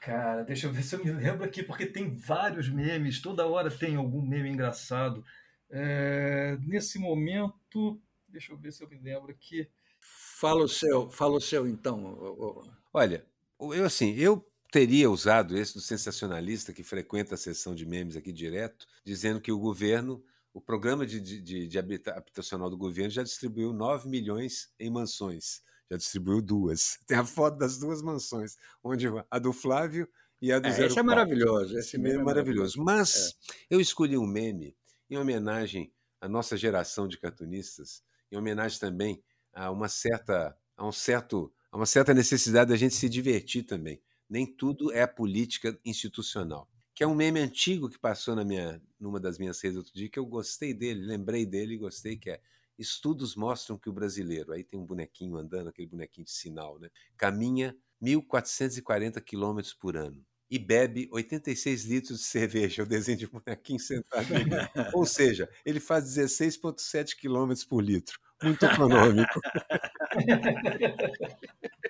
Cara, 0.00 0.42
deixa 0.42 0.66
eu 0.66 0.72
ver 0.72 0.82
se 0.82 0.96
eu 0.96 1.04
me 1.04 1.12
lembro 1.12 1.44
aqui, 1.44 1.62
porque 1.62 1.86
tem 1.86 2.12
vários 2.12 2.68
memes, 2.68 3.22
toda 3.22 3.46
hora 3.46 3.70
tem 3.70 3.94
algum 3.94 4.20
meme 4.20 4.50
engraçado. 4.50 5.24
É, 5.70 6.58
nesse 6.62 6.98
momento, 6.98 8.02
deixa 8.26 8.52
eu 8.52 8.58
ver 8.58 8.72
se 8.72 8.82
eu 8.82 8.88
me 8.88 8.98
lembro 8.98 9.30
aqui. 9.30 9.70
Fala 10.00 10.64
o 10.64 10.68
seu, 10.68 11.08
fala 11.12 11.36
o 11.36 11.40
seu 11.40 11.64
então. 11.64 12.60
Olha, 12.92 13.24
eu 13.60 13.84
assim, 13.84 14.16
eu 14.16 14.44
teria 14.76 15.10
usado 15.10 15.56
esse 15.56 15.72
do 15.72 15.80
sensacionalista 15.80 16.70
que 16.70 16.82
frequenta 16.82 17.34
a 17.34 17.38
sessão 17.38 17.74
de 17.74 17.86
memes 17.86 18.14
aqui 18.14 18.30
direto, 18.30 18.86
dizendo 19.02 19.40
que 19.40 19.50
o 19.50 19.58
governo, 19.58 20.22
o 20.52 20.60
programa 20.60 21.06
de, 21.06 21.18
de, 21.18 21.66
de 21.66 21.78
habitacional 21.78 22.68
do 22.68 22.76
governo 22.76 23.10
já 23.10 23.22
distribuiu 23.22 23.72
9 23.72 24.06
milhões 24.06 24.68
em 24.78 24.90
mansões. 24.90 25.62
Já 25.90 25.96
distribuiu 25.96 26.42
duas. 26.42 26.98
Tem 27.08 27.16
a 27.16 27.24
foto 27.24 27.56
das 27.56 27.78
duas 27.78 28.02
mansões, 28.02 28.56
onde 28.84 29.06
a 29.30 29.38
do 29.38 29.50
Flávio 29.50 30.06
e 30.42 30.52
a 30.52 30.58
do 30.58 30.68
é, 30.68 30.72
Zero 30.72 30.88
Esse 30.88 30.98
é 30.98 31.02
maravilhoso. 31.02 31.78
Esse 31.78 31.96
meme 31.96 32.20
é 32.20 32.22
maravilhoso. 32.22 32.84
Mas 32.84 33.34
é. 33.50 33.54
eu 33.70 33.80
escolhi 33.80 34.18
um 34.18 34.26
meme 34.26 34.76
em 35.08 35.16
homenagem 35.16 35.90
à 36.20 36.28
nossa 36.28 36.54
geração 36.54 37.08
de 37.08 37.16
cartunistas, 37.16 38.02
em 38.30 38.36
homenagem 38.36 38.78
também 38.78 39.24
a 39.54 39.70
uma 39.70 39.88
certa, 39.88 40.54
a 40.76 40.86
um 40.86 40.92
certo, 40.92 41.50
a 41.72 41.78
uma 41.78 41.86
certa 41.86 42.12
necessidade 42.12 42.68
da 42.68 42.76
gente 42.76 42.94
se 42.94 43.08
divertir 43.08 43.62
também 43.62 44.02
nem 44.28 44.46
tudo 44.46 44.92
é 44.92 45.06
política 45.06 45.78
institucional. 45.84 46.68
Que 46.94 47.04
é 47.04 47.06
um 47.06 47.14
meme 47.14 47.40
antigo 47.40 47.90
que 47.90 47.98
passou 47.98 48.34
na 48.34 48.44
minha, 48.44 48.82
numa 48.98 49.20
das 49.20 49.38
minhas 49.38 49.60
redes 49.60 49.76
outro 49.76 49.92
dia, 49.92 50.08
que 50.08 50.18
eu 50.18 50.26
gostei 50.26 50.72
dele, 50.72 51.06
lembrei 51.06 51.44
dele 51.44 51.74
e 51.74 51.78
gostei, 51.78 52.16
que 52.16 52.30
é 52.30 52.40
Estudos 52.78 53.34
mostram 53.34 53.78
que 53.78 53.88
o 53.88 53.92
brasileiro, 53.92 54.52
aí 54.52 54.62
tem 54.62 54.78
um 54.78 54.84
bonequinho 54.84 55.36
andando, 55.36 55.68
aquele 55.68 55.88
bonequinho 55.88 56.26
de 56.26 56.30
sinal, 56.30 56.78
né? 56.78 56.90
Caminha 57.16 57.74
1.440 58.02 59.20
quilômetros 59.22 59.72
por 59.72 59.96
ano 59.96 60.22
e 60.50 60.58
bebe 60.58 61.08
86 61.10 61.84
litros 61.86 62.18
de 62.20 62.24
cerveja, 62.24 62.82
o 62.84 62.86
desenho 62.86 63.18
de 63.18 63.26
bonequinho 63.26 63.80
sentado. 63.80 64.26
Ou 64.94 65.06
seja, 65.06 65.48
ele 65.64 65.80
faz 65.80 66.04
16,7 66.04 67.16
quilômetros 67.16 67.64
por 67.64 67.82
litro. 67.82 68.20
Muito 68.42 68.66
econômico. 68.66 69.40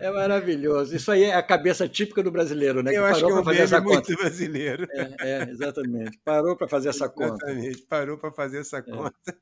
É 0.00 0.10
maravilhoso. 0.10 0.96
Isso 0.96 1.12
aí 1.12 1.24
é 1.24 1.34
a 1.34 1.42
cabeça 1.42 1.88
típica 1.88 2.22
do 2.22 2.30
brasileiro, 2.30 2.82
né? 2.82 2.90
Eu 2.90 3.02
que 3.02 3.10
acho 3.10 3.24
que 3.24 3.30
é 3.30 3.34
um 3.34 3.44
fazer 3.44 3.60
essa 3.60 3.80
muito 3.80 4.08
conta. 4.08 4.22
brasileiro. 4.22 4.88
É, 4.90 5.14
é, 5.20 5.50
exatamente. 5.50 6.18
Parou 6.24 6.56
para 6.56 6.66
fazer 6.66 6.88
essa 6.88 7.08
conta. 7.08 7.50
Exatamente, 7.50 7.82
parou 7.82 8.18
para 8.18 8.32
fazer 8.32 8.60
essa 8.60 8.78
é. 8.78 8.82
conta. 8.82 9.36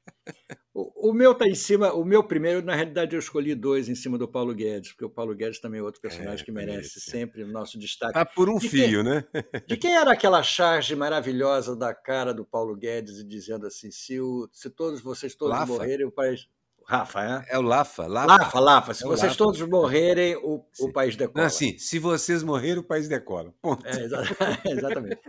O, 0.74 1.08
o, 1.08 1.12
meu 1.14 1.32
está 1.32 1.46
em 1.46 1.54
cima, 1.54 1.94
o 1.94 2.04
meu 2.04 2.22
primeiro, 2.22 2.62
na 2.62 2.74
realidade, 2.74 3.16
eu 3.16 3.18
escolhi 3.18 3.54
dois 3.54 3.88
em 3.88 3.94
cima 3.94 4.18
do 4.18 4.28
Paulo 4.28 4.54
Guedes, 4.54 4.92
porque 4.92 5.06
o 5.06 5.10
Paulo 5.10 5.34
Guedes 5.34 5.58
também 5.58 5.80
é 5.80 5.82
outro 5.82 6.02
personagem 6.02 6.42
é, 6.42 6.44
que 6.44 6.52
merece 6.52 7.00
sempre 7.00 7.42
o 7.42 7.48
nosso 7.48 7.78
destaque. 7.78 8.12
Tá 8.12 8.26
por 8.26 8.50
um 8.50 8.58
de 8.58 8.68
fio, 8.68 9.02
quem, 9.02 9.02
né? 9.02 9.24
De 9.66 9.78
quem 9.78 9.96
era 9.96 10.12
aquela 10.12 10.42
charge 10.42 10.94
maravilhosa 10.94 11.74
da 11.74 11.94
cara 11.94 12.34
do 12.34 12.44
Paulo 12.44 12.76
Guedes 12.76 13.26
dizendo 13.26 13.66
assim: 13.66 13.90
se, 13.90 14.20
o, 14.20 14.50
se 14.52 14.68
todos 14.68 15.00
vocês 15.00 15.34
todos 15.34 15.56
Lafa. 15.56 15.72
morrerem, 15.72 16.04
país 16.16 16.48
Rafa, 16.88 17.44
é? 17.48 17.56
É 17.56 17.58
o 17.58 17.62
Lafa. 17.62 18.06
Lafa, 18.06 18.26
Lafa. 18.26 18.60
Lafa. 18.60 18.94
Se 18.94 19.04
é 19.04 19.08
vocês 19.08 19.32
Lafa. 19.32 19.38
todos 19.38 19.60
morrerem, 19.62 20.36
o, 20.36 20.64
o 20.78 20.92
país 20.92 21.16
decola. 21.16 21.40
Não, 21.40 21.46
assim, 21.46 21.76
se 21.78 21.98
vocês 21.98 22.44
morrerem, 22.44 22.78
o 22.78 22.84
país 22.84 23.08
decola. 23.08 23.52
Ponto. 23.60 23.84
É, 23.84 24.04
exatamente. 24.70 25.20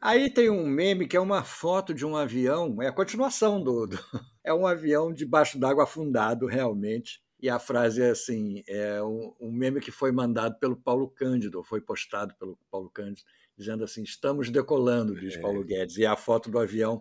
Aí 0.00 0.28
tem 0.28 0.50
um 0.50 0.66
meme 0.66 1.06
que 1.06 1.16
é 1.16 1.20
uma 1.20 1.44
foto 1.44 1.94
de 1.94 2.04
um 2.04 2.16
avião, 2.16 2.82
é 2.82 2.88
a 2.88 2.92
continuação 2.92 3.62
do. 3.62 3.86
do 3.86 3.96
é 4.42 4.52
um 4.52 4.66
avião 4.66 5.12
debaixo 5.12 5.60
d'água 5.60 5.84
afundado, 5.84 6.44
realmente. 6.46 7.20
E 7.40 7.48
a 7.48 7.60
frase 7.60 8.02
é 8.02 8.10
assim: 8.10 8.64
é 8.68 9.00
um, 9.00 9.32
um 9.40 9.52
meme 9.52 9.80
que 9.80 9.92
foi 9.92 10.10
mandado 10.10 10.58
pelo 10.58 10.76
Paulo 10.76 11.08
Cândido, 11.08 11.62
foi 11.62 11.80
postado 11.80 12.34
pelo 12.34 12.58
Paulo 12.68 12.90
Cândido, 12.90 13.22
dizendo 13.56 13.84
assim: 13.84 14.02
estamos 14.02 14.50
decolando, 14.50 15.14
diz 15.14 15.36
é. 15.36 15.40
Paulo 15.40 15.62
Guedes. 15.62 15.98
E 15.98 16.04
a 16.04 16.16
foto 16.16 16.50
do 16.50 16.58
avião 16.58 17.00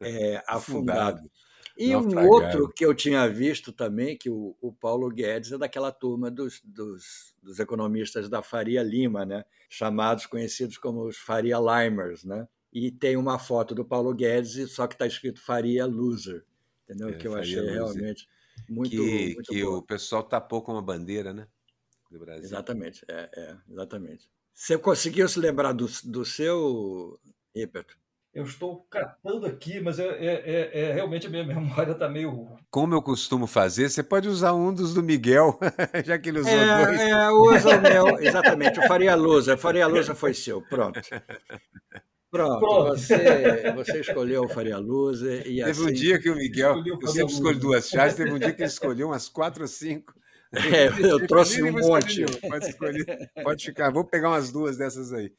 é, 0.00 0.42
afundado. 0.48 1.20
E 1.76 1.94
um 1.96 2.28
outro 2.28 2.72
que 2.72 2.84
eu 2.84 2.94
tinha 2.94 3.28
visto 3.28 3.72
também, 3.72 4.16
que 4.16 4.30
o, 4.30 4.56
o 4.60 4.72
Paulo 4.72 5.08
Guedes 5.10 5.52
é 5.52 5.58
daquela 5.58 5.90
turma 5.90 6.30
dos, 6.30 6.60
dos, 6.64 7.34
dos, 7.42 7.58
economistas 7.58 8.28
da 8.28 8.42
Faria 8.42 8.82
Lima, 8.82 9.24
né? 9.24 9.44
chamados, 9.68 10.26
conhecidos 10.26 10.78
como 10.78 11.04
os 11.04 11.16
Faria 11.16 11.58
Limers. 11.58 12.24
Né? 12.24 12.46
E 12.72 12.92
tem 12.92 13.16
uma 13.16 13.40
foto 13.40 13.74
do 13.74 13.84
Paulo 13.84 14.14
Guedes, 14.14 14.70
só 14.70 14.86
que 14.86 14.94
está 14.94 15.06
escrito 15.06 15.40
Faria 15.40 15.84
Loser, 15.84 16.44
entendeu? 16.84 17.08
É, 17.08 17.14
que 17.14 17.26
eu 17.26 17.34
achei 17.34 17.60
loser. 17.60 17.74
realmente 17.74 18.28
muito, 18.68 18.90
que, 18.90 19.34
muito 19.34 19.52
que 19.52 19.64
o 19.64 19.82
pessoal 19.82 20.22
tapou 20.22 20.62
com 20.62 20.72
uma 20.72 20.82
bandeira 20.82 21.32
né? 21.32 21.48
do 22.10 22.18
Brasil. 22.18 22.44
Exatamente, 22.44 23.04
é, 23.08 23.30
é, 23.34 23.56
exatamente. 23.68 24.28
Você 24.52 24.78
conseguiu 24.78 25.28
se 25.28 25.38
lembrar 25.38 25.72
do, 25.72 25.86
do 26.04 26.24
seu, 26.24 27.18
Ripert? 27.54 27.96
Eu 28.34 28.42
estou 28.42 28.84
catando 28.90 29.46
aqui, 29.46 29.80
mas 29.80 30.00
é, 30.00 30.06
é, 30.06 30.42
é, 30.44 30.80
é 30.80 30.92
realmente 30.92 31.28
a 31.28 31.30
minha 31.30 31.44
memória 31.46 31.92
está 31.92 32.08
meio. 32.08 32.48
Como 32.68 32.92
eu 32.92 33.00
costumo 33.00 33.46
fazer, 33.46 33.88
você 33.88 34.02
pode 34.02 34.28
usar 34.28 34.52
um 34.54 34.74
dos 34.74 34.92
do 34.92 35.02
Miguel, 35.02 35.56
já 36.04 36.18
que 36.18 36.30
ele 36.30 36.40
usou 36.40 36.52
é, 36.52 36.84
dois. 36.84 37.00
É, 37.00 37.30
usa 37.30 37.78
o 37.78 37.80
meu, 37.80 38.18
exatamente. 38.18 38.80
O 38.80 38.88
Faria 38.88 39.14
Lusa. 39.14 39.56
Faria 39.56 39.86
Lusa 39.86 40.14
foi 40.14 40.34
seu, 40.34 40.60
pronto. 40.60 41.00
Pronto, 42.28 42.58
Pronto. 42.58 42.98
Você, 42.98 43.72
você 43.76 44.00
escolheu 44.00 44.42
o 44.42 44.48
Faria 44.48 44.76
Lusa 44.76 45.32
e 45.46 45.58
Teve 45.58 45.70
assim... 45.70 45.86
um 45.86 45.92
dia 45.92 46.18
que 46.18 46.28
o 46.28 46.34
Miguel, 46.34 46.82
eu 46.84 47.06
sempre 47.06 47.32
escolho 47.32 47.60
duas 47.60 47.88
chaves, 47.88 48.16
teve 48.16 48.32
um 48.32 48.38
dia 48.40 48.52
que 48.52 48.62
ele 48.62 48.68
escolheu 48.68 49.06
umas 49.06 49.28
quatro 49.28 49.62
ou 49.62 49.68
cinco. 49.68 50.12
É, 50.52 50.86
eu 51.08 51.24
trouxe 51.28 51.62
um 51.62 51.70
monte. 51.70 52.24
Pode 52.40 52.68
escolher, 52.68 53.30
pode 53.44 53.64
ficar. 53.64 53.92
Vou 53.92 54.04
pegar 54.04 54.30
umas 54.30 54.50
duas 54.50 54.76
dessas 54.76 55.12
aí. 55.12 55.32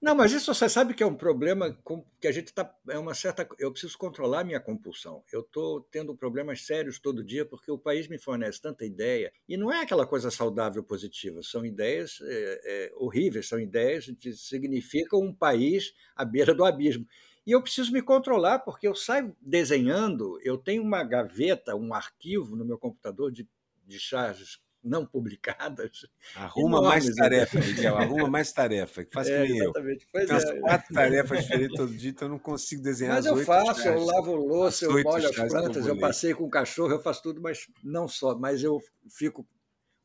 Não, 0.00 0.14
mas 0.14 0.32
isso 0.32 0.52
você 0.52 0.68
sabe 0.68 0.94
que 0.94 1.02
é 1.02 1.06
um 1.06 1.14
problema 1.14 1.76
que 2.20 2.26
a 2.26 2.32
gente 2.32 2.46
está. 2.46 2.74
É 2.88 2.98
uma 2.98 3.14
certa. 3.14 3.46
Eu 3.58 3.70
preciso 3.70 3.98
controlar 3.98 4.40
a 4.40 4.44
minha 4.44 4.60
compulsão. 4.60 5.22
Eu 5.30 5.40
estou 5.40 5.80
tendo 5.90 6.16
problemas 6.16 6.64
sérios 6.64 6.98
todo 6.98 7.24
dia 7.24 7.44
porque 7.44 7.70
o 7.70 7.78
país 7.78 8.08
me 8.08 8.18
fornece 8.18 8.60
tanta 8.60 8.84
ideia. 8.84 9.32
E 9.48 9.56
não 9.56 9.72
é 9.72 9.82
aquela 9.82 10.06
coisa 10.06 10.30
saudável 10.30 10.82
positiva. 10.82 11.42
São 11.42 11.66
ideias 11.66 12.18
é, 12.22 12.60
é, 12.64 12.92
horríveis, 12.96 13.48
são 13.48 13.60
ideias 13.60 14.10
que 14.18 14.32
significam 14.32 15.20
um 15.20 15.34
país 15.34 15.94
à 16.16 16.24
beira 16.24 16.54
do 16.54 16.64
abismo. 16.64 17.06
E 17.46 17.52
eu 17.52 17.60
preciso 17.60 17.92
me 17.92 18.00
controlar, 18.00 18.60
porque 18.60 18.88
eu 18.88 18.94
saio 18.94 19.36
desenhando, 19.38 20.40
eu 20.42 20.56
tenho 20.56 20.82
uma 20.82 21.04
gaveta, 21.04 21.76
um 21.76 21.92
arquivo 21.92 22.56
no 22.56 22.64
meu 22.64 22.78
computador 22.78 23.30
de, 23.30 23.46
de 23.86 24.00
charges 24.00 24.63
não 24.84 25.06
publicadas. 25.06 26.06
Arruma 26.34 26.78
enormes, 26.78 27.06
mais 27.06 27.16
tarefa, 27.16 27.58
Miguel, 27.58 27.96
arruma 27.96 28.28
mais 28.28 28.52
tarefa. 28.52 29.06
Faz 29.12 29.28
é, 29.28 29.42
que 29.42 29.52
nem 29.52 29.62
exatamente. 29.62 30.04
eu. 30.04 30.08
Pois 30.12 30.26
Tem 30.26 30.56
é. 30.56 30.60
quatro 30.60 30.94
tarefas 30.94 31.40
diferentes 31.40 31.76
todo 31.76 31.96
dia, 31.96 32.10
então 32.10 32.28
eu 32.28 32.32
não 32.32 32.38
consigo 32.38 32.82
desenhar 32.82 33.14
Mas 33.14 33.26
eu 33.26 33.36
faço, 33.38 33.88
eu 33.88 34.04
lavo 34.04 34.34
louça, 34.34 34.84
eu 34.84 35.02
molho 35.02 35.28
as 35.28 35.36
plantas, 35.36 35.86
eu 35.86 35.98
passei 35.98 36.34
com 36.34 36.44
o 36.44 36.50
cachorro, 36.50 36.92
eu 36.92 37.00
faço 37.00 37.22
tudo, 37.22 37.40
mas 37.40 37.66
não 37.82 38.06
só, 38.06 38.36
mas 38.36 38.62
eu 38.62 38.80
fico 39.08 39.46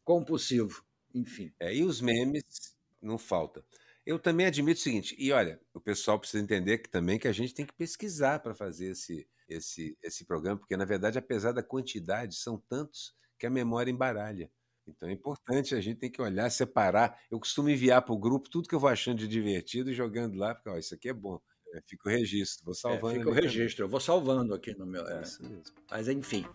compulsivo, 0.04 0.84
enfim. 1.14 1.52
É, 1.60 1.76
e 1.76 1.84
os 1.84 2.00
memes 2.02 2.76
não 3.02 3.18
falta. 3.18 3.64
Eu 4.06 4.18
também 4.18 4.48
admito 4.48 4.80
o 4.80 4.84
seguinte, 4.84 5.16
e 5.20 5.32
olha, 5.32 5.60
o 5.74 5.80
pessoal 5.80 6.18
precisa 6.18 6.42
entender 6.42 6.80
que 6.80 6.90
também 6.90 7.20
que 7.20 7.28
a 7.28 7.32
gente 7.32 7.54
tem 7.54 7.66
que 7.66 7.74
pesquisar 7.74 8.40
para 8.40 8.56
fazer 8.56 8.88
esse, 8.88 9.28
esse, 9.48 9.96
esse 10.02 10.26
programa, 10.26 10.58
porque 10.58 10.76
na 10.76 10.86
verdade, 10.86 11.20
apesar 11.20 11.52
da 11.52 11.62
quantidade, 11.62 12.36
são 12.36 12.58
tantos 12.58 13.14
que 13.38 13.46
a 13.46 13.50
memória 13.50 13.92
embaralha. 13.92 14.52
Então 14.96 15.10
é 15.10 15.12
importante, 15.12 15.76
a 15.76 15.82
gente 15.82 15.98
tem 15.98 16.12
que 16.12 16.22
olhar, 16.22 16.50
separar. 16.50 17.20
Eu 17.30 17.40
costumo 17.40 17.70
enviar 17.70 18.02
para 18.02 18.14
o 18.14 18.18
grupo 18.18 18.50
tudo 18.50 18.68
que 18.68 18.76
eu 18.76 18.80
vou 18.80 18.90
achando 18.90 19.18
de 19.18 19.28
divertido 19.28 19.90
e 19.90 19.94
jogando 19.94 20.38
lá, 20.38 20.54
porque 20.54 20.70
ó, 20.70 20.78
isso 20.78 20.94
aqui 20.94 21.10
é 21.10 21.14
bom. 21.14 21.40
É, 21.74 21.82
fica 21.86 22.10
o 22.10 22.12
registro, 22.12 22.66
vou 22.66 22.74
salvando. 22.74 23.16
É, 23.16 23.18
fica 23.20 23.30
o 23.30 23.34
registro, 23.34 23.78
também. 23.78 23.88
eu 23.88 23.90
vou 23.90 24.00
salvando 24.00 24.54
aqui 24.54 24.78
no 24.78 24.86
meu. 24.86 25.08
É, 25.08 25.22
isso 25.22 25.44
mesmo. 25.44 25.64
Mas 25.90 26.08
enfim. 26.08 26.46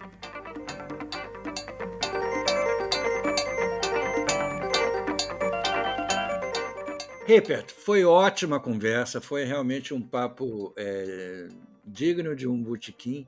Ripert, 7.26 7.70
foi 7.72 8.05
ótima 8.05 8.61
conversa, 8.61 9.18
foi 9.18 9.45
realmente 9.45 9.95
um 9.95 10.03
papo 10.03 10.74
é, 10.76 11.49
digno 11.85 12.37
de 12.37 12.47
um 12.47 12.62
botequim 12.62 13.26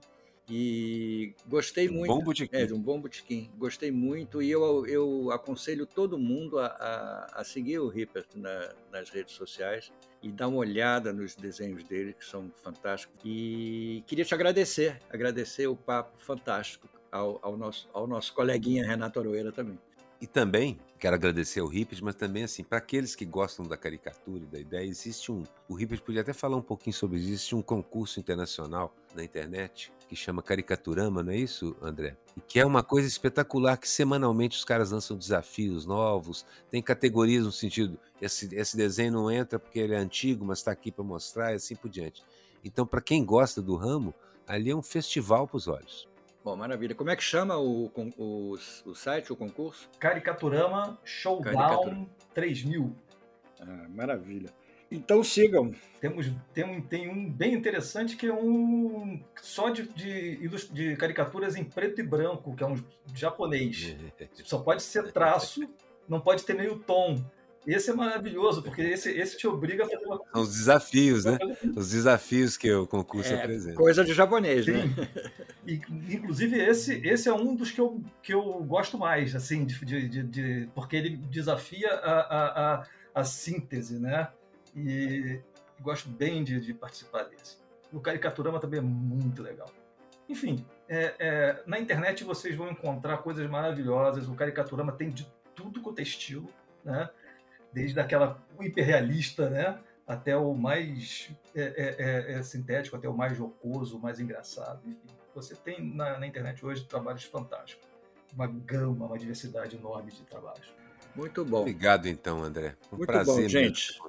e 0.48 1.34
gostei 1.48 1.88
muito. 1.88 2.14
Bom 2.14 2.22
botequim. 2.22 2.56
É, 2.56 2.66
de 2.66 2.72
um 2.72 2.80
bom 2.80 3.00
botequim. 3.00 3.50
Gostei 3.58 3.90
muito 3.90 4.40
e 4.40 4.50
eu, 4.50 4.86
eu 4.86 5.30
aconselho 5.32 5.86
todo 5.86 6.18
mundo 6.18 6.58
a, 6.58 6.66
a, 6.66 7.40
a 7.40 7.44
seguir 7.44 7.80
o 7.80 7.88
Ripert 7.88 8.26
na, 8.34 8.72
nas 8.92 9.10
redes 9.10 9.34
sociais 9.34 9.92
e 10.22 10.30
dar 10.30 10.48
uma 10.48 10.58
olhada 10.58 11.12
nos 11.12 11.34
desenhos 11.34 11.82
dele, 11.84 12.14
que 12.14 12.24
são 12.24 12.50
fantásticos. 12.62 13.16
E 13.24 14.04
queria 14.06 14.24
te 14.24 14.34
agradecer, 14.34 15.00
agradecer 15.10 15.66
o 15.66 15.76
papo 15.76 16.18
fantástico 16.18 16.88
ao, 17.10 17.38
ao 17.42 17.56
nosso, 17.56 17.88
ao 17.92 18.06
nosso 18.06 18.32
coleguinha 18.32 18.86
Renato 18.86 19.18
Aroeira 19.18 19.50
também. 19.50 19.78
E 20.20 20.26
também 20.26 20.78
quero 20.98 21.14
agradecer 21.14 21.60
ao 21.60 21.66
Rippet, 21.66 22.02
mas 22.02 22.14
também 22.14 22.44
assim, 22.44 22.64
para 22.64 22.78
aqueles 22.78 23.14
que 23.14 23.24
gostam 23.24 23.66
da 23.66 23.76
caricatura 23.76 24.44
e 24.44 24.46
da 24.46 24.58
ideia, 24.58 24.86
existe 24.86 25.30
um. 25.30 25.44
O 25.68 25.74
Rippet 25.74 26.00
podia 26.02 26.22
até 26.22 26.32
falar 26.32 26.56
um 26.56 26.62
pouquinho 26.62 26.94
sobre 26.94 27.18
isso. 27.18 27.28
Existe 27.28 27.54
um 27.54 27.62
concurso 27.62 28.18
internacional 28.18 28.94
na 29.14 29.22
internet 29.22 29.92
que 30.08 30.16
chama 30.16 30.42
Caricaturama, 30.42 31.22
não 31.22 31.32
é 31.32 31.36
isso, 31.36 31.76
André? 31.82 32.16
E 32.36 32.40
que 32.40 32.60
é 32.60 32.64
uma 32.64 32.82
coisa 32.82 33.08
espetacular 33.08 33.76
que 33.76 33.88
semanalmente 33.88 34.56
os 34.56 34.64
caras 34.64 34.92
lançam 34.92 35.16
desafios 35.16 35.84
novos, 35.84 36.46
tem 36.70 36.80
categorias 36.80 37.44
no 37.44 37.52
sentido, 37.52 37.98
esse, 38.20 38.54
esse 38.54 38.76
desenho 38.76 39.12
não 39.12 39.30
entra 39.30 39.58
porque 39.58 39.80
ele 39.80 39.94
é 39.94 39.98
antigo, 39.98 40.44
mas 40.44 40.58
está 40.58 40.70
aqui 40.70 40.92
para 40.92 41.04
mostrar 41.04 41.52
e 41.52 41.56
assim 41.56 41.74
por 41.74 41.90
diante. 41.90 42.22
Então, 42.64 42.86
para 42.86 43.00
quem 43.00 43.24
gosta 43.24 43.60
do 43.60 43.74
ramo, 43.74 44.14
ali 44.46 44.70
é 44.70 44.76
um 44.76 44.82
festival 44.82 45.46
para 45.46 45.56
os 45.56 45.68
olhos. 45.68 46.08
Bom, 46.46 46.54
maravilha. 46.54 46.94
Como 46.94 47.10
é 47.10 47.16
que 47.16 47.24
chama 47.24 47.58
o, 47.58 47.90
o, 48.16 48.56
o 48.84 48.94
site, 48.94 49.32
o 49.32 49.36
concurso? 49.36 49.90
Caricaturama 49.98 50.96
Showdown 51.04 51.42
Caricatura. 51.42 52.06
3000. 52.34 52.96
Ah, 53.58 53.88
maravilha. 53.88 54.54
Então 54.88 55.24
sigam. 55.24 55.74
Temos, 56.00 56.30
tem, 56.54 56.80
tem 56.82 57.08
um 57.08 57.28
bem 57.28 57.52
interessante 57.52 58.14
que 58.14 58.28
é 58.28 58.32
um 58.32 59.20
só 59.42 59.70
de, 59.70 59.88
de, 59.88 60.48
de 60.70 60.94
caricaturas 60.94 61.56
em 61.56 61.64
preto 61.64 62.00
e 62.00 62.04
branco, 62.04 62.54
que 62.54 62.62
é 62.62 62.66
um 62.68 62.80
japonês. 63.12 63.96
Só 64.44 64.60
pode 64.60 64.84
ser 64.84 65.10
traço, 65.10 65.68
não 66.08 66.20
pode 66.20 66.44
ter 66.44 66.54
meio 66.54 66.78
tom. 66.78 67.24
Esse 67.66 67.90
é 67.90 67.94
maravilhoso, 67.94 68.62
porque 68.62 68.80
esse, 68.80 69.10
esse 69.10 69.36
te 69.36 69.48
obriga 69.48 69.84
a 69.84 69.88
fazer 69.88 70.06
uma... 70.06 70.22
São 70.32 70.42
os 70.42 70.54
desafios, 70.54 71.24
né? 71.24 71.36
Os 71.74 71.90
desafios 71.90 72.56
que 72.56 72.72
o 72.72 72.86
concurso 72.86 73.32
é, 73.32 73.42
apresenta. 73.42 73.76
Coisa 73.76 74.04
de 74.04 74.14
japonês, 74.14 74.64
Sim. 74.64 74.72
né? 74.72 75.08
E, 75.66 75.80
inclusive, 76.08 76.56
esse, 76.60 76.94
esse 77.04 77.28
é 77.28 77.34
um 77.34 77.56
dos 77.56 77.72
que 77.72 77.80
eu, 77.80 78.00
que 78.22 78.32
eu 78.32 78.42
gosto 78.62 78.96
mais, 78.96 79.34
assim, 79.34 79.64
de, 79.64 79.84
de, 79.84 80.22
de 80.22 80.68
porque 80.74 80.94
ele 80.94 81.16
desafia 81.16 81.92
a, 81.92 82.20
a, 82.20 82.74
a, 82.74 82.86
a, 83.16 83.24
síntese, 83.24 83.98
né? 83.98 84.28
E 84.76 85.40
gosto 85.80 86.08
bem 86.08 86.44
de, 86.44 86.60
de 86.60 86.72
participar 86.72 87.24
desse. 87.24 87.56
O 87.92 87.98
Caricaturama 87.98 88.60
também 88.60 88.78
é 88.78 88.82
muito 88.82 89.42
legal. 89.42 89.68
Enfim, 90.28 90.64
é, 90.88 91.14
é, 91.18 91.62
na 91.66 91.78
internet 91.78 92.22
vocês 92.22 92.54
vão 92.54 92.70
encontrar 92.70 93.18
coisas 93.18 93.48
maravilhosas. 93.48 94.28
O 94.28 94.34
Caricaturama 94.34 94.92
tem 94.92 95.10
de 95.10 95.26
tudo 95.54 95.80
quanto 95.80 95.98
é 95.98 96.02
estilo, 96.02 96.48
né? 96.84 97.10
Desde 97.76 98.00
aquela 98.00 98.42
hiperrealista, 98.58 99.50
né? 99.50 99.78
Até 100.06 100.34
o 100.34 100.54
mais 100.54 101.30
é, 101.54 101.60
é, 101.60 101.96
é, 101.98 102.38
é, 102.38 102.42
sintético, 102.42 102.96
até 102.96 103.06
o 103.06 103.14
mais 103.14 103.36
jocoso, 103.36 103.98
o 103.98 104.00
mais 104.00 104.18
engraçado. 104.18 104.80
Enfim, 104.86 105.10
você 105.34 105.54
tem 105.54 105.94
na, 105.94 106.18
na, 106.18 106.26
internet 106.26 106.64
hoje 106.64 106.86
trabalhos 106.86 107.24
fantásticos. 107.24 107.86
Uma 108.32 108.46
gama, 108.46 109.04
uma 109.04 109.18
diversidade 109.18 109.76
enorme 109.76 110.10
de 110.10 110.22
trabalhos. 110.22 110.72
Muito 111.14 111.44
bom. 111.44 111.60
Obrigado, 111.60 112.06
então, 112.06 112.42
André. 112.42 112.76
Um 112.90 112.96
Muito 112.96 113.08
prazer 113.08 113.42
bom, 113.42 113.48
gente. 113.48 114.00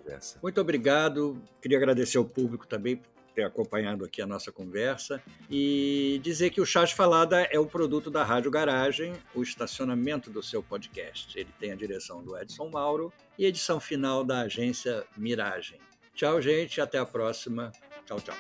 Muito 0.42 0.62
obrigado. 0.62 1.42
Queria 1.62 1.78
agradecer 1.78 2.18
ao 2.18 2.26
público 2.26 2.66
também 2.66 3.02
ter 3.38 3.44
acompanhado 3.44 4.04
aqui 4.04 4.20
a 4.20 4.26
nossa 4.26 4.52
conversa 4.52 5.22
e 5.48 6.20
dizer 6.24 6.50
que 6.50 6.60
o 6.60 6.66
Chá 6.66 6.86
de 6.86 6.96
Falada 6.96 7.42
é 7.52 7.60
o 7.60 7.68
produto 7.68 8.10
da 8.10 8.24
Rádio 8.24 8.50
Garagem, 8.50 9.14
o 9.36 9.44
estacionamento 9.44 10.32
do 10.32 10.42
seu 10.42 10.64
podcast. 10.64 11.38
Ele 11.38 11.54
tem 11.60 11.72
a 11.72 11.76
direção 11.76 12.24
do 12.24 12.36
Edson 12.36 12.68
Mauro 12.68 13.14
e 13.38 13.46
edição 13.46 13.80
final 13.80 14.24
da 14.24 14.42
agência 14.42 15.06
Miragem. 15.16 15.78
Tchau, 16.16 16.42
gente, 16.42 16.82
até 16.82 16.98
a 16.98 17.06
próxima. 17.06 17.72
Tchau, 18.08 18.20
tchau. 18.20 18.36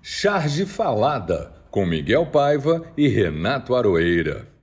Charge 0.00 0.64
Falada 0.64 1.63
com 1.74 1.84
Miguel 1.84 2.26
Paiva 2.26 2.84
e 2.96 3.08
Renato 3.08 3.74
Aroeira. 3.74 4.53